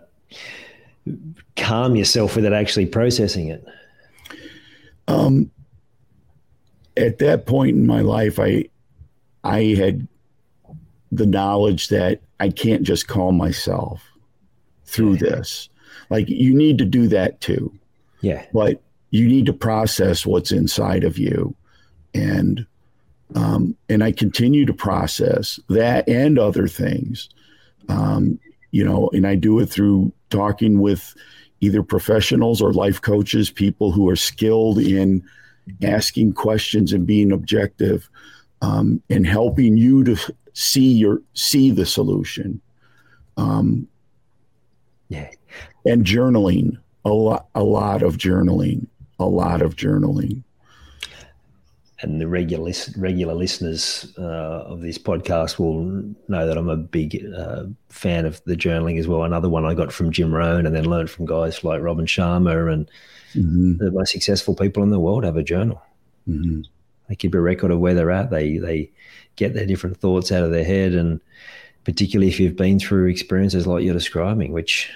calm 1.57 1.95
yourself 1.95 2.35
without 2.35 2.53
actually 2.53 2.87
processing 2.87 3.49
it? 3.49 3.65
Um, 5.07 5.51
at 6.97 7.19
that 7.19 7.47
point 7.47 7.77
in 7.77 7.87
my 7.87 8.01
life, 8.01 8.41
I 8.41 8.65
I 9.45 9.75
had 9.77 10.09
the 11.13 11.27
knowledge 11.27 11.89
that 11.89 12.21
I 12.41 12.51
can't 12.51 12.83
just 12.83 13.07
calm 13.07 13.37
myself 13.37 14.03
through 14.87 15.15
yeah. 15.15 15.31
this. 15.31 15.69
Like 16.09 16.29
you 16.29 16.55
need 16.55 16.79
to 16.79 16.85
do 16.85 17.07
that 17.09 17.41
too. 17.41 17.73
Yeah. 18.23 18.45
But 18.53 18.83
you 19.11 19.29
need 19.29 19.47
to 19.47 19.53
process 19.53 20.27
what's 20.27 20.53
inside 20.53 21.05
of 21.05 21.19
you 21.19 21.55
and 22.15 22.67
um, 23.35 23.77
and 23.89 24.03
I 24.03 24.13
continue 24.13 24.67
to 24.67 24.75
process 24.75 25.61
that 25.69 26.09
and 26.09 26.39
other 26.39 26.67
things, 26.67 27.29
um, 27.89 28.41
you 28.73 28.85
know, 28.85 29.09
and 29.13 29.27
I 29.27 29.37
do 29.37 29.61
it 29.61 29.67
through 29.67 30.13
talking 30.31 30.81
with 30.81 31.15
either 31.61 31.83
professionals 31.83 32.61
or 32.61 32.73
life 32.73 33.01
coaches, 33.01 33.51
people 33.51 33.93
who 33.93 34.09
are 34.09 34.17
skilled 34.17 34.79
in 34.79 35.23
asking 35.83 36.33
questions 36.33 36.93
and 36.93 37.07
being 37.07 37.31
objective, 37.31 38.09
um, 38.63 39.01
and 39.11 39.27
helping 39.27 39.77
you 39.77 40.03
to 40.05 40.17
see 40.53 40.93
your 40.93 41.23
see 41.35 41.71
the 41.71 41.87
solution. 41.87 42.61
Um, 43.37 43.87
yeah, 45.09 45.31
and 45.85 46.05
journaling. 46.05 46.79
A 47.07 47.09
lot, 47.09 47.47
a 47.55 47.63
lot 47.63 48.03
of 48.03 48.19
journaling, 48.19 48.87
a 49.19 49.25
lot 49.25 49.63
of 49.63 49.75
journaling 49.75 50.43
and 52.03 52.21
the 52.21 52.27
regular 52.27 52.73
regular 52.97 53.35
listeners 53.35 54.13
uh, 54.19 54.23
of 54.67 54.81
this 54.81 54.99
podcast 54.99 55.59
will 55.59 55.85
know 56.29 56.47
that 56.47 56.57
I'm 56.57 56.69
a 56.69 56.77
big 56.77 57.25
uh, 57.37 57.65
fan 57.91 58.25
of 58.25 58.43
the 58.45 58.57
journaling 58.57 58.99
as 58.99 59.07
well. 59.07 59.25
Another 59.25 59.49
one 59.49 59.65
I 59.65 59.75
got 59.75 59.93
from 59.93 60.11
Jim 60.11 60.35
Rohn, 60.35 60.67
and 60.67 60.75
then 60.75 60.85
learned 60.85 61.11
from 61.11 61.27
guys 61.27 61.63
like 61.63 61.83
Robin 61.83 62.07
Sharma 62.07 62.73
and 62.73 62.91
mm-hmm. 63.35 63.77
the 63.77 63.91
most 63.91 64.13
successful 64.13 64.55
people 64.55 64.83
in 64.83 64.91
the 64.91 65.01
world 65.01 65.25
have 65.25 65.37
a 65.37 65.43
journal. 65.43 65.83
Mm-hmm. 66.29 66.63
They 67.09 67.17
keep 67.17 67.35
a 67.35 67.41
record 67.41 67.71
of 67.71 67.81
where 67.81 67.95
they're 67.95 68.11
at. 68.11 68.31
They 68.31 68.57
they 68.57 68.91
get 69.37 69.55
their 69.55 69.67
different 69.67 69.99
thoughts 69.99 70.33
out 70.33 70.45
of 70.45 70.51
their 70.51 70.65
head, 70.65 70.95
and 70.95 71.21
particularly 71.85 72.29
if 72.29 72.41
you've 72.41 72.57
been 72.57 72.79
through 72.79 73.09
experiences 73.09 73.67
like 73.67 73.85
you're 73.85 73.95
describing, 73.95 74.53
which 74.53 74.91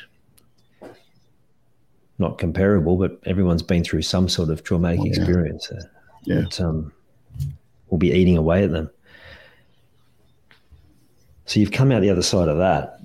not 2.18 2.38
comparable, 2.38 2.96
but 2.96 3.18
everyone's 3.26 3.62
been 3.62 3.82
through 3.82 4.02
some 4.02 4.28
sort 4.28 4.48
of 4.48 4.62
traumatic 4.62 5.00
oh, 5.00 5.04
yeah. 5.04 5.10
experience. 5.10 5.70
Yeah. 6.24 6.42
But, 6.42 6.60
um, 6.60 6.92
will 7.88 7.98
be 7.98 8.12
eating 8.12 8.36
away 8.36 8.64
at 8.64 8.72
them. 8.72 8.90
So 11.46 11.60
you've 11.60 11.72
come 11.72 11.92
out 11.92 12.00
the 12.00 12.10
other 12.10 12.22
side 12.22 12.48
of 12.48 12.58
that. 12.58 13.00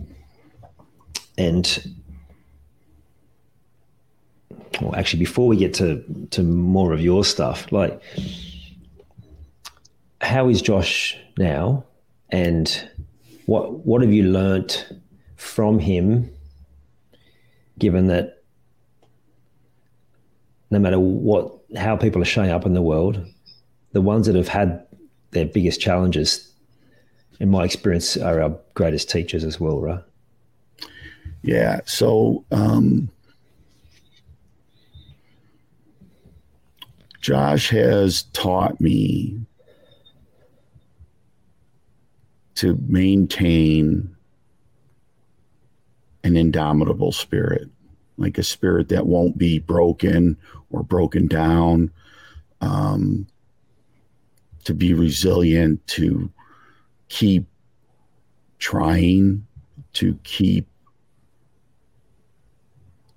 And 1.38 1.96
well, 4.82 4.96
actually, 4.96 5.20
before 5.20 5.48
we 5.48 5.58
get 5.58 5.74
to, 5.76 6.04
to 6.32 6.42
more 6.44 6.94
of 6.94 7.02
your 7.02 7.24
stuff, 7.24 7.72
like, 7.72 8.02
how 10.22 10.50
is 10.50 10.62
Josh 10.62 11.18
now? 11.38 11.84
And 12.30 12.90
what 13.46 13.86
what 13.86 14.02
have 14.02 14.14
you 14.14 14.24
learnt 14.24 14.88
from 15.36 15.80
him, 15.80 16.30
given 17.78 18.08
that 18.08 18.44
no 20.70 20.78
matter 20.80 21.00
what 21.00 21.59
how 21.76 21.96
people 21.96 22.22
are 22.22 22.26
showing 22.26 22.52
up 22.52 22.66
in 22.66 22.74
the 22.74 22.82
world, 22.82 23.26
the 23.92 24.02
ones 24.02 24.28
that 24.28 24.36
have 24.36 24.48
had 24.48 24.86
their 25.32 25.46
biggest 25.46 25.80
challenges, 25.80 26.52
in 27.40 27.50
my 27.50 27.64
experience, 27.64 28.18
are 28.18 28.42
our 28.42 28.58
greatest 28.74 29.10
teachers 29.10 29.44
as 29.44 29.60
well, 29.60 29.80
right? 29.80 30.04
Yeah. 31.42 31.82
So, 31.86 32.44
um, 32.52 33.10
Josh 37.22 37.70
has 37.70 38.24
taught 38.34 38.80
me 38.80 39.40
to 42.56 42.78
maintain 42.88 44.16
an 46.24 46.36
indomitable 46.36 47.12
spirit, 47.12 47.70
like 48.20 48.38
a 48.38 48.44
spirit 48.44 48.90
that 48.90 49.08
won't 49.08 49.38
be 49.38 49.60
broken 49.60 50.38
or 50.70 50.84
broken 50.84 51.28
down. 51.28 51.92
Um, 52.62 53.28
to 54.66 54.74
be 54.74 54.94
resilient, 54.94 55.86
to 55.88 56.30
keep 57.08 57.46
trying, 58.60 59.48
to 59.94 60.20
keep 60.24 60.68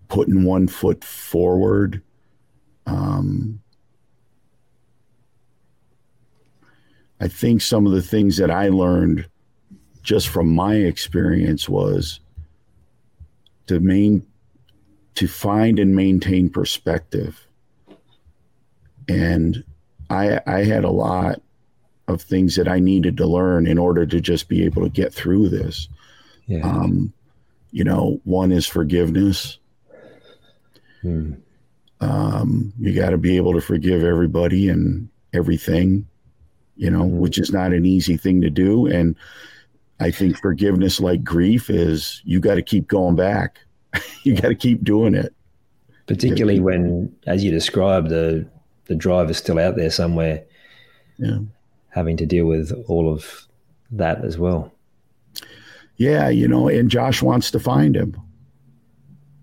putting 0.09 0.45
one 0.45 0.69
foot 0.69 1.03
forward. 1.03 2.03
Um, 2.87 3.61
I 7.21 7.29
think 7.29 7.61
some 7.61 7.87
of 7.87 7.93
the 7.93 8.03
things 8.03 8.37
that 8.37 8.51
I 8.51 8.69
learned 8.69 9.29
just 10.03 10.29
from 10.29 10.55
my 10.55 10.75
experience 10.75 11.69
was 11.69 12.21
to 13.67 13.79
main 13.81 14.27
to 15.15 15.29
find 15.29 15.79
and 15.79 15.95
maintain 15.95 16.49
perspective 16.49 17.47
and 19.09 19.65
I 20.11 20.41
I 20.47 20.65
had 20.65 20.85
a 20.85 20.91
lot 20.91 21.41
of 22.09 22.23
things 22.23 22.57
that 22.57 22.69
I 22.69 22.79
needed 22.79 23.17
to 23.19 23.27
learn 23.27 23.67
in 23.67 23.79
order 23.79 24.07
to 24.07 24.21
just 24.21 24.49
be 24.49 24.65
able 24.65 24.83
to 24.83 24.89
get 24.89 25.13
through 25.13 25.49
this. 25.49 25.89
Yeah. 26.47 26.67
Um, 26.67 27.13
you 27.71 27.85
know, 27.85 28.21
one 28.25 28.53
is 28.53 28.67
forgiveness. 28.67 29.59
Hmm. 31.01 31.35
Um, 32.01 32.73
you 32.79 32.95
got 32.95 33.11
to 33.11 33.19
be 33.19 33.37
able 33.37 33.55
to 33.55 33.61
forgive 33.61 34.03
everybody 34.03 34.69
and 34.69 35.09
everything, 35.33 36.07
you 36.77 36.91
know, 36.91 37.05
hmm. 37.05 37.19
which 37.19 37.39
is 37.39 37.53
not 37.53 37.73
an 37.73 37.87
easy 37.87 38.17
thing 38.17 38.41
to 38.43 38.51
do. 38.51 38.87
And 38.87 39.17
I 40.01 40.11
think 40.11 40.39
forgiveness, 40.39 41.01
like 41.01 41.23
grief, 41.23 41.71
is 41.71 42.21
you 42.25 42.41
got 42.41 42.57
to 42.57 42.63
keep 42.63 42.89
going 42.89 43.15
back. 43.15 43.59
you 44.23 44.35
got 44.35 44.49
to 44.49 44.55
keep 44.55 44.85
doing 44.85 45.15
it. 45.15 45.35
Particularly 46.07 46.61
when, 46.61 47.15
as 47.27 47.45
you 47.45 47.51
described, 47.51 48.09
the 48.09 48.47
the 48.87 48.95
drive 48.95 49.31
is 49.31 49.39
still 49.39 49.59
out 49.59 49.77
there 49.77 49.91
somewhere. 49.91 50.45
Yeah. 51.19 51.39
Having 51.91 52.17
to 52.19 52.27
deal 52.27 52.47
with 52.47 52.73
all 52.89 53.13
of 53.13 53.47
that 53.93 54.25
as 54.25 54.37
well. 54.37 54.73
Yeah, 55.97 56.29
you 56.29 56.49
know, 56.49 56.69
and 56.69 56.91
Josh 56.91 57.23
wants 57.23 57.51
to 57.53 57.61
find 57.61 57.97
him. 57.97 58.17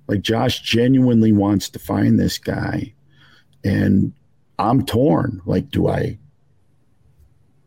Like 0.08 0.22
Josh 0.22 0.62
genuinely 0.62 1.32
wants 1.32 1.70
to 1.70 1.80
find 1.80 2.20
this 2.20 2.38
guy. 2.38 2.94
And 3.64 4.12
I'm 4.58 4.86
torn. 4.86 5.42
Like, 5.46 5.70
do 5.70 5.88
I 5.88 6.18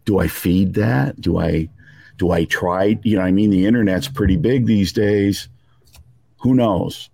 do 0.05 0.19
I 0.19 0.27
feed 0.29 0.75
that? 0.75 1.21
Do 1.21 1.39
I 1.39 1.69
do 2.19 2.33
I 2.33 2.45
try? 2.45 2.99
You 3.03 3.17
know, 3.17 3.23
I 3.23 3.31
mean 3.31 3.51
the 3.51 3.67
internet's 3.67 4.09
pretty 4.09 4.37
big 4.37 4.67
these 4.67 4.93
days. 4.93 5.49
Who 6.43 6.55
knows? 6.55 7.09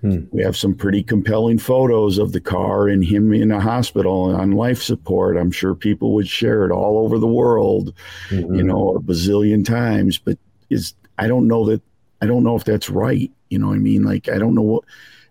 Hmm. 0.00 0.24
We 0.32 0.42
have 0.42 0.56
some 0.56 0.74
pretty 0.74 1.04
compelling 1.04 1.58
photos 1.58 2.18
of 2.18 2.32
the 2.32 2.40
car 2.40 2.88
and 2.88 3.04
him 3.04 3.32
in 3.32 3.52
a 3.52 3.60
hospital 3.60 4.34
on 4.34 4.52
life 4.52 4.82
support. 4.82 5.36
I'm 5.36 5.52
sure 5.52 5.76
people 5.76 6.12
would 6.14 6.26
share 6.26 6.64
it 6.64 6.72
all 6.72 7.04
over 7.04 7.18
the 7.18 7.28
world, 7.28 7.94
mm-hmm. 8.28 8.54
you 8.54 8.64
know, 8.64 8.96
a 8.96 9.00
bazillion 9.00 9.64
times. 9.64 10.18
But 10.18 10.38
is 10.70 10.94
I 11.18 11.28
don't 11.28 11.46
know 11.46 11.64
that 11.66 11.82
I 12.20 12.26
don't 12.26 12.42
know 12.42 12.56
if 12.56 12.64
that's 12.64 12.90
right. 12.90 13.30
You 13.48 13.60
know, 13.60 13.72
I 13.72 13.78
mean, 13.78 14.02
like 14.02 14.28
I 14.28 14.38
don't 14.38 14.54
know 14.54 14.62
what 14.62 14.84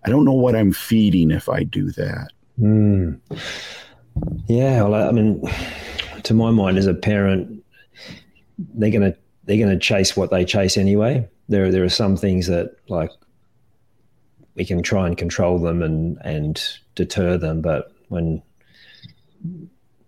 I 0.06 0.10
don't 0.10 0.24
know 0.24 0.34
what 0.34 0.56
I'm 0.56 0.72
feeding 0.72 1.32
if 1.32 1.50
I 1.50 1.64
do 1.64 1.92
that. 1.92 2.30
Mm. 2.60 3.20
Yeah, 4.48 4.84
well, 4.84 5.10
I 5.10 5.12
mean, 5.12 5.42
to 6.24 6.34
my 6.34 6.52
mind, 6.52 6.78
as 6.78 6.88
a 6.88 6.94
parent, 6.94 7.64
they're 8.58 8.92
gonna 8.92 9.16
they're 9.46 9.60
gonna 9.60 9.80
chase 9.80 10.16
what 10.16 10.32
they 10.32 10.46
chase 10.46 10.78
anyway. 10.78 11.28
There 11.50 11.72
there 11.72 11.84
are 11.84 11.89
some 11.89 12.16
things 12.16 12.48
that 12.48 12.76
like 12.88 13.12
we 14.62 14.66
can 14.66 14.84
try 14.84 15.07
and 15.07 15.18
control 15.18 15.57
them 15.57 15.82
and 15.82 16.20
and 16.24 16.64
deter 16.93 17.36
them, 17.36 17.62
but 17.62 17.91
when 18.09 18.43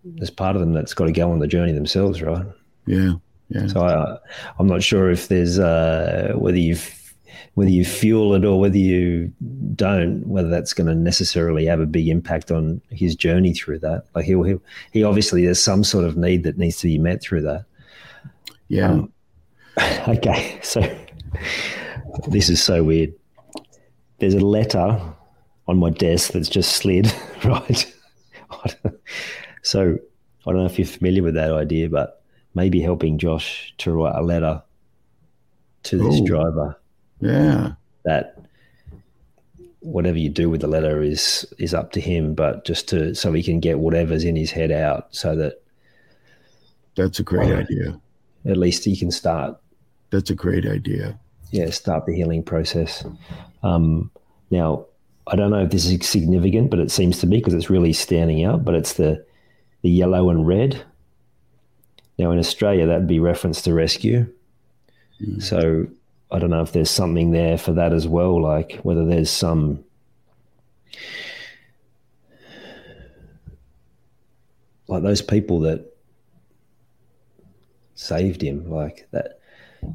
there's 0.04 0.30
part 0.30 0.54
of 0.54 0.60
them 0.60 0.72
that's 0.72 0.94
got 0.94 1.06
to 1.06 1.12
go 1.12 1.32
on 1.32 1.40
the 1.40 1.48
journey 1.48 1.72
themselves, 1.72 2.22
right? 2.22 2.46
Yeah, 2.86 3.14
yeah. 3.48 3.66
So 3.66 3.82
I, 3.82 4.16
I'm 4.60 4.68
not 4.68 4.84
sure 4.84 5.10
if 5.10 5.26
there's 5.26 5.58
uh, 5.58 6.34
whether 6.36 6.56
you've 6.56 6.88
whether 7.54 7.70
you 7.70 7.84
fuel 7.84 8.34
it 8.34 8.44
or 8.44 8.60
whether 8.60 8.78
you 8.78 9.32
don't, 9.74 10.24
whether 10.28 10.48
that's 10.48 10.72
going 10.72 10.86
to 10.86 10.94
necessarily 10.94 11.66
have 11.66 11.80
a 11.80 11.86
big 11.86 12.06
impact 12.06 12.52
on 12.52 12.80
his 12.90 13.16
journey 13.16 13.54
through 13.54 13.80
that. 13.80 14.04
Like 14.14 14.24
he'll, 14.24 14.44
he'll 14.44 14.62
he 14.92 15.02
obviously 15.02 15.44
there's 15.44 15.62
some 15.62 15.82
sort 15.82 16.04
of 16.04 16.16
need 16.16 16.44
that 16.44 16.58
needs 16.58 16.76
to 16.78 16.86
be 16.86 16.98
met 16.98 17.22
through 17.22 17.42
that. 17.42 17.64
Yeah. 18.68 18.90
Um, 18.90 19.12
okay, 20.08 20.60
so 20.62 20.80
this 22.28 22.48
is 22.48 22.62
so 22.62 22.84
weird. 22.84 23.12
There's 24.24 24.32
a 24.32 24.40
letter 24.40 24.98
on 25.68 25.76
my 25.76 25.90
desk 25.90 26.32
that's 26.32 26.48
just 26.48 26.76
slid, 26.76 27.12
right? 27.44 27.94
so 29.60 29.98
I 30.46 30.50
don't 30.50 30.60
know 30.60 30.64
if 30.64 30.78
you're 30.78 30.86
familiar 30.86 31.22
with 31.22 31.34
that 31.34 31.52
idea, 31.52 31.90
but 31.90 32.22
maybe 32.54 32.80
helping 32.80 33.18
Josh 33.18 33.74
to 33.76 33.92
write 33.92 34.16
a 34.16 34.22
letter 34.22 34.62
to 35.82 35.98
this 35.98 36.20
Ooh. 36.20 36.24
driver 36.24 36.80
yeah. 37.20 37.72
That 38.06 38.38
whatever 39.80 40.16
you 40.16 40.30
do 40.30 40.48
with 40.48 40.62
the 40.62 40.68
letter 40.68 41.02
is 41.02 41.46
is 41.58 41.74
up 41.74 41.92
to 41.92 42.00
him, 42.00 42.34
but 42.34 42.64
just 42.64 42.88
to 42.88 43.14
so 43.14 43.30
he 43.34 43.42
can 43.42 43.60
get 43.60 43.78
whatever's 43.78 44.24
in 44.24 44.36
his 44.36 44.50
head 44.50 44.72
out 44.72 45.14
so 45.14 45.36
that 45.36 45.60
That's 46.96 47.18
a 47.18 47.22
great 47.22 47.50
well, 47.50 47.58
idea. 47.58 48.00
At 48.46 48.56
least 48.56 48.86
he 48.86 48.96
can 48.96 49.10
start. 49.10 49.60
That's 50.08 50.30
a 50.30 50.34
great 50.34 50.64
idea. 50.64 51.18
Yeah, 51.50 51.70
start 51.70 52.06
the 52.06 52.14
healing 52.14 52.42
process. 52.42 53.04
Um, 53.62 54.10
now, 54.50 54.86
I 55.26 55.36
don't 55.36 55.50
know 55.50 55.62
if 55.62 55.70
this 55.70 55.86
is 55.86 56.06
significant, 56.06 56.70
but 56.70 56.80
it 56.80 56.90
seems 56.90 57.18
to 57.18 57.26
me 57.26 57.38
because 57.38 57.54
it's 57.54 57.70
really 57.70 57.92
standing 57.92 58.44
out. 58.44 58.64
But 58.64 58.74
it's 58.74 58.94
the 58.94 59.24
the 59.82 59.90
yellow 59.90 60.30
and 60.30 60.46
red. 60.46 60.82
Now 62.18 62.30
in 62.30 62.38
Australia, 62.38 62.86
that'd 62.86 63.06
be 63.06 63.20
reference 63.20 63.62
to 63.62 63.74
rescue. 63.74 64.26
Mm. 65.20 65.42
So 65.42 65.86
I 66.30 66.38
don't 66.38 66.50
know 66.50 66.62
if 66.62 66.72
there's 66.72 66.90
something 66.90 67.30
there 67.30 67.58
for 67.58 67.72
that 67.72 67.92
as 67.92 68.08
well, 68.08 68.40
like 68.40 68.80
whether 68.82 69.04
there's 69.04 69.30
some 69.30 69.84
like 74.88 75.02
those 75.02 75.22
people 75.22 75.60
that 75.60 75.94
saved 77.94 78.42
him, 78.42 78.70
like 78.70 79.06
that 79.12 79.40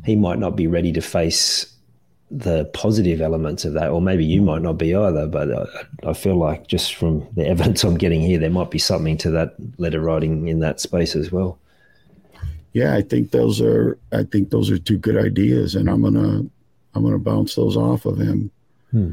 he 0.05 0.15
might 0.15 0.39
not 0.39 0.55
be 0.55 0.67
ready 0.67 0.91
to 0.93 1.01
face 1.01 1.73
the 2.31 2.65
positive 2.65 3.21
elements 3.21 3.65
of 3.65 3.73
that, 3.73 3.89
or 3.89 4.01
maybe 4.01 4.23
you 4.23 4.41
might 4.41 4.61
not 4.61 4.77
be 4.77 4.93
either. 4.93 5.25
But 5.27 5.51
I, 5.51 6.09
I, 6.09 6.13
feel 6.13 6.35
like 6.35 6.67
just 6.67 6.95
from 6.95 7.27
the 7.35 7.47
evidence 7.53 7.83
I'm 7.83 7.97
getting 7.97 8.21
here, 8.21 8.39
there 8.39 8.49
might 8.49 8.69
be 8.69 8.79
something 8.79 9.17
to 9.19 9.31
that 9.31 9.55
letter 9.77 9.99
writing 9.99 10.47
in 10.47 10.59
that 10.59 10.79
space 10.79 11.15
as 11.15 11.31
well 11.31 11.59
yeah, 12.73 12.95
I 12.95 13.01
think 13.01 13.31
those 13.31 13.61
are 13.61 13.97
I 14.11 14.23
think 14.23 14.49
those 14.49 14.69
are 14.69 14.77
two 14.77 14.97
good 14.97 15.17
ideas, 15.17 15.75
and 15.75 15.89
I'm 15.89 16.03
gonna 16.03 16.45
I'm 16.93 17.03
gonna 17.03 17.19
bounce 17.19 17.55
those 17.55 17.75
off 17.75 18.05
of 18.05 18.19
him. 18.19 18.51
Hmm. 18.91 19.11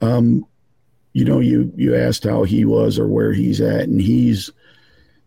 Um, 0.00 0.46
you 1.14 1.24
know, 1.24 1.40
you 1.40 1.72
you 1.76 1.96
asked 1.96 2.24
how 2.24 2.44
he 2.44 2.64
was 2.64 2.98
or 2.98 3.08
where 3.08 3.32
he's 3.32 3.60
at, 3.60 3.82
and 3.82 4.00
he's, 4.00 4.50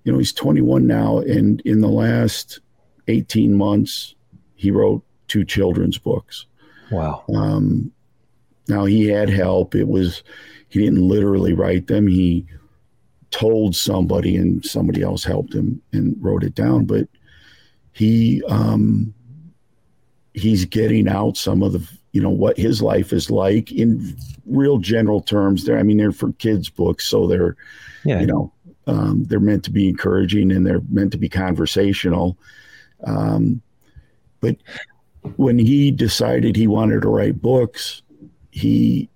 you 0.03 0.11
know, 0.11 0.19
he's 0.19 0.33
21 0.33 0.85
now, 0.85 1.19
and 1.19 1.61
in 1.61 1.81
the 1.81 1.87
last 1.87 2.59
18 3.07 3.55
months, 3.55 4.13
he 4.61 4.69
wrote 4.69 5.03
two 5.27 5.43
children's 5.43 5.97
books. 5.97 6.45
Wow. 6.91 7.23
Um, 7.33 7.91
now 8.67 8.85
he 8.85 9.07
had 9.07 9.27
help. 9.27 9.73
It 9.73 9.87
was 9.87 10.21
he 10.69 10.79
didn't 10.79 11.01
literally 11.01 11.53
write 11.53 11.87
them. 11.87 12.05
He 12.05 12.45
told 13.31 13.75
somebody, 13.75 14.35
and 14.35 14.63
somebody 14.63 15.01
else 15.01 15.23
helped 15.23 15.55
him 15.55 15.81
and 15.93 16.15
wrote 16.19 16.43
it 16.43 16.53
down, 16.53 16.85
but 16.85 17.07
he 17.91 18.43
um, 18.47 19.15
he's 20.35 20.65
getting 20.65 21.07
out 21.07 21.37
some 21.37 21.63
of 21.63 21.73
the 21.73 21.89
you 22.11 22.21
know 22.21 22.29
what 22.29 22.55
his 22.55 22.83
life 22.83 23.11
is 23.13 23.31
like 23.31 23.71
in 23.71 24.15
real 24.45 24.77
general 24.77 25.21
terms. 25.21 25.65
There, 25.65 25.79
I 25.79 25.81
mean, 25.81 25.97
they're 25.97 26.11
for 26.11 26.33
kids' 26.33 26.69
books, 26.69 27.07
so 27.07 27.25
they're 27.25 27.55
yeah. 28.05 28.19
you 28.19 28.27
know 28.27 28.53
um, 28.85 29.23
they're 29.23 29.39
meant 29.39 29.63
to 29.63 29.71
be 29.71 29.89
encouraging 29.89 30.51
and 30.51 30.67
they're 30.67 30.83
meant 30.87 31.13
to 31.13 31.17
be 31.17 31.29
conversational. 31.29 32.37
Um, 33.07 33.63
but 34.41 34.57
when 35.37 35.57
he 35.57 35.91
decided 35.91 36.55
he 36.55 36.67
wanted 36.67 37.03
to 37.03 37.09
write 37.09 37.41
books, 37.41 38.01
he 38.51 39.09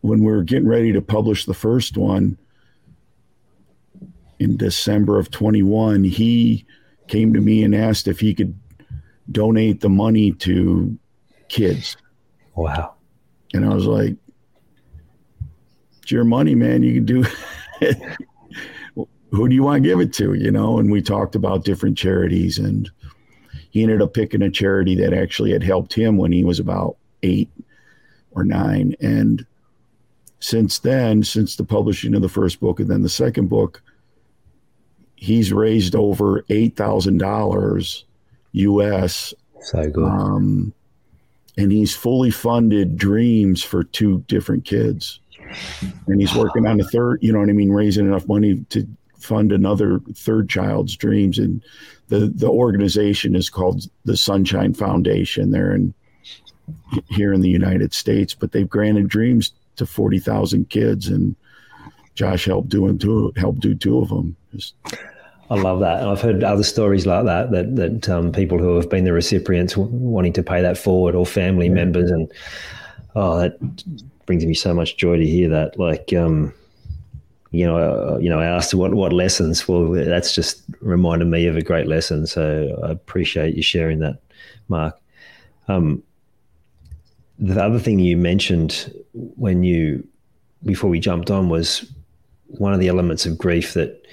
when 0.00 0.20
we 0.20 0.32
were 0.32 0.42
getting 0.42 0.68
ready 0.68 0.92
to 0.92 1.02
publish 1.02 1.44
the 1.44 1.52
first 1.52 1.98
one 1.98 2.38
in 4.38 4.56
December 4.56 5.18
of 5.18 5.30
21, 5.30 6.04
he 6.04 6.64
came 7.08 7.34
to 7.34 7.40
me 7.40 7.62
and 7.62 7.74
asked 7.74 8.08
if 8.08 8.18
he 8.18 8.32
could 8.32 8.58
donate 9.30 9.80
the 9.80 9.90
money 9.90 10.32
to 10.32 10.98
kids. 11.48 11.98
Wow. 12.54 12.94
And 13.52 13.66
I 13.66 13.74
was 13.74 13.84
like, 13.84 14.16
it's 16.00 16.10
your 16.10 16.24
money, 16.24 16.54
man. 16.54 16.82
You 16.82 16.94
can 16.94 17.04
do 17.04 17.24
Who 19.30 19.48
do 19.48 19.54
you 19.54 19.62
want 19.62 19.82
to 19.82 19.88
give 19.88 20.00
it 20.00 20.12
to? 20.14 20.34
You 20.34 20.50
know, 20.50 20.78
and 20.78 20.90
we 20.90 21.02
talked 21.02 21.34
about 21.34 21.64
different 21.64 21.96
charities 21.96 22.58
and 22.58 22.90
he 23.70 23.82
ended 23.82 24.02
up 24.02 24.14
picking 24.14 24.42
a 24.42 24.50
charity 24.50 24.94
that 24.96 25.14
actually 25.14 25.52
had 25.52 25.62
helped 25.62 25.94
him 25.94 26.16
when 26.16 26.32
he 26.32 26.44
was 26.44 26.58
about 26.58 26.96
eight 27.22 27.50
or 28.32 28.44
nine. 28.44 28.94
And 29.00 29.46
since 30.40 30.78
then, 30.78 31.22
since 31.22 31.56
the 31.56 31.64
publishing 31.64 32.14
of 32.14 32.22
the 32.22 32.28
first 32.28 32.60
book 32.60 32.80
and 32.80 32.90
then 32.90 33.02
the 33.02 33.08
second 33.08 33.48
book, 33.48 33.82
he's 35.14 35.52
raised 35.52 35.94
over 35.94 36.44
eight 36.48 36.76
thousand 36.76 37.18
dollars 37.18 38.04
U.S. 38.52 39.34
So 39.62 39.90
good. 39.90 40.04
Um, 40.04 40.72
and 41.56 41.70
he's 41.70 41.94
fully 41.94 42.30
funded 42.30 42.96
dreams 42.96 43.62
for 43.62 43.84
two 43.84 44.24
different 44.28 44.64
kids, 44.64 45.20
and 46.06 46.20
he's 46.20 46.34
working 46.34 46.66
on 46.66 46.80
a 46.80 46.84
third. 46.84 47.18
You 47.22 47.32
know 47.32 47.40
what 47.40 47.50
I 47.50 47.52
mean? 47.52 47.70
Raising 47.70 48.06
enough 48.06 48.26
money 48.26 48.64
to 48.70 48.86
fund 49.18 49.52
another 49.52 50.00
third 50.14 50.48
child's 50.48 50.96
dreams, 50.96 51.38
and 51.38 51.62
the 52.10 52.30
the 52.34 52.48
organization 52.48 53.34
is 53.34 53.48
called 53.48 53.88
the 54.04 54.16
Sunshine 54.16 54.74
Foundation. 54.74 55.50
They're 55.50 55.74
in 55.74 55.94
here 57.08 57.32
in 57.32 57.40
the 57.40 57.48
United 57.48 57.94
States, 57.94 58.34
but 58.34 58.52
they've 58.52 58.68
granted 58.68 59.08
dreams 59.08 59.52
to 59.76 59.86
forty 59.86 60.18
thousand 60.18 60.68
kids, 60.68 61.08
and 61.08 61.34
Josh 62.14 62.44
helped 62.44 62.68
doing 62.68 62.98
two 62.98 63.32
helped 63.36 63.60
do 63.60 63.74
two 63.74 64.00
of 64.00 64.08
them. 64.08 64.36
Just, 64.52 64.74
I 65.48 65.54
love 65.54 65.80
that, 65.80 66.00
and 66.00 66.10
I've 66.10 66.20
heard 66.20 66.44
other 66.44 66.64
stories 66.64 67.06
like 67.06 67.24
that 67.24 67.50
that 67.52 67.76
that 67.76 68.08
um, 68.08 68.32
people 68.32 68.58
who 68.58 68.76
have 68.76 68.90
been 68.90 69.04
the 69.04 69.12
recipients 69.12 69.76
wanting 69.76 70.32
to 70.34 70.42
pay 70.42 70.60
that 70.60 70.76
forward, 70.76 71.14
or 71.14 71.24
family 71.24 71.66
yeah. 71.66 71.74
members, 71.74 72.10
and 72.10 72.30
oh, 73.14 73.38
that 73.38 73.58
brings 74.26 74.44
me 74.44 74.54
so 74.54 74.74
much 74.74 74.96
joy 74.96 75.16
to 75.16 75.26
hear 75.26 75.48
that. 75.48 75.78
Like, 75.78 76.12
um, 76.12 76.52
you 77.50 77.66
know, 77.66 77.76
uh, 77.76 78.18
you 78.18 78.30
know, 78.30 78.38
I 78.38 78.46
asked 78.46 78.74
what 78.74 78.94
what 78.94 79.12
lessons. 79.12 79.66
Well, 79.66 79.90
that's 79.90 80.34
just 80.34 80.62
reminded 80.80 81.26
me 81.26 81.46
of 81.46 81.56
a 81.56 81.62
great 81.62 81.86
lesson. 81.86 82.26
So 82.26 82.78
I 82.84 82.90
appreciate 82.90 83.56
you 83.56 83.62
sharing 83.62 83.98
that, 84.00 84.20
Mark. 84.68 84.96
Um, 85.68 86.02
the 87.38 87.62
other 87.62 87.78
thing 87.78 87.98
you 87.98 88.16
mentioned 88.16 88.92
when 89.12 89.64
you 89.64 90.06
before 90.64 90.90
we 90.90 91.00
jumped 91.00 91.30
on 91.30 91.48
was 91.48 91.90
one 92.46 92.74
of 92.74 92.80
the 92.80 92.88
elements 92.88 93.26
of 93.26 93.38
grief 93.38 93.74
that 93.74 94.04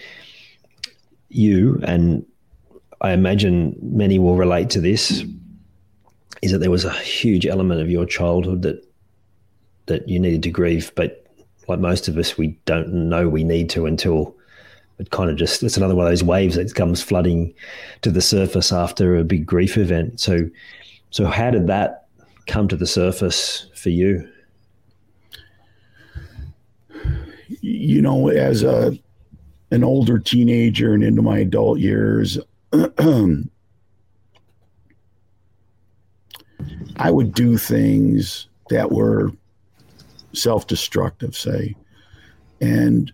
you, 1.29 1.79
and 1.83 2.25
I 3.01 3.11
imagine 3.11 3.75
many 3.81 4.17
will 4.17 4.35
relate 4.35 4.69
to 4.71 4.81
this, 4.81 5.23
is 6.41 6.51
that 6.51 6.59
there 6.59 6.71
was 6.71 6.85
a 6.85 6.93
huge 6.93 7.45
element 7.45 7.81
of 7.81 7.89
your 7.89 8.05
childhood 8.05 8.63
that 8.63 8.83
that 9.85 10.09
you 10.09 10.19
needed 10.19 10.43
to 10.43 10.49
grieve, 10.49 10.91
but 10.95 11.26
like 11.67 11.79
most 11.79 12.07
of 12.07 12.17
us, 12.17 12.37
we 12.37 12.57
don't 12.65 12.93
know 12.93 13.27
we 13.27 13.43
need 13.43 13.69
to 13.71 13.85
until 13.85 14.35
it 14.99 15.11
kind 15.11 15.29
of 15.29 15.35
just 15.35 15.61
it's 15.61 15.77
another 15.77 15.95
one 15.95 16.07
of 16.07 16.11
those 16.11 16.23
waves 16.23 16.55
that 16.55 16.73
comes 16.73 17.01
flooding 17.01 17.53
to 18.01 18.09
the 18.09 18.21
surface 18.21 18.71
after 18.71 19.15
a 19.15 19.23
big 19.23 19.45
grief 19.45 19.77
event. 19.77 20.19
So, 20.19 20.49
so 21.11 21.27
how 21.27 21.51
did 21.51 21.67
that 21.67 22.07
come 22.47 22.67
to 22.69 22.75
the 22.75 22.87
surface 22.87 23.67
for 23.75 23.89
you? 23.89 24.27
You 27.61 28.01
know, 28.01 28.29
as 28.29 28.63
a 28.63 28.97
an 29.71 29.83
older 29.83 30.17
teenager 30.17 30.93
and 30.93 31.03
into 31.03 31.21
my 31.21 31.39
adult 31.39 31.79
years, 31.79 32.39
I 36.97 37.11
would 37.11 37.33
do 37.33 37.57
things 37.57 38.47
that 38.69 38.91
were 38.91 39.31
self 40.33 40.67
destructive, 40.67 41.35
say. 41.35 41.75
And 42.61 43.11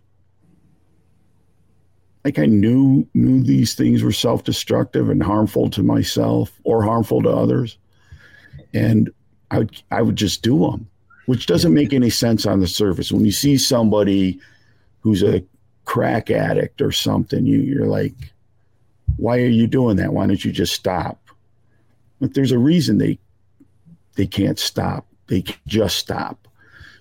like 2.23 2.39
I 2.39 2.45
knew 2.45 3.07
knew 3.13 3.43
these 3.43 3.75
things 3.75 4.03
were 4.03 4.11
self-destructive 4.11 5.09
and 5.09 5.21
harmful 5.21 5.69
to 5.71 5.83
myself 5.83 6.59
or 6.63 6.83
harmful 6.83 7.21
to 7.23 7.29
others, 7.29 7.77
and 8.73 9.09
I 9.51 9.59
would 9.59 9.83
I 9.91 10.01
would 10.01 10.15
just 10.15 10.41
do 10.41 10.59
them, 10.59 10.87
which 11.25 11.45
doesn't 11.45 11.73
make 11.73 11.93
any 11.93 12.09
sense 12.09 12.45
on 12.45 12.59
the 12.59 12.67
surface. 12.67 13.11
When 13.11 13.25
you 13.25 13.31
see 13.31 13.57
somebody 13.57 14.39
who's 15.01 15.23
a 15.23 15.43
crack 15.85 16.31
addict 16.31 16.81
or 16.81 16.91
something, 16.91 17.45
you 17.45 17.59
you're 17.59 17.87
like, 17.87 18.15
why 19.17 19.39
are 19.39 19.47
you 19.47 19.67
doing 19.67 19.97
that? 19.97 20.13
Why 20.13 20.25
don't 20.25 20.43
you 20.43 20.51
just 20.51 20.73
stop? 20.73 21.19
But 22.21 22.33
there's 22.33 22.53
a 22.53 22.57
reason 22.57 22.99
they 22.99 23.19
they 24.15 24.27
can't 24.27 24.59
stop. 24.59 25.05
They 25.27 25.41
can 25.41 25.57
just 25.67 25.97
stop. 25.97 26.47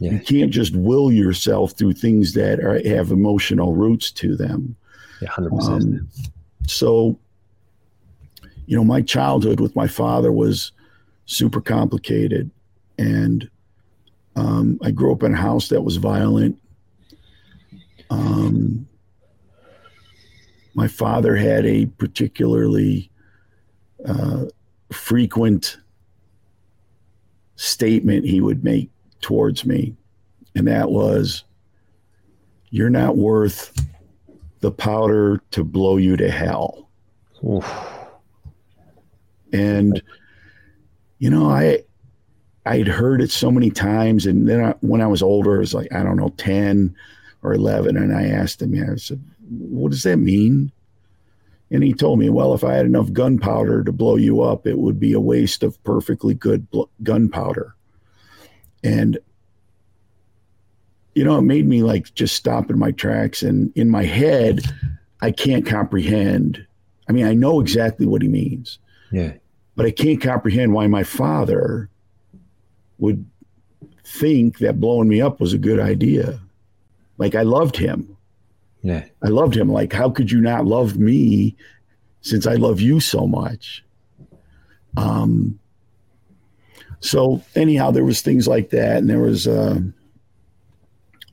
Yeah. 0.03 0.12
You 0.12 0.20
can't 0.20 0.50
just 0.50 0.74
will 0.74 1.12
yourself 1.12 1.72
through 1.72 1.94
things 1.94 2.32
that 2.34 2.61
are, 2.61 2.86
have 2.88 3.11
emotional 3.11 3.74
roots 3.74 4.11
to 4.12 4.36
them. 4.36 4.76
Yeah, 5.20 5.28
100%. 5.28 5.68
Um, 5.68 6.09
so, 6.66 7.18
you 8.66 8.76
know, 8.76 8.84
my 8.84 9.00
childhood 9.00 9.61
with 9.61 9.76
my 9.76 9.86
father 9.86 10.32
was 10.32 10.72
super 11.26 11.61
complicated. 11.61 12.50
And 12.98 13.48
um, 14.34 14.78
I 14.82 14.90
grew 14.90 15.12
up 15.12 15.22
in 15.22 15.34
a 15.34 15.36
house 15.36 15.68
that 15.68 15.82
was 15.82 15.96
violent. 15.96 16.59
Um, 18.11 18.88
my 20.74 20.88
father 20.88 21.36
had 21.36 21.64
a 21.66 21.86
particularly 21.86 23.11
uh, 24.05 24.46
frequent 24.90 25.78
statement 27.57 28.24
he 28.24 28.40
would 28.40 28.64
make 28.64 28.90
towards 29.23 29.64
me, 29.64 29.97
and 30.55 30.68
that 30.68 30.91
was, 30.91 31.45
You're 32.70 32.91
not 32.91 33.16
worth 33.16 33.73
the 34.61 34.70
powder 34.70 35.43
to 35.51 35.64
blow 35.64 35.97
you 35.97 36.16
to 36.16 36.31
hell. 36.31 36.89
Oof. 37.45 37.70
And, 39.53 40.03
you 41.18 41.29
know, 41.29 41.51
I, 41.51 41.83
I'd 42.64 42.87
heard 42.87 43.20
it 43.20 43.31
so 43.31 43.51
many 43.51 43.70
times. 43.70 44.25
And 44.25 44.49
then 44.49 44.64
I, 44.64 44.75
when 44.81 45.01
I 45.01 45.07
was 45.09 45.23
older, 45.23 45.57
it 45.57 45.61
was 45.61 45.75
like, 45.75 45.93
I 45.93 46.03
don't 46.03 46.16
know, 46.16 46.33
10 46.37 46.95
or 47.43 47.53
11. 47.53 47.97
And 47.97 48.16
I 48.16 48.29
asked 48.29 48.62
him, 48.62 48.73
I 48.75 48.97
said, 48.97 49.23
what 49.49 49.91
does 49.91 50.05
that 50.05 50.18
mean? 50.18 50.73
And 51.70 51.83
he 51.83 51.93
told 51.93 52.18
me, 52.18 52.29
well, 52.29 52.55
if 52.55 52.64
I 52.64 52.75
had 52.75 52.87
enough 52.87 53.12
gunpowder 53.12 53.83
to 53.83 53.93
blow 53.93 54.16
you 54.16 54.43
up, 54.43 54.66
it 54.66 54.79
would 54.79 55.01
be 55.01 55.12
a 55.12 55.20
waste 55.20 55.62
of 55.62 55.83
perfectly 55.85 56.35
good 56.35 56.70
bl- 56.70 56.83
gunpowder. 57.03 57.75
And, 58.83 59.18
you 61.14 61.24
know, 61.24 61.39
it 61.39 61.43
made 61.43 61.66
me 61.66 61.83
like 61.83 62.12
just 62.14 62.35
stop 62.35 62.70
in 62.70 62.78
my 62.78 62.91
tracks. 62.93 63.43
And 63.43 63.72
in 63.76 63.91
my 63.91 64.05
head, 64.05 64.62
I 65.20 65.30
can't 65.30 65.66
comprehend. 65.66 66.66
I 67.09 67.12
mean, 67.12 67.26
I 67.26 67.35
know 67.35 67.61
exactly 67.61 68.07
what 68.07 68.22
he 68.22 68.28
means. 68.28 68.78
Yeah. 69.11 69.35
But 69.76 69.87
I 69.87 69.91
can't 69.91 70.20
comprehend 70.20 70.72
why 70.72 70.87
my 70.87 71.03
father 71.03 71.89
would 72.99 73.24
think 74.05 74.59
that 74.59 74.80
blowing 74.80 75.09
me 75.09 75.20
up 75.20 75.41
was 75.41 75.53
a 75.53 75.59
good 75.59 75.80
idea. 75.80 76.41
Like 77.18 77.35
I 77.35 77.43
loved 77.43 77.76
him. 77.76 78.16
Yeah. 78.83 79.05
I 79.22 79.28
loved 79.28 79.57
him. 79.57 79.70
Like, 79.70 79.93
how 79.93 80.11
could 80.11 80.30
you 80.30 80.41
not 80.41 80.66
love 80.66 80.99
me 80.99 81.57
since 82.20 82.47
I 82.47 82.55
love 82.55 82.80
you 82.80 83.01
so 83.01 83.26
much? 83.26 83.85
Um, 84.97 85.59
so 87.03 87.42
anyhow, 87.57 87.90
there 87.90 88.05
was 88.05 88.22
things 88.22 88.46
like 88.46 88.70
that, 88.70 88.98
and 88.98 89.11
there 89.11 89.18
was, 89.18 89.48
uh, 89.48 89.80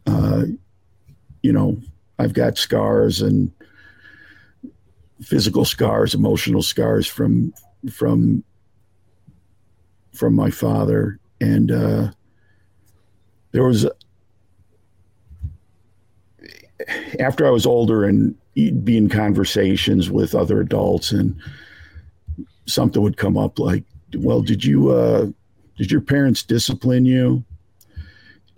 uh, 0.08 0.44
you 1.44 1.54
know, 1.54 1.78
I've 2.18 2.34
got 2.34 2.58
scars 2.58 3.22
and 3.22 3.52
physical 5.22 5.66
scars, 5.66 6.16
emotional 6.16 6.64
scars 6.64 7.06
from 7.06 7.54
from 7.92 8.44
from 10.12 10.34
my 10.34 10.50
father, 10.50 11.20
and 11.40 11.72
uh, 11.72 12.12
there 13.52 13.64
was 13.64 13.88
after 17.20 17.46
I 17.46 17.52
was 17.52 17.68
older 17.68 18.06
and 18.06 18.36
be 18.56 18.98
in 18.98 19.08
conversations 19.08 20.10
with 20.10 20.34
other 20.34 20.60
adults, 20.62 21.12
and 21.12 21.40
something 22.66 23.04
would 23.04 23.18
come 23.18 23.38
up 23.38 23.60
like, 23.60 23.84
"Well, 24.18 24.42
did 24.42 24.66
you 24.66 24.90
uh, 24.90 25.28
did 25.80 25.92
your 25.92 26.02
parents 26.02 26.44
discipline 26.44 27.06
you?" 27.06 27.44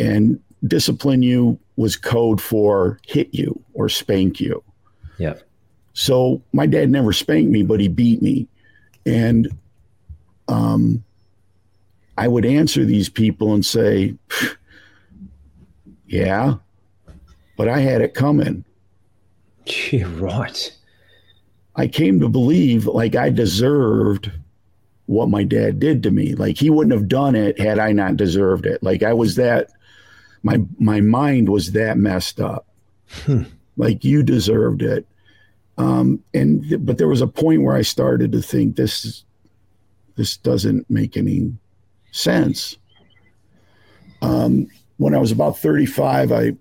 And 0.01 0.41
discipline 0.67 1.23
you 1.23 1.57
was 1.77 1.95
code 1.95 2.41
for 2.41 2.99
hit 3.07 3.33
you 3.33 3.63
or 3.73 3.87
spank 3.87 4.41
you. 4.41 4.61
Yeah. 5.17 5.35
So 5.93 6.41
my 6.51 6.65
dad 6.65 6.89
never 6.89 7.13
spanked 7.13 7.51
me, 7.51 7.63
but 7.63 7.79
he 7.79 7.87
beat 7.87 8.21
me, 8.21 8.49
and 9.05 9.47
um, 10.49 11.01
I 12.17 12.27
would 12.27 12.45
answer 12.45 12.83
these 12.83 13.07
people 13.07 13.53
and 13.53 13.65
say, 13.65 14.15
"Yeah." 16.05 16.55
but 17.61 17.69
I 17.69 17.77
had 17.77 18.01
it 18.01 18.15
coming. 18.15 18.65
You're 19.91 20.09
right. 20.09 20.75
I 21.75 21.85
came 21.85 22.19
to 22.19 22.27
believe 22.27 22.87
like 22.87 23.15
I 23.15 23.29
deserved 23.29 24.31
what 25.11 25.29
my 25.29 25.43
dad 25.43 25.77
did 25.77 26.01
to 26.03 26.11
me. 26.11 26.33
Like 26.35 26.57
he 26.57 26.69
wouldn't 26.69 26.93
have 26.93 27.09
done 27.09 27.35
it 27.35 27.59
had 27.59 27.79
I 27.79 27.91
not 27.91 28.15
deserved 28.15 28.65
it. 28.65 28.81
Like 28.81 29.03
I 29.03 29.13
was 29.13 29.35
that 29.35 29.69
my 30.41 30.59
my 30.79 31.01
mind 31.01 31.49
was 31.49 31.73
that 31.73 31.97
messed 31.97 32.39
up. 32.39 32.65
Hmm. 33.25 33.43
Like 33.75 34.05
you 34.05 34.23
deserved 34.23 34.81
it. 34.81 35.05
Um, 35.77 36.23
and 36.33 36.85
but 36.85 36.97
there 36.97 37.09
was 37.09 37.21
a 37.21 37.27
point 37.27 37.63
where 37.63 37.75
I 37.75 37.81
started 37.81 38.31
to 38.31 38.41
think 38.41 38.77
this 38.77 39.25
this 40.15 40.37
doesn't 40.37 40.89
make 40.89 41.17
any 41.17 41.53
sense. 42.11 42.77
Um, 44.21 44.67
when 44.97 45.15
I 45.15 45.17
was 45.17 45.31
about 45.31 45.57
35, 45.57 46.31
I 46.31 46.53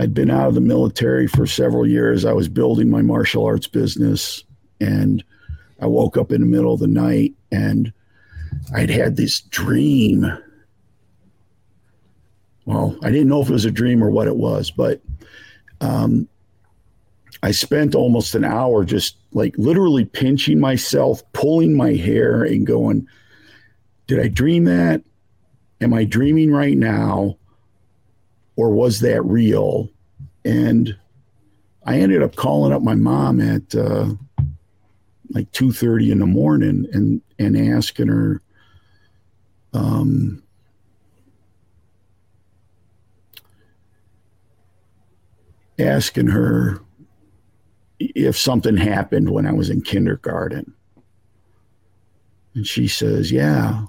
I'd 0.00 0.14
been 0.14 0.30
out 0.30 0.48
of 0.48 0.54
the 0.54 0.60
military 0.62 1.26
for 1.26 1.46
several 1.46 1.86
years. 1.86 2.24
I 2.24 2.32
was 2.32 2.48
building 2.48 2.88
my 2.88 3.02
martial 3.02 3.44
arts 3.44 3.66
business 3.66 4.42
and 4.80 5.22
I 5.82 5.86
woke 5.86 6.16
up 6.16 6.32
in 6.32 6.40
the 6.40 6.46
middle 6.46 6.72
of 6.72 6.80
the 6.80 6.86
night 6.86 7.34
and 7.50 7.92
I'd 8.74 8.88
had 8.88 9.16
this 9.16 9.40
dream. 9.40 10.26
Well, 12.64 12.96
I 13.02 13.10
didn't 13.10 13.28
know 13.28 13.42
if 13.42 13.50
it 13.50 13.52
was 13.52 13.64
a 13.64 13.70
dream 13.70 14.02
or 14.02 14.10
what 14.10 14.28
it 14.28 14.36
was, 14.36 14.70
but 14.70 15.02
um, 15.80 16.28
I 17.42 17.50
spent 17.50 17.94
almost 17.94 18.34
an 18.34 18.44
hour 18.44 18.84
just 18.84 19.16
like 19.32 19.54
literally 19.58 20.06
pinching 20.06 20.60
myself, 20.60 21.22
pulling 21.32 21.74
my 21.74 21.92
hair, 21.92 22.44
and 22.44 22.66
going, 22.66 23.06
Did 24.06 24.20
I 24.20 24.28
dream 24.28 24.64
that? 24.64 25.02
Am 25.80 25.92
I 25.92 26.04
dreaming 26.04 26.52
right 26.52 26.78
now? 26.78 27.36
or 28.56 28.70
was 28.70 29.00
that 29.00 29.22
real? 29.24 29.88
And 30.44 30.96
I 31.84 31.98
ended 31.98 32.22
up 32.22 32.36
calling 32.36 32.72
up 32.72 32.82
my 32.82 32.94
mom 32.94 33.40
at 33.40 33.74
uh, 33.74 34.10
like 35.32 35.50
two 35.52 35.72
thirty 35.72 36.10
in 36.10 36.18
the 36.18 36.26
morning 36.26 36.86
and 36.92 37.22
and 37.38 37.56
asking 37.56 38.08
her. 38.08 38.40
Um, 39.74 40.42
asking 45.78 46.28
her 46.28 46.80
if 47.98 48.36
something 48.36 48.76
happened 48.76 49.30
when 49.30 49.46
I 49.46 49.52
was 49.52 49.70
in 49.70 49.82
kindergarten. 49.82 50.74
And 52.54 52.66
she 52.66 52.88
says, 52.88 53.32
Yeah. 53.32 53.86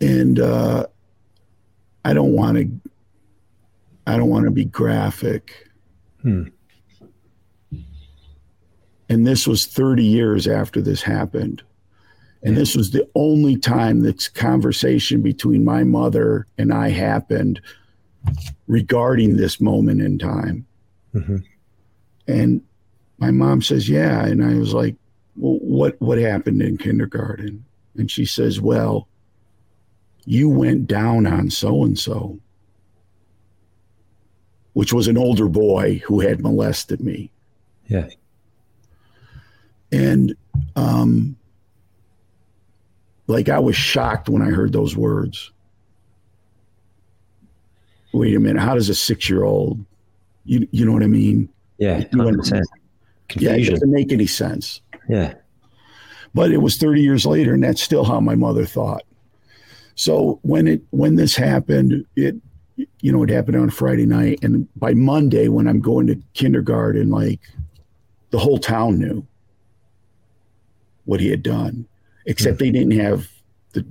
And 0.00 0.38
uh, 0.38 0.86
I 2.04 2.12
don't 2.12 2.32
want 2.32 2.56
to. 2.58 2.90
I 4.06 4.16
don't 4.16 4.30
want 4.30 4.44
to 4.46 4.50
be 4.50 4.64
graphic. 4.64 5.68
Hmm. 6.22 6.44
And 9.08 9.26
this 9.26 9.46
was 9.46 9.66
30 9.66 10.04
years 10.04 10.46
after 10.46 10.80
this 10.80 11.02
happened. 11.02 11.62
And 12.42 12.56
this 12.56 12.76
was 12.76 12.92
the 12.92 13.08
only 13.14 13.56
time 13.56 14.00
this 14.00 14.28
conversation 14.28 15.22
between 15.22 15.64
my 15.64 15.82
mother 15.82 16.46
and 16.56 16.72
I 16.72 16.90
happened 16.90 17.60
regarding 18.68 19.36
this 19.36 19.60
moment 19.60 20.00
in 20.00 20.18
time. 20.18 20.66
Mm-hmm. 21.14 21.38
And 22.28 22.62
my 23.18 23.30
mom 23.30 23.62
says, 23.62 23.88
Yeah. 23.88 24.24
And 24.24 24.44
I 24.44 24.54
was 24.54 24.72
like, 24.72 24.94
Well, 25.36 25.58
what, 25.60 26.00
what 26.00 26.18
happened 26.18 26.62
in 26.62 26.78
kindergarten? 26.78 27.64
And 27.96 28.10
she 28.10 28.24
says, 28.24 28.60
Well, 28.60 29.08
you 30.24 30.48
went 30.48 30.86
down 30.86 31.26
on 31.26 31.50
so 31.50 31.82
and 31.82 31.98
so, 31.98 32.38
which 34.74 34.92
was 34.92 35.08
an 35.08 35.18
older 35.18 35.48
boy 35.48 36.02
who 36.06 36.20
had 36.20 36.40
molested 36.40 37.00
me. 37.00 37.32
Yeah. 37.88 38.08
And 39.92 40.34
um, 40.76 41.36
like 43.26 43.48
I 43.48 43.58
was 43.58 43.76
shocked 43.76 44.28
when 44.28 44.42
I 44.42 44.50
heard 44.50 44.72
those 44.72 44.96
words. 44.96 45.52
Wait 48.12 48.34
a 48.34 48.40
minute, 48.40 48.60
how 48.60 48.74
does 48.74 48.88
a 48.88 48.94
six 48.94 49.28
year 49.28 49.44
old 49.44 49.84
You 50.44 50.66
you 50.72 50.84
know 50.84 50.92
what 50.92 51.02
I 51.02 51.08
mean? 51.08 51.48
Yeah, 51.78 51.98
You 52.10 52.22
hundred 52.22 52.38
percent. 52.38 52.66
Yeah, 53.36 53.52
it 53.52 53.70
doesn't 53.70 53.90
make 53.90 54.10
any 54.12 54.26
sense. 54.26 54.80
Yeah. 55.08 55.34
But 56.34 56.50
it 56.50 56.58
was 56.58 56.76
30 56.76 57.02
years 57.02 57.26
later, 57.26 57.54
and 57.54 57.62
that's 57.62 57.82
still 57.82 58.04
how 58.04 58.20
my 58.20 58.34
mother 58.34 58.64
thought. 58.64 59.02
So 59.94 60.38
when 60.42 60.66
it 60.66 60.82
when 60.90 61.16
this 61.16 61.36
happened, 61.36 62.06
it 62.16 62.36
you 63.00 63.12
know 63.12 63.22
it 63.22 63.30
happened 63.30 63.56
on 63.56 63.70
Friday 63.70 64.06
night, 64.06 64.38
and 64.42 64.66
by 64.76 64.94
Monday 64.94 65.48
when 65.48 65.66
I'm 65.66 65.80
going 65.80 66.06
to 66.06 66.16
kindergarten, 66.32 67.10
like 67.10 67.40
the 68.30 68.38
whole 68.38 68.58
town 68.58 68.98
knew 68.98 69.26
what 71.08 71.20
he 71.20 71.30
had 71.30 71.42
done, 71.42 71.86
except 72.26 72.58
they 72.58 72.70
didn't 72.70 72.98
have 73.00 73.28
the 73.72 73.82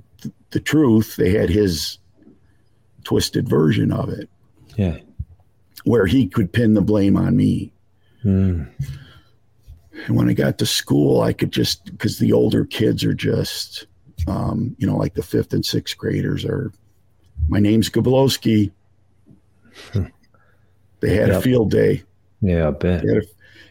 the, 0.52 0.60
truth. 0.60 1.16
They 1.16 1.30
had 1.32 1.50
his 1.50 1.98
twisted 3.02 3.48
version 3.48 3.90
of 3.90 4.08
it, 4.08 4.30
Yeah. 4.76 4.98
where 5.82 6.06
he 6.06 6.28
could 6.28 6.52
pin 6.52 6.74
the 6.74 6.80
blame 6.80 7.16
on 7.16 7.36
me. 7.36 7.72
Mm. 8.24 8.68
And 10.06 10.16
when 10.16 10.28
I 10.28 10.32
got 10.32 10.58
to 10.58 10.66
school, 10.66 11.22
I 11.22 11.32
could 11.32 11.50
just 11.50 11.84
because 11.86 12.18
the 12.20 12.32
older 12.32 12.64
kids 12.64 13.02
are 13.02 13.14
just, 13.14 13.86
um, 14.28 14.76
you 14.78 14.86
know, 14.86 14.96
like 14.96 15.14
the 15.14 15.22
fifth 15.24 15.52
and 15.52 15.64
sixth 15.66 15.98
graders 15.98 16.44
are. 16.44 16.72
My 17.48 17.58
name's 17.58 17.90
Goblowsky. 17.90 18.70
they 21.00 21.14
had 21.16 21.30
a 21.30 21.40
field 21.40 21.70
day, 21.72 22.02
Yeah, 22.40 22.68
I 22.68 22.70
bet. 22.70 23.04
A- 23.04 23.26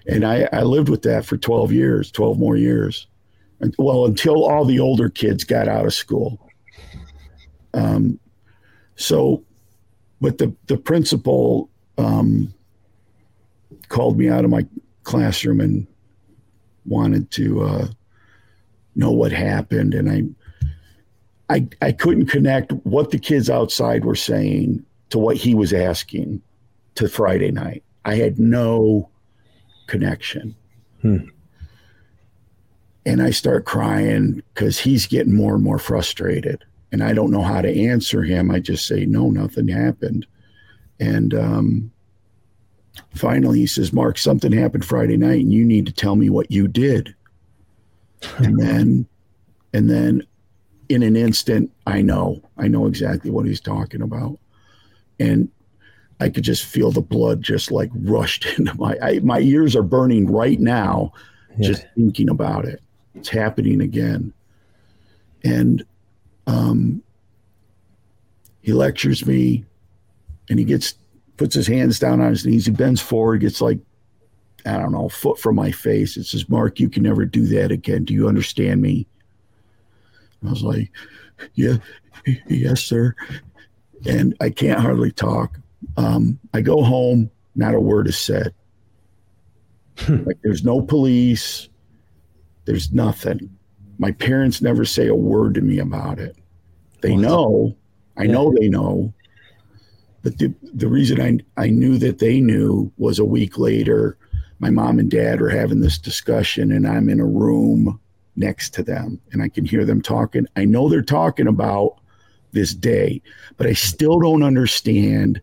and 0.10 0.26
I, 0.26 0.48
I 0.54 0.64
lived 0.64 0.90
with 0.90 1.02
that 1.04 1.26
for 1.26 1.38
twelve 1.38 1.72
years, 1.72 2.12
twelve 2.12 2.40
more 2.40 2.56
years, 2.58 3.08
well 3.78 4.06
until 4.06 4.46
all 4.46 4.66
the 4.66 4.80
older 4.80 5.10
kids 5.10 5.44
got 5.44 5.68
out 5.68 5.86
of 5.86 5.94
school. 5.94 6.40
Um, 7.74 8.20
so, 8.96 9.44
but 10.22 10.38
the 10.38 10.54
the 10.68 10.78
principal 10.78 11.70
um, 11.98 12.54
called 13.90 14.18
me 14.18 14.30
out 14.30 14.46
of 14.46 14.52
my 14.52 14.66
classroom 15.04 15.60
and 15.60 15.88
wanted 16.86 17.30
to 17.32 17.64
uh, 17.64 17.88
know 18.96 19.12
what 19.12 19.32
happened, 19.32 19.94
and 19.94 20.36
I, 21.50 21.54
I, 21.54 21.68
I 21.82 21.92
couldn't 21.92 22.28
connect 22.28 22.72
what 22.84 23.12
the 23.12 23.20
kids 23.20 23.50
outside 23.50 24.06
were 24.06 24.16
saying 24.16 24.84
to 25.10 25.20
what 25.20 25.38
he 25.38 25.54
was 25.56 25.74
asking 25.74 26.42
to 26.96 27.08
Friday 27.08 27.52
night. 27.52 27.84
I 28.06 28.16
had 28.16 28.40
no 28.40 29.10
connection, 29.88 30.56
Hmm. 31.02 31.18
And 33.08 33.22
I 33.22 33.32
start 33.32 33.64
crying 33.66 34.44
because 34.54 34.78
he's 34.78 35.08
getting 35.08 35.34
more 35.34 35.56
and 35.56 35.64
more 35.64 35.80
frustrated, 35.80 36.64
and 36.92 37.02
I 37.02 37.14
don't 37.14 37.32
know 37.32 37.42
how 37.42 37.62
to 37.62 37.86
answer 37.88 38.22
him. 38.22 38.52
I 38.52 38.60
just 38.60 38.86
say, 38.86 39.06
"No, 39.06 39.30
nothing 39.30 39.70
happened," 39.70 40.28
and 41.00 41.34
um, 41.34 41.92
finally 43.16 43.60
he 43.60 43.68
says, 43.68 43.94
"Mark, 43.94 44.18
something 44.18 44.52
happened 44.52 44.84
Friday 44.86 45.16
night, 45.18 45.40
and 45.42 45.54
you 45.54 45.64
need 45.66 45.86
to 45.86 45.94
tell 45.94 46.16
me 46.18 46.30
what 46.30 46.52
you 46.52 46.68
did." 46.68 47.16
and 48.40 48.60
then, 48.60 49.08
and 49.74 49.90
then, 49.90 50.24
in 50.90 51.04
an 51.04 51.16
instant, 51.16 51.72
I 51.86 52.02
know, 52.02 52.42
I 52.58 52.68
know 52.68 52.88
exactly 52.88 53.32
what 53.32 53.46
he's 53.46 53.62
talking 53.62 54.02
about, 54.02 54.38
and 55.20 55.50
I 56.20 56.30
could 56.30 56.44
just 56.44 56.66
feel 56.66 56.92
the 56.92 57.00
blood 57.02 57.42
just 57.42 57.72
like 57.72 57.92
rushed 58.02 58.46
into 58.58 58.76
my 58.76 58.98
I, 59.02 59.20
my 59.20 59.40
ears 59.40 59.76
are 59.78 59.84
burning 59.84 60.30
right 60.30 60.60
now, 60.60 61.14
Yeah. 61.58 61.68
just 61.70 61.86
thinking 61.96 62.28
about 62.30 62.66
it. 62.66 62.82
It's 63.18 63.30
happening 63.30 63.82
again, 63.82 64.34
and 65.44 65.84
um, 66.46 67.02
he 68.62 68.74
lectures 68.74 69.26
me, 69.26 69.66
and 70.50 70.60
he 70.60 70.66
gets 70.66 70.96
puts 71.38 71.56
his 71.56 71.68
hands 71.68 72.00
down 72.00 72.22
on 72.22 72.30
his 72.30 72.46
knees. 72.46 72.66
He 72.66 72.72
bends 72.72 73.02
forward, 73.02 73.42
gets 73.42 73.62
like 73.62 73.80
I 74.66 74.78
don't 74.78 74.92
know, 74.92 75.08
foot 75.10 75.40
from 75.40 75.56
my 75.56 75.72
face. 75.72 76.18
It 76.18 76.26
says, 76.26 76.50
Mark, 76.50 76.80
you 76.80 76.90
can 76.90 77.04
never 77.04 77.26
do 77.26 77.46
that 77.48 77.72
again. 77.72 78.04
Do 78.04 78.14
you 78.14 78.28
understand 78.28 78.82
me? 78.82 79.08
I 80.46 80.50
was 80.50 80.64
like, 80.64 80.92
Yeah, 81.54 81.78
yes, 82.48 82.84
sir. 82.84 83.16
And 84.06 84.36
I 84.42 84.50
can't 84.50 84.80
hardly 84.80 85.12
talk. 85.12 85.58
Um, 85.96 86.40
I 86.54 86.62
go 86.62 86.84
home, 86.84 87.32
not 87.56 87.74
a 87.74 87.80
word 87.80 88.08
is 88.08 88.18
said. 88.18 88.54
like 90.10 90.38
there's 90.44 90.64
no 90.64 90.82
police, 90.82 91.70
there's 92.68 92.92
nothing. 92.92 93.50
My 93.98 94.12
parents 94.12 94.62
never 94.62 94.86
say 94.86 95.08
a 95.08 95.16
word 95.16 95.56
to 95.56 95.62
me 95.62 95.80
about 95.80 96.20
it. 96.20 96.36
They 97.02 97.14
What? 97.14 97.22
know, 97.22 97.78
I 98.18 98.28
know 98.28 98.54
they 98.60 98.68
know. 98.68 99.14
But 100.22 100.38
the, 100.38 100.54
the 100.62 100.90
reason 100.90 101.22
I, 101.22 101.40
I 101.64 101.70
knew 101.70 101.98
that 101.98 102.20
they 102.20 102.42
knew 102.42 102.92
was 102.98 103.18
a 103.18 103.26
week 103.26 103.58
later, 103.58 104.18
my 104.60 104.70
mom 104.70 105.00
and 105.00 105.10
dad 105.10 105.42
are 105.42 105.50
having 105.50 105.80
this 105.80 105.98
discussion, 105.98 106.72
and 106.72 106.86
I'm 106.86 107.10
in 107.10 107.22
a 107.22 107.26
room 107.26 108.00
next 108.36 108.74
to 108.74 108.84
them, 108.84 109.22
and 109.32 109.42
I 109.42 109.48
can 109.48 109.64
hear 109.64 109.86
them 109.86 110.02
talking. 110.02 110.46
I 110.58 110.66
know 110.66 110.90
they're 110.90 111.02
talking 111.02 111.48
about 111.48 112.00
this 112.52 112.74
day, 112.74 113.22
but 113.56 113.66
I 113.66 113.74
still 113.74 114.20
don't 114.20 114.44
understand 114.44 115.42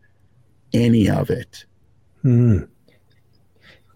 any 0.74 1.08
of 1.08 1.30
it. 1.30 1.64
Mm. 2.22 2.68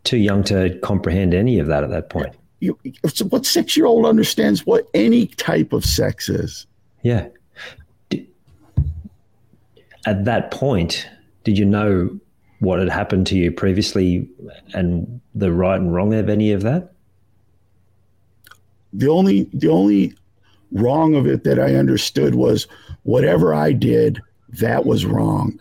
Too 0.04 0.16
young 0.16 0.42
to 0.44 0.78
comprehend 0.82 1.34
any 1.34 1.58
of 1.58 1.66
that 1.66 1.84
at 1.84 1.90
that 1.90 2.08
point. 2.08 2.34
You, 2.60 2.78
what 3.28 3.46
six 3.46 3.76
year 3.76 3.86
old 3.86 4.04
understands 4.04 4.66
what 4.66 4.88
any 4.94 5.26
type 5.26 5.72
of 5.72 5.84
sex 5.84 6.28
is? 6.28 6.66
Yeah. 7.02 7.28
At 10.06 10.24
that 10.24 10.50
point, 10.50 11.08
did 11.44 11.58
you 11.58 11.64
know 11.64 12.18
what 12.60 12.78
had 12.78 12.88
happened 12.88 13.26
to 13.28 13.36
you 13.36 13.52
previously 13.52 14.28
and 14.74 15.20
the 15.34 15.52
right 15.52 15.80
and 15.80 15.94
wrong 15.94 16.14
of 16.14 16.28
any 16.28 16.52
of 16.52 16.62
that? 16.62 16.92
The 18.92 19.08
only 19.08 19.48
the 19.52 19.68
only 19.68 20.14
wrong 20.72 21.14
of 21.14 21.26
it 21.26 21.44
that 21.44 21.58
I 21.58 21.74
understood 21.74 22.34
was 22.34 22.66
whatever 23.04 23.54
I 23.54 23.72
did, 23.72 24.20
that 24.48 24.86
was 24.86 25.04
wrong. 25.04 25.58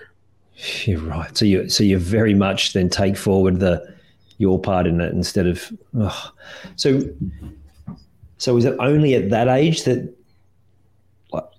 You're 0.85 1.01
right. 1.01 1.37
So 1.37 1.45
you 1.45 1.69
so 1.69 1.83
you 1.83 1.99
very 1.99 2.33
much 2.33 2.73
then 2.73 2.89
take 2.89 3.17
forward 3.17 3.59
the 3.59 3.95
your 4.37 4.59
part 4.59 4.85
in 4.87 5.01
it 5.01 5.13
instead 5.13 5.47
of 5.47 5.71
ugh. 5.99 6.31
so 6.75 7.01
so 8.37 8.55
is 8.57 8.65
it 8.65 8.75
only 8.79 9.15
at 9.15 9.29
that 9.31 9.47
age 9.47 9.83
that 9.83 10.13
what 11.29 11.53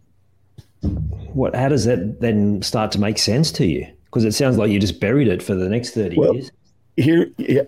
what 1.32 1.54
how 1.54 1.68
does 1.68 1.84
that 1.84 2.20
then 2.20 2.62
start 2.62 2.92
to 2.92 3.00
make 3.00 3.18
sense 3.18 3.50
to 3.52 3.66
you? 3.66 3.86
Because 4.04 4.24
it 4.24 4.32
sounds 4.32 4.56
like 4.56 4.70
you 4.70 4.78
just 4.78 5.00
buried 5.00 5.28
it 5.28 5.42
for 5.42 5.54
the 5.54 5.68
next 5.68 5.90
30 5.90 6.16
Well, 6.16 6.34
years. 6.34 6.50
here 6.96 7.30
yeah, 7.36 7.62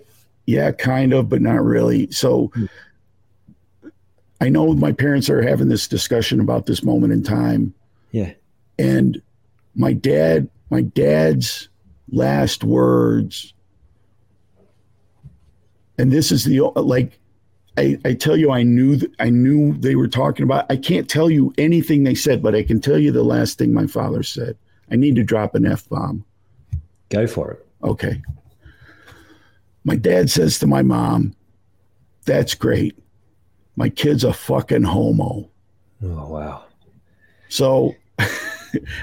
yeah 0.45 0.71
kind 0.71 1.13
of 1.13 1.29
but 1.29 1.41
not 1.41 1.63
really 1.63 2.09
so 2.11 2.47
hmm. 2.55 2.65
i 4.39 4.49
know 4.49 4.73
my 4.73 4.91
parents 4.91 5.29
are 5.29 5.41
having 5.41 5.69
this 5.69 5.87
discussion 5.87 6.39
about 6.39 6.65
this 6.65 6.83
moment 6.83 7.13
in 7.13 7.21
time 7.21 7.73
Yeah. 8.11 8.33
and 8.79 9.21
my 9.75 9.93
dad 9.93 10.49
my 10.69 10.81
dad's 10.81 11.69
last 12.11 12.63
words 12.63 13.53
and 16.01 16.11
this 16.11 16.31
is 16.31 16.45
the 16.45 16.59
like 16.75 17.19
I, 17.77 17.97
I 18.03 18.13
tell 18.13 18.35
you 18.35 18.51
i 18.51 18.63
knew 18.63 18.97
th- 18.97 19.11
i 19.19 19.29
knew 19.29 19.77
they 19.77 19.95
were 19.95 20.07
talking 20.07 20.43
about 20.43 20.65
i 20.69 20.75
can't 20.75 21.09
tell 21.09 21.29
you 21.29 21.53
anything 21.57 22.03
they 22.03 22.15
said 22.15 22.41
but 22.43 22.55
i 22.55 22.63
can 22.63 22.81
tell 22.81 22.97
you 22.97 23.11
the 23.11 23.23
last 23.23 23.57
thing 23.57 23.73
my 23.73 23.87
father 23.87 24.23
said 24.23 24.57
i 24.91 24.95
need 24.95 25.15
to 25.15 25.23
drop 25.23 25.55
an 25.55 25.65
f-bomb 25.65 26.25
Go 27.11 27.27
for 27.27 27.51
it. 27.51 27.67
Okay. 27.83 28.21
My 29.83 29.95
dad 29.95 30.29
says 30.29 30.57
to 30.59 30.67
my 30.67 30.81
mom, 30.81 31.35
That's 32.25 32.55
great. 32.55 32.97
My 33.75 33.89
kid's 33.89 34.23
a 34.23 34.33
fucking 34.33 34.83
homo. 34.83 35.49
Oh 36.03 36.27
wow. 36.27 36.63
So 37.49 37.95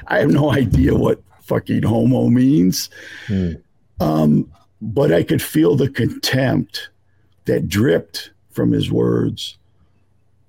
I 0.07 0.19
have 0.19 0.31
no 0.31 0.51
idea 0.51 0.95
what 0.95 1.23
fucking 1.43 1.83
homo 1.83 2.29
means. 2.29 2.89
Hmm. 3.27 3.53
Um, 4.01 4.51
but 4.81 5.13
I 5.13 5.23
could 5.23 5.43
feel 5.43 5.77
the 5.77 5.91
contempt 5.91 6.91
that 7.45 7.69
dripped 7.69 8.31
from 8.51 8.73
his 8.73 8.91
words. 8.91 9.57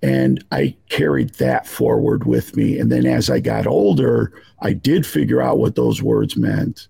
And 0.02 0.44
I 0.52 0.76
carried 0.90 1.36
that 1.36 1.68
forward 1.68 2.26
with 2.26 2.56
me. 2.56 2.80
And 2.80 2.92
then 2.92 3.06
as 3.06 3.30
I 3.30 3.40
got 3.40 3.68
older, 3.68 4.32
I 4.60 4.74
did 4.74 5.06
figure 5.06 5.42
out 5.42 5.60
what 5.60 5.76
those 5.76 6.02
words 6.02 6.38
meant. 6.38 6.88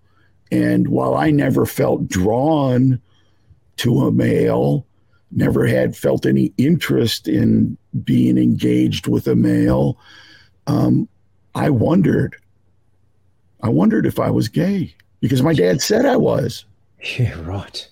And 0.51 0.89
while 0.89 1.15
I 1.15 1.31
never 1.31 1.65
felt 1.65 2.07
drawn 2.07 3.01
to 3.77 4.01
a 4.01 4.11
male, 4.11 4.85
never 5.31 5.65
had 5.65 5.95
felt 5.95 6.25
any 6.25 6.51
interest 6.57 7.27
in 7.27 7.77
being 8.03 8.37
engaged 8.37 9.07
with 9.07 9.27
a 9.27 9.35
male, 9.35 9.97
um, 10.67 11.07
I 11.55 11.69
wondered. 11.69 12.35
I 13.61 13.69
wondered 13.69 14.05
if 14.05 14.19
I 14.19 14.29
was 14.29 14.47
gay 14.47 14.95
because 15.19 15.41
my 15.41 15.53
dad 15.53 15.81
said 15.81 16.05
I 16.05 16.15
was. 16.15 16.65
Yeah, 17.17 17.39
right. 17.41 17.87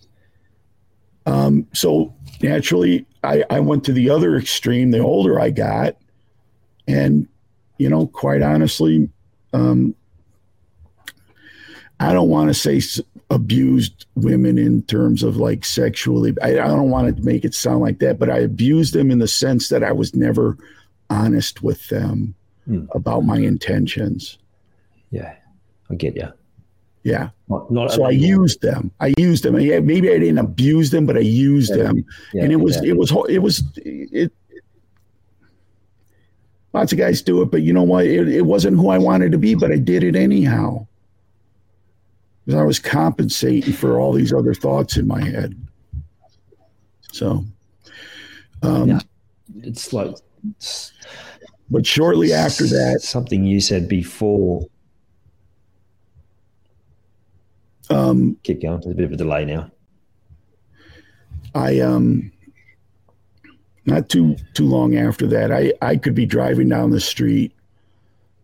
Um, 1.26 1.68
so 1.74 2.14
naturally, 2.42 3.06
I, 3.24 3.44
I 3.50 3.60
went 3.60 3.84
to 3.86 3.94
the 3.94 4.10
other 4.10 4.36
extreme 4.36 4.92
the 4.92 5.00
older 5.00 5.40
I 5.40 5.50
got. 5.50 5.98
And, 6.88 7.28
you 7.78 7.90
know, 7.90 8.08
quite 8.08 8.42
honestly, 8.42 9.10
um, 9.54 9.96
I 12.00 12.14
don't 12.14 12.30
want 12.30 12.50
to 12.50 12.54
say 12.54 12.82
abused 13.30 14.06
women 14.16 14.58
in 14.58 14.84
terms 14.84 15.24
of 15.24 15.38
like 15.38 15.66
sexually. 15.66 16.34
I, 16.42 16.52
I 16.60 16.68
don't 16.68 16.90
want 16.90 17.16
to 17.16 17.24
make 17.24 17.44
it 17.44 17.54
sound 17.54 17.82
like 17.82 18.00
that, 18.00 18.20
but 18.20 18.30
I 18.30 18.40
abused 18.40 18.94
them 18.94 19.12
in 19.12 19.20
the 19.20 19.28
sense 19.28 19.70
that 19.70 19.84
I 19.84 19.92
was 19.92 20.16
never 20.16 20.58
honest 21.10 21.64
with 21.64 21.88
them 21.88 22.36
Hmm. 22.66 22.84
about 22.94 23.22
my 23.22 23.38
intentions. 23.38 24.38
Yeah, 25.10 25.36
I 25.90 25.96
get 25.96 26.18
you. 26.18 26.28
Yeah. 27.08 27.30
Not, 27.48 27.72
not 27.72 27.92
So 27.94 28.04
I 28.04 28.10
used 28.10 28.62
them. 28.62 28.92
I 29.00 29.14
used 29.18 29.46
them. 29.46 29.58
Yeah, 29.62 29.80
maybe 29.80 30.12
I 30.12 30.20
didn't 30.20 30.40
abuse 30.40 30.90
them, 30.90 31.06
but 31.06 31.16
I 31.16 31.22
used 31.22 31.70
Yeah. 31.74 31.84
them, 31.84 32.06
yeah, 32.34 32.44
and 32.44 32.52
it 32.52 32.58
was 32.58 32.76
it 32.84 32.98
was 32.98 33.14
it 33.30 33.40
was 33.40 33.64
it. 33.78 34.34
Lots 36.74 36.92
of 36.92 36.98
guys 36.98 37.22
do 37.22 37.42
it, 37.42 37.50
but 37.50 37.62
you 37.62 37.72
know 37.72 37.84
what? 37.84 38.06
It, 38.06 38.28
it 38.28 38.42
wasn't 38.42 38.76
who 38.76 38.90
I 38.90 38.98
wanted 38.98 39.32
to 39.32 39.38
be, 39.38 39.56
but 39.56 39.72
I 39.72 39.78
did 39.78 40.04
it 40.04 40.18
anyhow. 40.18 40.86
Because 42.46 42.60
I 42.60 42.64
was 42.64 42.78
compensating 42.78 43.72
for 43.74 44.00
all 44.00 44.12
these 44.12 44.34
other 44.34 44.54
thoughts 44.54 44.98
in 44.98 45.08
my 45.08 45.24
head. 45.24 45.56
So, 47.14 47.46
um, 48.64 48.90
Yeah. 48.90 49.00
it's 49.64 49.94
like 49.94 50.14
it's 50.58 50.92
but 51.70 51.86
shortly 51.86 52.34
after 52.34 52.66
that, 52.68 53.00
something 53.02 53.46
you 53.46 53.62
said 53.62 53.88
before. 53.88 54.68
Um, 57.90 58.38
Keep 58.44 58.62
going. 58.62 58.82
There's 58.82 58.94
a 58.94 58.96
bit 58.96 59.06
of 59.06 59.12
a 59.14 59.18
delay 59.18 59.46
now. 59.46 59.72
I 61.56 61.80
um 61.80 62.32
not 63.86 64.10
too 64.10 64.36
too 64.54 64.66
long 64.66 64.98
after 64.98 65.26
that, 65.28 65.52
I 65.52 65.74
I 65.82 65.98
could 65.98 66.14
be 66.14 66.26
driving 66.26 66.70
down 66.70 66.92
the 66.92 67.00
street 67.00 67.54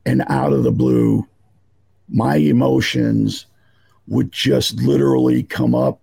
and 0.06 0.24
out 0.28 0.54
of 0.54 0.64
the 0.64 0.72
blue, 0.72 1.28
my 2.10 2.36
emotions 2.36 3.46
would 4.08 4.32
just 4.32 4.82
literally 4.82 5.44
come 5.44 5.74
up 5.74 6.00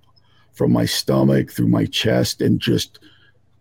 from 0.52 0.72
my 0.72 0.84
stomach 0.84 1.50
through 1.50 1.68
my 1.68 1.84
chest 1.86 2.40
and 2.40 2.60
just 2.60 2.98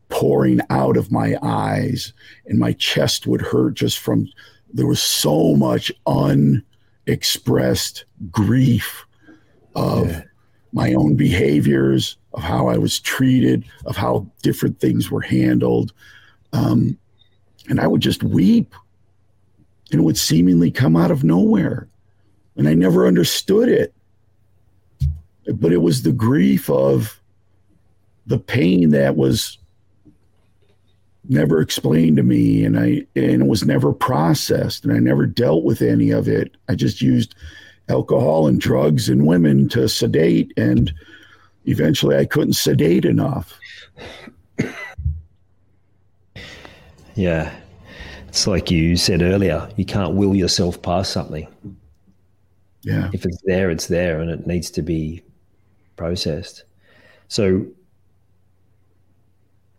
pouring 0.10 0.60
out 0.70 0.98
of 0.98 1.12
my 1.12 1.38
eyes 1.44 2.14
and 2.48 2.58
my 2.58 2.74
chest 2.74 3.28
would 3.28 3.42
hurt 3.42 3.76
just 3.76 4.00
from 4.00 4.28
there 4.74 4.88
was 4.88 5.02
so 5.02 5.56
much 5.56 5.92
unexpressed 6.08 8.06
grief 8.32 9.06
of 9.76 10.10
Yeah. 10.10 10.24
my 10.74 10.94
own 10.94 11.16
behaviors, 11.16 12.18
of 12.34 12.44
how 12.44 12.68
I 12.68 12.78
was 12.78 13.00
treated, 13.00 13.66
of 13.86 13.98
how 13.98 14.28
different 14.44 14.80
things 14.80 15.10
were 15.10 15.22
handled. 15.22 15.94
Um, 16.54 16.98
and 17.70 17.80
I 17.80 17.88
would 17.88 18.02
just 18.02 18.24
weep. 18.24 18.74
And 19.92 20.02
it 20.02 20.04
would 20.04 20.18
seemingly 20.18 20.70
come 20.70 20.96
out 20.96 21.12
of 21.12 21.24
nowhere. 21.24 21.88
And 22.56 22.68
I 22.68 22.74
never 22.76 23.08
understood 23.08 23.70
it. 23.70 23.94
But 25.52 25.72
it 25.72 25.82
was 25.82 26.04
the 26.04 26.12
grief 26.12 26.70
of 26.70 27.20
the 28.28 28.38
pain 28.38 28.92
that 28.92 29.16
was 29.16 29.58
never 31.28 31.60
explained 31.62 32.18
to 32.18 32.24
me 32.24 32.64
and 32.64 32.78
I 32.80 33.06
and 33.16 33.42
it 33.44 33.48
was 33.48 33.64
never 33.64 33.94
processed 33.94 34.84
and 34.84 34.94
I 34.94 34.98
never 35.00 35.26
dealt 35.26 35.64
with 35.64 35.82
any 35.82 36.10
of 36.12 36.28
it. 36.28 36.56
I 36.68 36.76
just 36.76 37.02
used 37.02 37.36
alcohol 37.90 38.48
and 38.48 38.62
drugs 38.62 39.10
and 39.10 39.28
women 39.28 39.68
to 39.70 39.90
sedate 39.90 40.54
and 40.58 40.94
eventually 41.66 42.16
I 42.16 42.26
couldn't 42.26 42.54
sedate 42.54 43.06
enough. 43.06 43.60
Yeah. 47.20 47.54
It's 48.30 48.48
like 48.48 48.72
you 48.72 48.96
said 48.96 49.22
earlier, 49.22 49.70
you 49.76 49.84
can't 49.84 50.16
will 50.16 50.36
yourself 50.36 50.82
past 50.82 51.12
something. 51.12 51.48
Yeah. 52.84 53.10
If 53.12 53.26
it's 53.26 53.42
there, 53.44 53.70
it's 53.70 53.88
there 53.88 54.22
and 54.22 54.32
it 54.32 54.48
needs 54.48 54.72
to 54.72 54.82
be 54.82 55.22
processed. 55.98 56.64
So, 57.28 57.66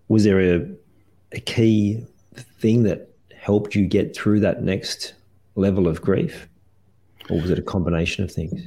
was 0.09 0.25
there 0.25 0.41
a, 0.41 0.69
a 1.33 1.41
key 1.41 2.05
thing 2.35 2.83
that 2.83 3.09
helped 3.35 3.75
you 3.75 3.87
get 3.87 4.15
through 4.15 4.41
that 4.41 4.63
next 4.63 5.15
level 5.55 5.89
of 5.89 6.03
grief? 6.03 6.47
Or 7.31 7.41
was 7.41 7.51
it 7.51 7.59
a 7.59 7.63
combination 7.63 8.25
of 8.25 8.33
things? 8.33 8.61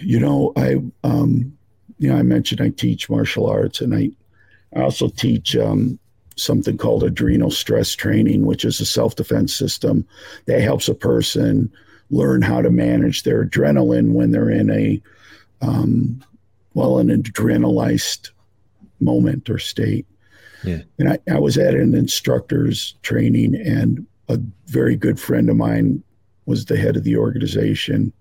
You 0.00 0.20
know, 0.20 0.52
I 0.56 0.76
um 1.04 1.56
you 1.98 2.10
know, 2.10 2.16
I 2.16 2.22
mentioned 2.22 2.60
I 2.60 2.70
teach 2.70 3.10
martial 3.10 3.46
arts 3.46 3.80
and 3.80 3.94
I 3.94 4.10
I 4.74 4.82
also 4.82 5.08
teach 5.08 5.56
um 5.56 5.98
something 6.36 6.76
called 6.76 7.02
adrenal 7.02 7.50
stress 7.50 7.94
training, 7.94 8.44
which 8.44 8.64
is 8.64 8.80
a 8.80 8.86
self-defense 8.86 9.54
system 9.54 10.06
that 10.44 10.60
helps 10.60 10.86
a 10.88 10.94
person 10.94 11.72
learn 12.10 12.42
how 12.42 12.60
to 12.60 12.70
manage 12.70 13.22
their 13.22 13.44
adrenaline 13.44 14.12
when 14.12 14.30
they're 14.30 14.50
in 14.50 14.70
a 14.70 15.02
um 15.62 16.22
well 16.74 16.98
an 16.98 17.08
adrenalized 17.08 18.30
moment 19.00 19.48
or 19.50 19.58
state. 19.58 20.06
Yeah. 20.64 20.82
And 20.98 21.08
I, 21.08 21.18
I 21.30 21.38
was 21.38 21.58
at 21.58 21.74
an 21.74 21.94
instructor's 21.94 22.94
training 23.02 23.54
and 23.54 24.06
a 24.28 24.38
very 24.66 24.96
good 24.96 25.20
friend 25.20 25.48
of 25.48 25.56
mine 25.56 26.02
was 26.46 26.64
the 26.64 26.76
head 26.76 26.96
of 26.96 27.04
the 27.04 27.16
organization. 27.16 28.12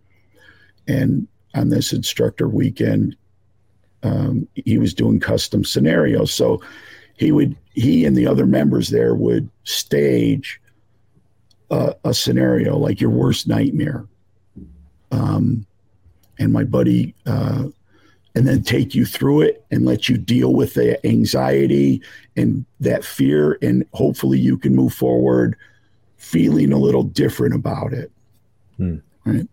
And 0.88 1.28
on 1.54 1.70
this 1.70 1.94
instructor 1.94 2.48
weekend, 2.48 3.16
um, 4.04 4.48
he 4.54 4.78
was 4.78 4.94
doing 4.94 5.20
custom 5.20 5.64
scenarios. 5.64 6.34
So 6.34 6.62
he 7.18 7.32
would, 7.32 7.56
he 7.74 8.06
and 8.06 8.16
the 8.16 8.28
other 8.28 8.46
members 8.46 8.90
there 8.90 9.16
would 9.16 9.50
stage 9.64 10.62
a, 11.72 11.96
a 12.04 12.14
scenario 12.14 12.78
like 12.78 13.02
your 13.02 13.10
worst 13.10 13.48
nightmare. 13.48 14.06
Um, 15.12 15.66
and 16.38 16.52
my 16.52 16.66
buddy, 16.66 17.16
uh, 17.26 17.66
and 18.36 18.46
then 18.46 18.64
take 18.64 18.94
you 18.94 19.06
through 19.06 19.42
it 19.42 19.66
and 19.72 19.86
let 19.86 20.10
you 20.10 20.18
deal 20.18 20.54
with 20.54 20.74
the 20.74 21.04
anxiety 21.08 22.02
and 22.36 22.66
that 22.82 23.06
fear. 23.06 23.58
And 23.62 23.86
hopefully 23.94 24.38
you 24.38 24.58
can 24.58 24.76
move 24.76 24.94
forward 24.94 25.56
feeling 26.18 26.74
a 26.74 26.78
little 26.78 27.04
different 27.04 27.56
about 27.56 27.94
it. 27.94 28.12
Hmm. 28.78 28.98
Right. 29.26 29.48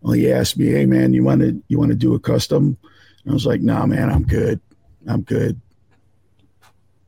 Well, 0.00 0.12
he 0.12 0.30
asked 0.30 0.56
me, 0.58 0.66
"Hey, 0.66 0.86
man, 0.86 1.12
you 1.12 1.24
want 1.24 1.40
to 1.40 1.62
you 1.68 1.78
want 1.78 1.90
to 1.90 1.96
do 1.96 2.14
a 2.14 2.18
custom?" 2.20 2.76
And 3.24 3.30
I 3.30 3.34
was 3.34 3.46
like, 3.46 3.60
"Nah, 3.60 3.86
man, 3.86 4.10
I'm 4.10 4.22
good. 4.24 4.60
I'm 5.06 5.22
good. 5.22 5.60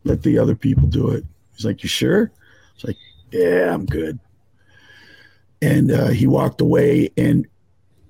Let 0.05 0.23
the 0.23 0.39
other 0.39 0.55
people 0.55 0.89
do 0.89 1.11
it." 1.11 1.25
He's 1.55 1.65
like, 1.65 1.83
"You 1.83 1.89
sure?" 1.89 2.31
I 2.35 2.73
was 2.75 2.85
like, 2.85 2.97
"Yeah, 3.31 3.73
I'm 3.75 3.87
good." 3.87 4.19
And 5.61 5.91
uh, 5.91 6.09
he 6.09 6.27
walked 6.27 6.61
away, 6.61 7.11
and 7.17 7.47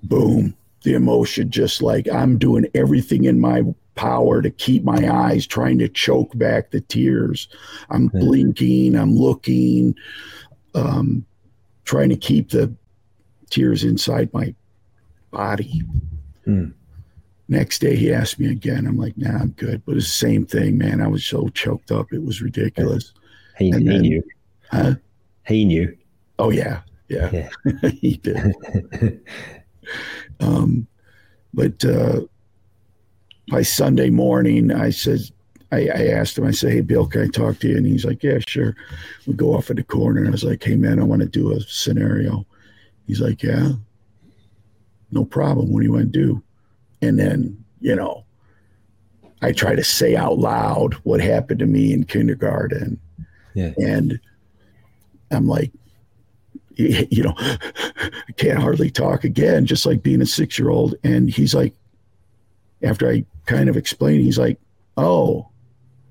boom, 0.03 0.55
the 0.83 0.95
emotion 0.95 1.51
just 1.51 1.83
like 1.83 2.09
I'm 2.09 2.39
doing 2.39 2.67
everything 2.75 3.25
in 3.25 3.41
my 3.41 3.63
power 3.95 4.41
to 4.43 4.51
keep 4.51 4.85
my 4.85 5.09
eyes, 5.13 5.47
trying 5.47 5.79
to 5.79 5.89
choke 5.89 6.37
back 6.39 6.71
the 6.71 6.81
tears. 6.83 7.49
I'm 7.91 8.11
Yeah. 8.15 8.21
blinking, 8.21 8.95
I'm 8.95 9.17
looking, 9.17 9.95
um, 10.75 11.25
trying 11.85 12.11
to 12.11 12.17
keep 12.17 12.51
the 12.51 12.73
tears 13.51 13.85
inside 13.85 14.33
my 14.33 14.55
body. 15.31 15.83
Hmm. 16.45 16.69
Next 17.49 17.79
day, 17.81 17.97
he 17.97 18.13
asked 18.13 18.39
me 18.39 18.51
again. 18.51 18.87
I'm 18.87 18.99
like, 18.99 19.17
nah, 19.17 19.39
I'm 19.39 19.51
good. 19.53 19.83
But 19.87 19.97
it's 19.97 20.07
the 20.07 20.11
same 20.13 20.45
thing, 20.45 20.77
man. 20.77 21.01
I 21.01 21.07
was 21.09 21.25
so 21.25 21.49
choked 21.49 21.91
up. 21.91 22.13
It 22.13 22.23
was 22.23 22.43
ridiculous. 22.43 23.15
He, 23.57 23.67
he 23.67 23.73
then- 23.73 24.03
knew. 24.03 24.23
Huh? 24.71 24.95
He 25.47 25.65
knew. 25.65 25.97
Oh, 26.39 26.51
yeah. 26.51 26.83
Yeah. 27.09 27.31
Yeah. 27.33 27.89
he 28.01 28.17
did. 28.17 29.21
Um, 30.41 30.87
but 31.55 31.85
uh, 31.85 32.21
by 33.51 33.63
Sunday 33.63 34.11
morning, 34.11 34.71
I 34.71 34.91
said, 34.91 35.21
I, 35.73 35.89
I 35.89 36.07
asked 36.09 36.39
him, 36.39 36.47
I 36.47 36.51
said, 36.51 36.73
Hey, 36.73 36.81
Bill, 36.81 37.07
can 37.07 37.23
I 37.23 37.27
talk 37.29 37.59
to 37.61 37.69
you? 37.69 37.77
And 37.77 37.87
he's 37.87 38.05
like, 38.05 38.23
Yeah, 38.23 38.39
sure. 38.47 38.77
We 39.27 39.35
go 39.35 39.55
off 39.55 39.71
in 39.71 39.77
the 39.77 39.83
corner. 39.83 40.21
And 40.21 40.29
I 40.29 40.33
was 40.33 40.45
like, 40.45 40.63
Hey, 40.63 40.77
man, 40.77 41.01
I 41.01 41.05
want 41.05 41.23
to 41.23 41.29
do 41.29 41.53
a 41.53 41.61
scenario. 41.63 42.47
He's 43.09 43.21
like, 43.21 43.43
Yeah, 43.43 43.73
no 45.11 45.25
problem. 45.25 45.73
What 45.73 45.81
do 45.81 45.87
you 45.87 45.93
want 45.93 46.13
to 46.13 46.19
do? 46.27 46.43
And 47.03 47.19
then, 47.19 47.65
you 47.81 47.97
know, 47.97 48.25
I 49.43 49.53
try 49.53 49.75
to 49.75 49.85
say 49.85 50.15
out 50.15 50.39
loud 50.39 50.95
what 51.05 51.21
happened 51.21 51.59
to 51.61 51.67
me 51.67 51.93
in 51.93 52.05
kindergarten. 52.05 53.01
Yeah. 53.55 53.73
And 53.79 54.21
I'm 55.31 55.47
like, 55.47 55.73
you 56.77 57.25
know, 57.25 57.35
I 57.37 58.33
can't 58.37 58.61
hardly 58.61 58.91
talk 58.91 59.25
again, 59.25 59.67
just 59.67 59.85
like 59.85 60.03
being 60.03 60.23
a 60.23 60.27
six 60.27 60.59
year 60.59 60.71
old. 60.71 60.95
And 61.03 61.29
he's 61.29 61.55
like, 61.55 61.75
after 62.83 63.11
I 63.11 63.25
kind 63.47 63.69
of 63.69 63.77
explained, 63.77 64.23
he's 64.23 64.39
like, 64.39 64.61
oh, 64.97 65.49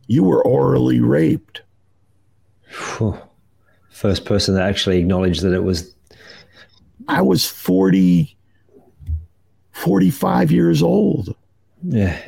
you 0.07 0.23
were 0.23 0.43
orally 0.43 0.99
raped. 0.99 1.61
First 3.89 4.25
person 4.25 4.55
that 4.55 4.67
actually 4.67 4.99
acknowledged 4.99 5.41
that 5.41 5.53
it 5.53 5.63
was. 5.63 5.93
I 7.07 7.21
was 7.21 7.45
40, 7.45 8.35
45 9.71 10.51
years 10.51 10.81
old. 10.81 11.35
Yeah. 11.83 12.19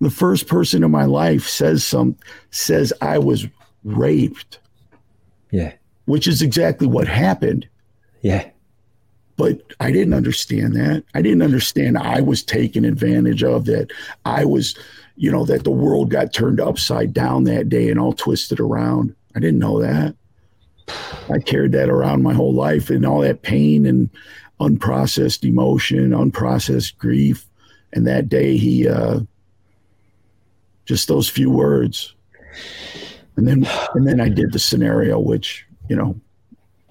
The 0.00 0.10
first 0.10 0.46
person 0.46 0.84
in 0.84 0.90
my 0.90 1.04
life 1.06 1.46
says 1.48 1.84
some 1.84 2.16
says 2.50 2.92
I 3.00 3.18
was 3.18 3.46
raped, 3.84 4.58
Yeah. 5.50 5.72
which 6.04 6.26
is 6.28 6.42
exactly 6.42 6.86
what 6.86 7.08
happened. 7.08 7.66
Yeah. 8.22 8.50
but 9.36 9.60
I 9.80 9.92
didn't 9.92 10.14
understand 10.14 10.74
that. 10.76 11.04
I 11.14 11.20
didn't 11.20 11.42
understand 11.42 11.98
I 11.98 12.22
was 12.22 12.42
taken 12.42 12.86
advantage 12.86 13.44
of, 13.44 13.66
that 13.66 13.90
I 14.24 14.46
was, 14.46 14.74
you 15.16 15.30
know, 15.30 15.44
that 15.44 15.64
the 15.64 15.70
world 15.70 16.10
got 16.10 16.32
turned 16.32 16.58
upside 16.58 17.12
down 17.12 17.44
that 17.44 17.68
day 17.68 17.90
and 17.90 18.00
all 18.00 18.14
twisted 18.14 18.58
around. 18.60 19.14
I 19.36 19.40
didn't 19.40 19.58
know 19.58 19.78
that. 19.82 20.16
I 20.88 21.38
carried 21.38 21.72
that 21.72 21.88
around 21.88 22.22
my 22.22 22.34
whole 22.34 22.54
life 22.54 22.90
and 22.90 23.04
all 23.04 23.20
that 23.20 23.42
pain 23.42 23.86
and 23.86 24.08
unprocessed 24.60 25.44
emotion, 25.44 26.10
unprocessed 26.10 26.96
grief. 26.98 27.46
And 27.92 28.06
that 28.06 28.28
day 28.28 28.56
he, 28.56 28.88
uh, 28.88 29.20
just 30.84 31.08
those 31.08 31.28
few 31.28 31.50
words. 31.50 32.14
And 33.36 33.46
then, 33.46 33.66
and 33.94 34.06
then 34.06 34.20
I 34.20 34.28
did 34.28 34.52
the 34.52 34.58
scenario, 34.58 35.18
which, 35.18 35.66
you 35.88 35.96
know, 35.96 36.18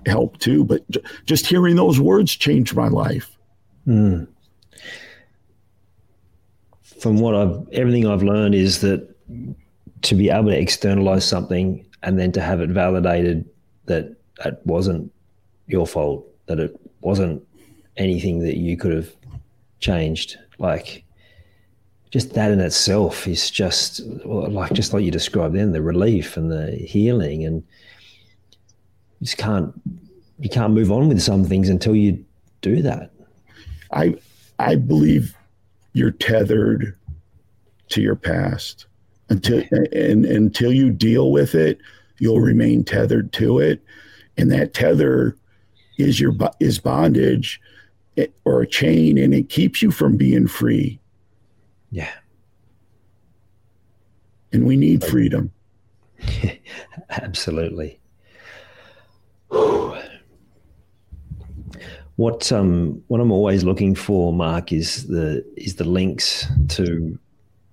helped 0.06 0.41
too. 0.41 0.64
But 0.64 0.84
just 1.26 1.48
hearing 1.48 1.76
those 1.76 2.00
words 2.00 2.36
changed 2.36 2.76
my 2.76 2.88
life. 2.88 3.38
Mm. 3.88 4.28
From 7.00 7.20
what 7.20 7.36
I've, 7.36 7.68
everything 7.72 8.08
I've 8.08 8.24
learned 8.24 8.56
is 8.56 8.82
that 8.82 9.16
to 10.04 10.16
be 10.16 10.30
able 10.30 10.50
to 10.50 10.58
externalize 10.58 11.28
something 11.28 11.86
and 12.04 12.20
then 12.20 12.32
to 12.34 12.41
have 12.41 12.62
it 12.62 12.70
validated 12.70 13.50
that 13.86 14.16
it 14.44 14.60
wasn't 14.66 15.12
your 15.68 15.88
fault, 15.88 16.28
that 16.48 16.60
it 16.60 16.80
wasn't 17.02 17.46
anything 17.98 18.40
that 18.40 18.58
you 18.58 18.78
could 18.78 18.92
have 18.92 19.16
changed. 19.80 20.38
Like, 20.60 21.04
just 22.12 22.34
that 22.34 22.52
in 22.52 22.62
itself 22.62 23.28
is 23.28 23.52
just 23.52 24.00
like 24.26 24.72
just 24.72 24.94
like 24.94 25.04
you 25.04 25.12
described 25.12 25.56
then 25.56 25.74
the 25.74 25.82
relief 25.82 26.38
and 26.38 26.50
the 26.50 26.72
healing 26.72 27.44
and 27.44 27.62
you 29.20 29.26
just 29.26 29.38
can't 29.38 29.74
you 30.40 30.50
can't 30.50 30.74
move 30.74 30.92
on 30.94 31.10
with 31.10 31.22
some 31.22 31.44
things 31.44 31.68
until 31.68 31.94
you 31.96 32.24
do 32.62 32.82
that. 32.82 33.12
I 33.92 34.16
I 34.60 34.76
believe 34.76 35.36
you're 35.92 36.12
tethered 36.12 36.98
to 37.90 38.02
your 38.02 38.16
past 38.16 38.86
until 39.30 39.64
and 39.92 40.26
until 40.26 40.72
you 40.72 40.92
deal 40.92 41.32
with 41.32 41.54
it, 41.54 41.80
you'll 42.20 42.41
remain 42.41 42.84
tethered 42.84 43.32
to 43.34 43.59
it, 43.59 43.84
and 44.38 44.51
that 44.51 44.74
tether 44.74 45.38
is 45.97 46.20
your 46.20 46.34
is 46.59 46.80
bondage 46.80 47.61
eh, 48.18 48.28
or 48.43 48.61
a 48.61 48.68
chain, 48.68 49.18
and 49.18 49.34
it 49.34 49.49
keeps 49.49 49.82
you 49.82 49.91
from 49.91 50.18
being 50.18 50.47
free. 50.47 50.99
Yeah, 51.91 52.11
and 54.51 54.66
we 54.66 54.76
need 54.76 55.03
freedom. 55.03 55.51
Absolutely. 57.09 57.99
What 62.18 62.49
um 62.51 63.03
what 63.07 63.20
I'm 63.20 63.32
always 63.32 63.63
looking 63.66 63.93
for, 63.93 64.32
Mark, 64.32 64.72
is 64.72 65.07
the 65.07 65.45
is 65.57 65.76
the 65.76 65.84
links 65.84 66.47
to 66.70 67.20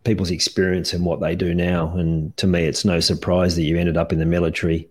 people's 0.04 0.30
experience 0.30 0.92
and 0.92 1.04
what 1.04 1.20
they 1.20 1.34
do 1.34 1.54
now. 1.54 1.94
And 1.96 2.36
to 2.36 2.46
me, 2.46 2.64
it's 2.64 2.84
no 2.84 3.00
surprise 3.00 3.56
that 3.56 3.62
you 3.62 3.78
ended 3.78 3.96
up 3.96 4.12
in 4.12 4.18
the 4.18 4.26
military, 4.26 4.88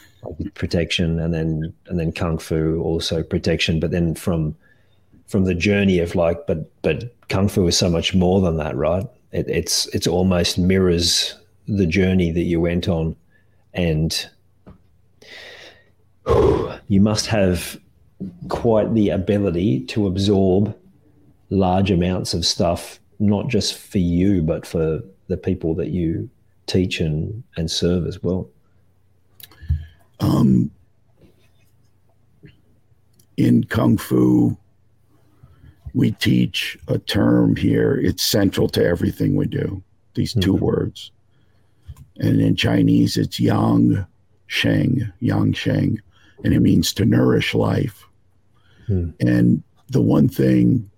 protection, 0.54 1.18
and 1.18 1.32
then 1.32 1.72
and 1.86 1.98
then 1.98 2.12
kung 2.12 2.38
fu 2.38 2.80
also 2.82 3.22
protection. 3.22 3.80
But 3.80 3.90
then 3.90 4.14
from 4.14 4.56
from 5.26 5.44
the 5.44 5.54
journey 5.54 5.98
of 5.98 6.14
like, 6.14 6.46
but 6.46 6.70
but 6.82 7.14
kung 7.28 7.48
fu 7.48 7.66
is 7.66 7.76
so 7.76 7.88
much 7.88 8.14
more 8.14 8.40
than 8.40 8.56
that, 8.58 8.76
right? 8.76 9.06
It, 9.32 9.48
it's 9.48 9.86
it's 9.88 10.06
almost 10.06 10.58
mirrors 10.58 11.34
the 11.68 11.86
journey 11.86 12.32
that 12.32 12.42
you 12.42 12.60
went 12.60 12.88
on, 12.88 13.16
and 13.72 14.28
you 16.88 17.00
must 17.00 17.26
have 17.26 17.80
quite 18.48 18.92
the 18.94 19.10
ability 19.10 19.80
to 19.86 20.06
absorb 20.06 20.76
large 21.50 21.90
amounts 21.90 22.34
of 22.34 22.44
stuff, 22.44 22.98
not 23.20 23.48
just 23.48 23.76
for 23.76 23.98
you, 23.98 24.42
but 24.42 24.66
for 24.66 25.00
the 25.28 25.36
people 25.36 25.74
that 25.76 25.90
you 25.90 26.28
teach 26.66 27.00
and, 27.00 27.42
and 27.56 27.70
serve 27.70 28.06
as 28.06 28.22
well? 28.22 28.48
Um, 30.20 30.70
in 33.36 33.64
Kung 33.64 33.96
Fu, 33.96 34.56
we 35.94 36.12
teach 36.12 36.78
a 36.88 36.98
term 36.98 37.56
here. 37.56 37.94
It's 37.96 38.22
central 38.22 38.68
to 38.70 38.84
everything 38.84 39.36
we 39.36 39.46
do, 39.46 39.82
these 40.14 40.34
2 40.34 40.54
mm-hmm. 40.54 40.64
words. 40.64 41.10
And 42.16 42.40
in 42.40 42.54
Chinese, 42.54 43.16
it's 43.16 43.40
Yang 43.40 44.04
Sheng, 44.46 45.10
Yang 45.20 45.52
Sheng, 45.54 46.02
and 46.44 46.52
it 46.52 46.60
means 46.60 46.92
to 46.94 47.04
nourish 47.04 47.54
life. 47.54 48.04
Hmm. 48.86 49.10
And 49.20 49.62
the 49.88 50.02
one 50.02 50.28
thing, 50.28 50.90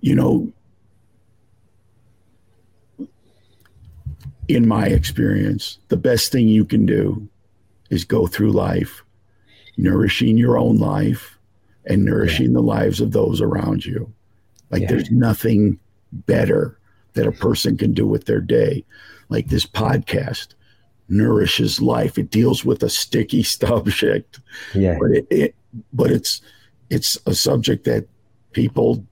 you 0.00 0.14
know, 0.14 0.52
in 4.48 4.66
my 4.66 4.86
experience, 4.86 5.78
the 5.88 5.96
best 5.96 6.32
thing 6.32 6.48
you 6.48 6.64
can 6.64 6.86
do 6.86 7.28
is 7.90 8.04
go 8.04 8.26
through 8.26 8.52
life 8.52 9.02
nourishing 9.76 10.36
your 10.36 10.58
own 10.58 10.76
life 10.76 11.38
and 11.86 12.04
nourishing 12.04 12.46
yeah. 12.46 12.54
the 12.54 12.62
lives 12.62 13.00
of 13.00 13.12
those 13.12 13.40
around 13.40 13.86
you. 13.86 14.12
Like 14.70 14.82
yeah. 14.82 14.88
there's 14.88 15.10
nothing 15.10 15.78
better 16.12 16.78
that 17.14 17.26
a 17.26 17.32
person 17.32 17.76
can 17.78 17.92
do 17.92 18.06
with 18.06 18.26
their 18.26 18.40
day. 18.40 18.84
Like 19.28 19.48
this 19.48 19.64
podcast 19.64 20.48
nourishes 21.08 21.80
life. 21.80 22.18
It 22.18 22.30
deals 22.30 22.64
with 22.64 22.82
a 22.82 22.90
sticky 22.90 23.42
subject. 23.44 24.40
Yeah. 24.74 24.98
But 25.00 25.10
it, 25.12 25.26
it 25.30 25.54
but 25.92 26.10
it's 26.10 26.42
it's 26.90 27.18
a 27.26 27.34
subject 27.34 27.84
that 27.84 28.06
people 28.52 29.06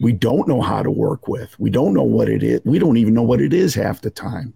we 0.00 0.12
don't 0.12 0.48
know 0.48 0.60
how 0.60 0.82
to 0.82 0.90
work 0.90 1.28
with. 1.28 1.58
We 1.58 1.70
don't 1.70 1.94
know 1.94 2.02
what 2.02 2.28
it 2.28 2.42
is. 2.42 2.60
We 2.64 2.78
don't 2.78 2.96
even 2.96 3.14
know 3.14 3.22
what 3.22 3.40
it 3.40 3.52
is 3.52 3.74
half 3.74 4.00
the 4.00 4.10
time. 4.10 4.52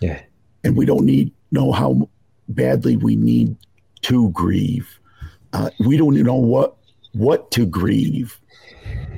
Yeah. 0.00 0.20
And 0.64 0.76
we 0.76 0.86
don't 0.86 1.04
need 1.04 1.32
know 1.50 1.72
how 1.72 2.08
badly 2.48 2.96
we 2.96 3.16
need 3.16 3.56
to 4.02 4.30
grieve. 4.30 4.98
Uh, 5.52 5.70
we 5.80 5.96
don't 5.96 6.14
know 6.14 6.34
what 6.34 6.76
what 7.12 7.50
to 7.52 7.66
grieve. 7.66 8.38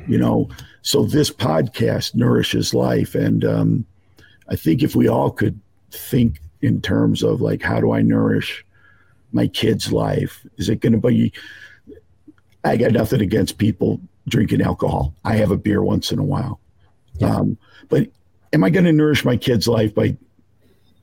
You 0.08 0.18
know, 0.18 0.48
so 0.82 1.04
this 1.04 1.30
podcast 1.30 2.14
nourishes 2.14 2.74
life, 2.74 3.14
and 3.14 3.44
um, 3.44 3.86
I 4.48 4.56
think 4.56 4.82
if 4.82 4.96
we 4.96 5.08
all 5.08 5.30
could 5.30 5.60
think 5.90 6.40
in 6.60 6.80
terms 6.80 7.22
of 7.22 7.40
like, 7.40 7.62
how 7.62 7.80
do 7.80 7.92
I 7.92 8.02
nourish 8.02 8.64
my 9.32 9.46
kid's 9.46 9.92
life? 9.92 10.44
Is 10.56 10.68
it 10.68 10.80
going 10.80 10.92
to 10.92 10.98
be 10.98 11.32
I 12.64 12.76
got 12.76 12.92
nothing 12.92 13.20
against 13.20 13.58
people 13.58 14.00
drinking 14.28 14.62
alcohol. 14.62 15.14
I 15.24 15.36
have 15.36 15.50
a 15.50 15.56
beer 15.56 15.82
once 15.82 16.12
in 16.12 16.18
a 16.18 16.24
while. 16.24 16.60
Yeah. 17.14 17.36
Um, 17.36 17.58
but 17.88 18.08
am 18.52 18.64
I 18.64 18.70
going 18.70 18.84
to 18.84 18.92
nourish 18.92 19.24
my 19.24 19.36
kid's 19.36 19.68
life 19.68 19.94
by 19.94 20.16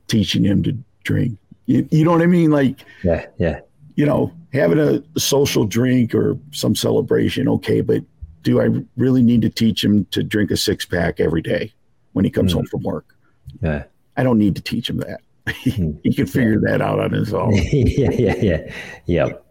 teaching 0.08 0.44
him 0.44 0.64
to 0.64 0.78
drink? 1.04 1.38
You, 1.66 1.88
you, 1.92 2.04
know 2.04 2.12
what 2.12 2.22
I 2.22 2.28
mean? 2.28 2.52
Like, 2.52 2.84
yeah, 3.04 3.28
yeah. 3.38 3.60
You 3.96 4.06
know, 4.06 4.34
having 4.54 4.80
a 4.80 5.04
social 5.20 5.66
drink 5.66 6.16
or 6.16 6.38
some 6.52 6.76
celebration, 6.76 7.48
okay, 7.48 7.82
but 7.82 8.04
do 8.44 8.62
I 8.62 8.70
really 8.98 9.22
need 9.22 9.42
to 9.42 9.50
teach 9.50 9.84
him 9.84 10.06
to 10.06 10.24
drink 10.24 10.52
a 10.52 10.58
six 10.58 10.86
pack 10.86 11.20
every 11.20 11.42
day 11.42 11.74
when 12.14 12.26
he 12.26 12.32
comes 12.32 12.54
mm. 12.54 12.56
home 12.56 12.66
from 12.68 12.84
work? 12.84 13.16
Yeah. 13.62 13.84
I 14.18 14.24
don't 14.24 14.38
need 14.38 14.56
to 14.56 14.62
teach 14.62 14.90
him 14.90 14.98
that. 14.98 15.22
Hmm. 15.50 15.94
he 16.04 16.14
can 16.14 16.28
figure 16.28 16.62
yeah. 16.64 16.78
that 16.78 16.82
out 16.82 17.00
on 17.00 17.12
his 17.12 17.34
own. 17.34 17.54
yeah, 17.72 18.12
yeah, 18.12 18.36
yeah. 18.36 18.74
Yep. 19.08 19.46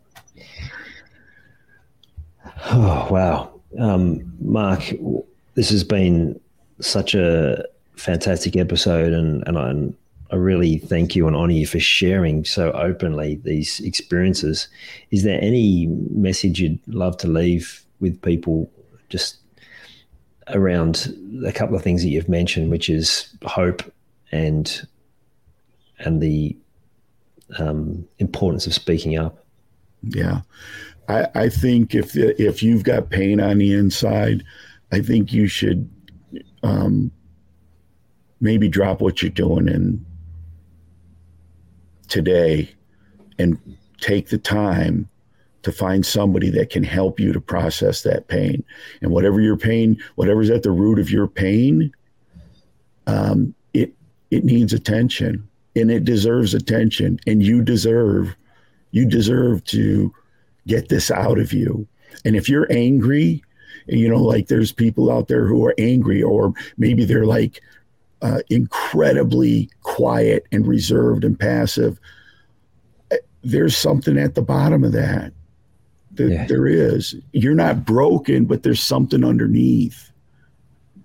Oh, 2.66 3.08
wow. 3.10 3.57
Um, 3.78 4.32
Mark, 4.40 4.82
this 5.54 5.70
has 5.70 5.84
been 5.84 6.38
such 6.80 7.14
a 7.14 7.64
fantastic 7.96 8.56
episode, 8.56 9.12
and, 9.12 9.42
and 9.46 9.58
I, 9.58 10.34
I 10.34 10.38
really 10.38 10.78
thank 10.78 11.16
you 11.16 11.26
and 11.26 11.36
honor 11.36 11.52
you 11.52 11.66
for 11.66 11.80
sharing 11.80 12.44
so 12.44 12.70
openly 12.72 13.40
these 13.42 13.80
experiences. 13.80 14.68
Is 15.10 15.24
there 15.24 15.40
any 15.42 15.86
message 15.86 16.60
you'd 16.60 16.80
love 16.86 17.16
to 17.18 17.28
leave 17.28 17.84
with 18.00 18.20
people 18.22 18.70
just 19.08 19.38
around 20.48 21.14
a 21.44 21.52
couple 21.52 21.76
of 21.76 21.82
things 21.82 22.02
that 22.02 22.08
you've 22.08 22.28
mentioned, 22.28 22.70
which 22.70 22.88
is 22.88 23.28
hope 23.44 23.82
and 24.32 24.86
and 26.00 26.20
the 26.22 26.56
um, 27.58 28.06
importance 28.18 28.66
of 28.66 28.74
speaking 28.74 29.18
up? 29.18 29.44
Yeah. 30.02 30.42
I, 31.08 31.26
I 31.34 31.48
think 31.48 31.94
if 31.94 32.14
if 32.16 32.62
you've 32.62 32.84
got 32.84 33.10
pain 33.10 33.40
on 33.40 33.58
the 33.58 33.72
inside, 33.72 34.44
I 34.92 35.00
think 35.00 35.32
you 35.32 35.48
should 35.48 35.88
um, 36.62 37.10
maybe 38.40 38.68
drop 38.68 39.00
what 39.00 39.22
you're 39.22 39.30
doing 39.30 39.68
in 39.68 40.04
today 42.08 42.70
and 43.38 43.58
take 44.00 44.28
the 44.28 44.38
time 44.38 45.08
to 45.62 45.72
find 45.72 46.06
somebody 46.06 46.50
that 46.50 46.70
can 46.70 46.84
help 46.84 47.18
you 47.18 47.32
to 47.32 47.40
process 47.40 48.02
that 48.02 48.28
pain. 48.28 48.64
And 49.02 49.10
whatever 49.10 49.40
your 49.40 49.56
pain, 49.56 50.00
whatever's 50.14 50.50
at 50.50 50.62
the 50.62 50.70
root 50.70 50.98
of 50.98 51.10
your 51.10 51.26
pain, 51.26 51.92
um, 53.06 53.54
it 53.72 53.94
it 54.30 54.44
needs 54.44 54.72
attention 54.72 55.48
and 55.74 55.90
it 55.90 56.04
deserves 56.04 56.54
attention. 56.54 57.18
And 57.26 57.42
you 57.42 57.62
deserve 57.62 58.36
you 58.90 59.06
deserve 59.06 59.64
to 59.64 60.14
get 60.68 60.88
this 60.88 61.10
out 61.10 61.38
of 61.38 61.52
you. 61.52 61.88
And 62.24 62.36
if 62.36 62.48
you're 62.48 62.70
angry, 62.70 63.42
you 63.86 64.08
know, 64.08 64.22
like 64.22 64.48
there's 64.48 64.70
people 64.70 65.10
out 65.10 65.28
there 65.28 65.46
who 65.46 65.64
are 65.64 65.74
angry, 65.78 66.22
or 66.22 66.52
maybe 66.76 67.04
they're 67.04 67.26
like 67.26 67.60
uh, 68.22 68.40
incredibly 68.50 69.70
quiet 69.82 70.46
and 70.52 70.66
reserved 70.66 71.24
and 71.24 71.38
passive. 71.38 71.98
There's 73.42 73.76
something 73.76 74.18
at 74.18 74.34
the 74.34 74.42
bottom 74.42 74.84
of 74.84 74.92
that. 74.92 75.32
There, 76.10 76.28
yeah. 76.28 76.46
there 76.46 76.66
is. 76.66 77.14
You're 77.32 77.54
not 77.54 77.84
broken, 77.84 78.44
but 78.44 78.62
there's 78.62 78.82
something 78.82 79.24
underneath 79.24 80.10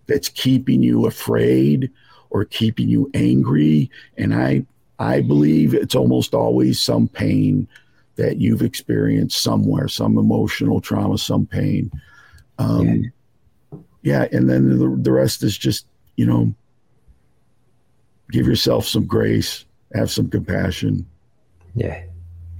that's 0.07 0.29
keeping 0.29 0.81
you 0.83 1.05
afraid 1.05 1.91
or 2.31 2.45
keeping 2.45 2.89
you 2.89 3.09
angry. 3.13 3.91
And 4.17 4.33
I, 4.33 4.65
I 4.99 5.21
believe 5.21 5.73
it's 5.73 5.95
almost 5.95 6.33
always 6.33 6.81
some 6.81 7.07
pain 7.07 7.67
that 8.15 8.37
you've 8.37 8.61
experienced 8.61 9.41
somewhere, 9.41 9.87
some 9.87 10.17
emotional 10.17 10.79
trauma, 10.79 11.17
some 11.17 11.45
pain. 11.45 11.91
Um, 12.59 13.11
yeah. 13.73 13.79
yeah. 14.03 14.27
And 14.31 14.49
then 14.49 14.69
the, 14.69 14.95
the 15.01 15.11
rest 15.11 15.43
is 15.43 15.57
just, 15.57 15.87
you 16.15 16.25
know, 16.25 16.53
give 18.31 18.45
yourself 18.45 18.85
some 18.85 19.05
grace, 19.05 19.65
have 19.95 20.11
some 20.11 20.29
compassion. 20.29 21.05
Yeah. 21.75 22.03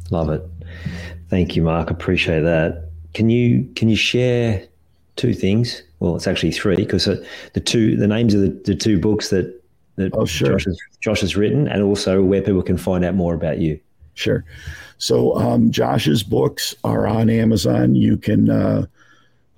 Love 0.10 0.30
it. 0.30 0.44
Thank 1.30 1.56
you, 1.56 1.62
Mark. 1.62 1.90
Appreciate 1.90 2.42
that. 2.42 2.90
Can 3.14 3.30
you, 3.30 3.72
can 3.76 3.90
you 3.90 3.96
share 3.96 4.68
two 5.16 5.34
things? 5.34 5.84
Well, 6.00 6.16
it's 6.16 6.28
actually 6.28 6.52
three 6.52 6.76
because 6.76 7.06
the 7.06 7.60
two, 7.60 7.96
the 7.96 8.08
names 8.08 8.34
of 8.34 8.42
the, 8.42 8.50
the 8.66 8.76
two 8.76 9.00
books 9.00 9.30
that, 9.30 9.62
that 9.96 10.12
oh, 10.16 10.26
sure. 10.26 10.54
Josh, 10.54 10.66
has, 10.66 10.80
Josh 11.00 11.22
has 11.22 11.38
written 11.38 11.68
and 11.68 11.84
also 11.84 12.24
where 12.24 12.42
people 12.42 12.64
can 12.64 12.78
find 12.78 13.06
out 13.06 13.14
more 13.14 13.36
about 13.36 13.60
you. 13.60 13.80
Sure. 14.16 14.46
So 14.98 15.36
um, 15.36 15.72
Josh's 15.72 16.24
books 16.24 16.76
are 16.84 17.08
on 17.08 17.30
Amazon. 17.30 17.96
You 17.96 18.18
can 18.18 18.50
uh, 18.50 18.86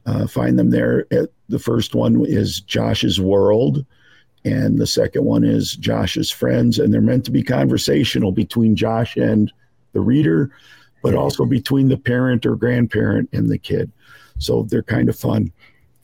uh, 0.06 0.28
find 0.28 0.58
them 0.58 0.70
there. 0.70 1.06
The 1.50 1.60
first 1.60 1.94
one 1.94 2.26
is 2.26 2.62
Josh's 2.62 3.20
World, 3.20 3.86
and 4.44 4.80
the 4.80 4.88
second 4.88 5.26
one 5.26 5.44
is 5.44 5.76
Josh's 5.76 6.32
Friends. 6.32 6.80
And 6.80 6.94
they're 6.94 7.02
meant 7.02 7.26
to 7.26 7.32
be 7.32 7.44
conversational 7.44 8.32
between 8.32 8.76
Josh 8.76 9.18
and 9.18 9.52
the 9.94 10.02
reader, 10.02 10.52
but 11.04 11.16
also 11.16 11.46
between 11.46 11.90
the 11.90 11.98
parent 11.98 12.46
or 12.46 12.56
grandparent 12.56 13.30
and 13.34 13.50
the 13.50 13.58
kid. 13.58 13.92
So 14.40 14.64
they're 14.64 14.84
kind 14.84 15.10
of 15.10 15.18
fun. 15.18 15.52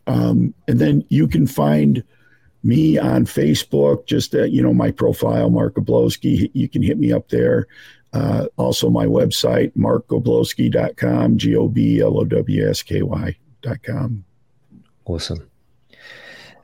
Um, 0.07 0.53
and 0.68 0.80
then 0.80 1.03
you 1.10 1.28
can 1.28 1.48
find 1.48 2.03
me 2.64 2.98
on 2.98 3.26
Facebook, 3.26 4.06
just 4.06 4.36
uh, 4.36 4.44
you 4.44 4.61
know 4.61 4.73
my 4.73 4.91
profile, 4.91 5.49
Mark 5.49 5.76
Goblowsky. 5.76 6.49
You 6.53 6.69
can 6.69 6.84
hit 6.84 6.99
me 6.99 7.11
up 7.11 7.30
there. 7.30 7.68
Uh, 8.14 8.48
also, 8.58 8.90
my 8.90 9.06
website, 9.06 9.72
markgoblowsky.com, 9.78 11.38
G 11.38 11.56
O 11.56 11.68
B 11.68 12.02
L 12.02 12.20
O 12.20 12.26
W 12.26 12.70
S 12.70 12.84
K 12.84 13.02
Y.com. 13.02 14.26
Awesome. 15.06 15.50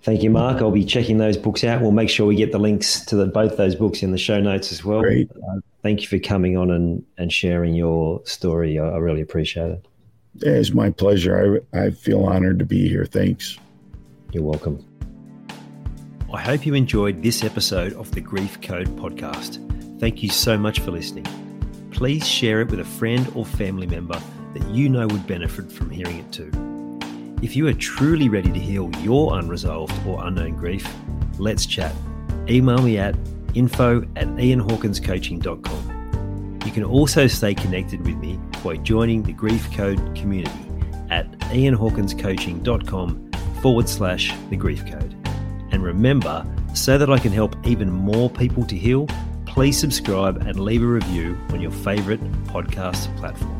Thank 0.02 0.24
you, 0.24 0.30
Mark. 0.30 0.62
I'll 0.62 0.72
be 0.72 0.86
checking 0.86 1.18
those 1.18 1.36
books 1.36 1.64
out. 1.64 1.82
We'll 1.82 1.92
make 1.92 2.10
sure 2.10 2.26
we 2.26 2.36
get 2.36 2.54
the 2.54 2.60
links 2.60 3.02
to 3.08 3.16
the, 3.16 3.26
both 3.26 3.58
those 3.58 3.76
books 3.76 4.04
in 4.04 4.12
the 4.12 4.18
show 4.18 4.40
notes 4.40 4.72
as 4.72 4.84
well. 4.84 5.02
Great. 5.02 5.30
Uh, 5.32 5.60
thank 5.84 6.02
you 6.02 6.08
for 6.08 6.20
coming 6.20 6.56
on 6.56 6.72
and, 6.72 7.04
and 7.18 7.32
sharing 7.32 7.74
your 7.74 8.22
story. 8.26 8.80
I, 8.80 8.88
I 8.88 8.98
really 9.00 9.22
appreciate 9.22 9.72
it. 9.72 9.86
It's 10.42 10.72
my 10.72 10.92
pleasure. 10.92 11.62
I, 11.74 11.78
I 11.80 11.90
feel 11.92 12.24
honored 12.24 12.60
to 12.60 12.66
be 12.66 12.88
here. 12.88 13.06
Thanks. 13.06 13.58
You're 14.32 14.44
welcome. 14.44 14.86
I 16.34 16.42
hope 16.42 16.66
you 16.66 16.74
enjoyed 16.74 17.24
this 17.24 17.44
episode 17.44 17.94
of 17.94 18.12
the 18.12 18.22
Grief 18.22 18.62
Code 18.62 18.88
podcast. 18.98 19.64
Thank 20.00 20.24
you 20.24 20.30
so 20.30 20.58
much 20.58 20.80
for 20.80 20.92
listening. 20.92 21.26
Please 21.92 22.26
share 22.28 22.62
it 22.62 22.70
with 22.70 22.80
a 22.80 22.86
friend 22.86 23.32
or 23.36 23.46
family 23.46 23.88
member 23.88 24.22
that 24.54 24.68
you 24.70 24.90
know 24.90 25.08
would 25.08 25.26
benefit 25.26 25.72
from 25.72 25.90
hearing 25.90 26.20
it 26.20 26.32
too. 26.32 26.52
If 27.42 27.56
you 27.56 27.68
are 27.68 27.74
truly 27.74 28.30
ready 28.30 28.52
to 28.52 28.60
heal 28.60 28.92
your 29.02 29.38
unresolved 29.38 29.94
or 30.08 30.26
unknown 30.26 30.56
grief, 30.56 30.88
let's 31.40 31.66
chat. 31.66 31.96
Email 32.50 32.82
me 32.82 32.98
at 32.98 33.16
info 33.54 34.02
at 34.16 34.28
ianhawkinscoaching.com. 34.28 36.60
You 36.66 36.72
can 36.72 36.84
also 36.84 37.28
stay 37.28 37.54
connected 37.56 38.06
with 38.06 38.18
me 38.18 38.40
by 38.64 38.78
joining 38.78 39.24
the 39.24 39.34
Grief 39.34 39.72
Code 39.72 40.16
community 40.16 40.52
at 41.10 41.32
ianhawkinscoaching.com 41.40 43.32
forward 43.62 43.90
slash 43.90 44.34
the 44.50 44.56
grief 44.56 44.86
code. 44.86 45.16
And 45.72 45.84
remember, 45.84 46.46
so 46.74 46.98
that 46.98 47.10
I 47.10 47.18
can 47.18 47.32
help 47.32 47.56
even 47.66 47.90
more 47.90 48.30
people 48.30 48.66
to 48.66 48.76
heal, 48.76 49.08
please 49.58 49.76
subscribe 49.76 50.38
and 50.46 50.60
leave 50.60 50.84
a 50.84 50.86
review 50.86 51.36
on 51.50 51.60
your 51.60 51.72
favorite 51.72 52.22
podcast 52.44 53.10
platform. 53.18 53.57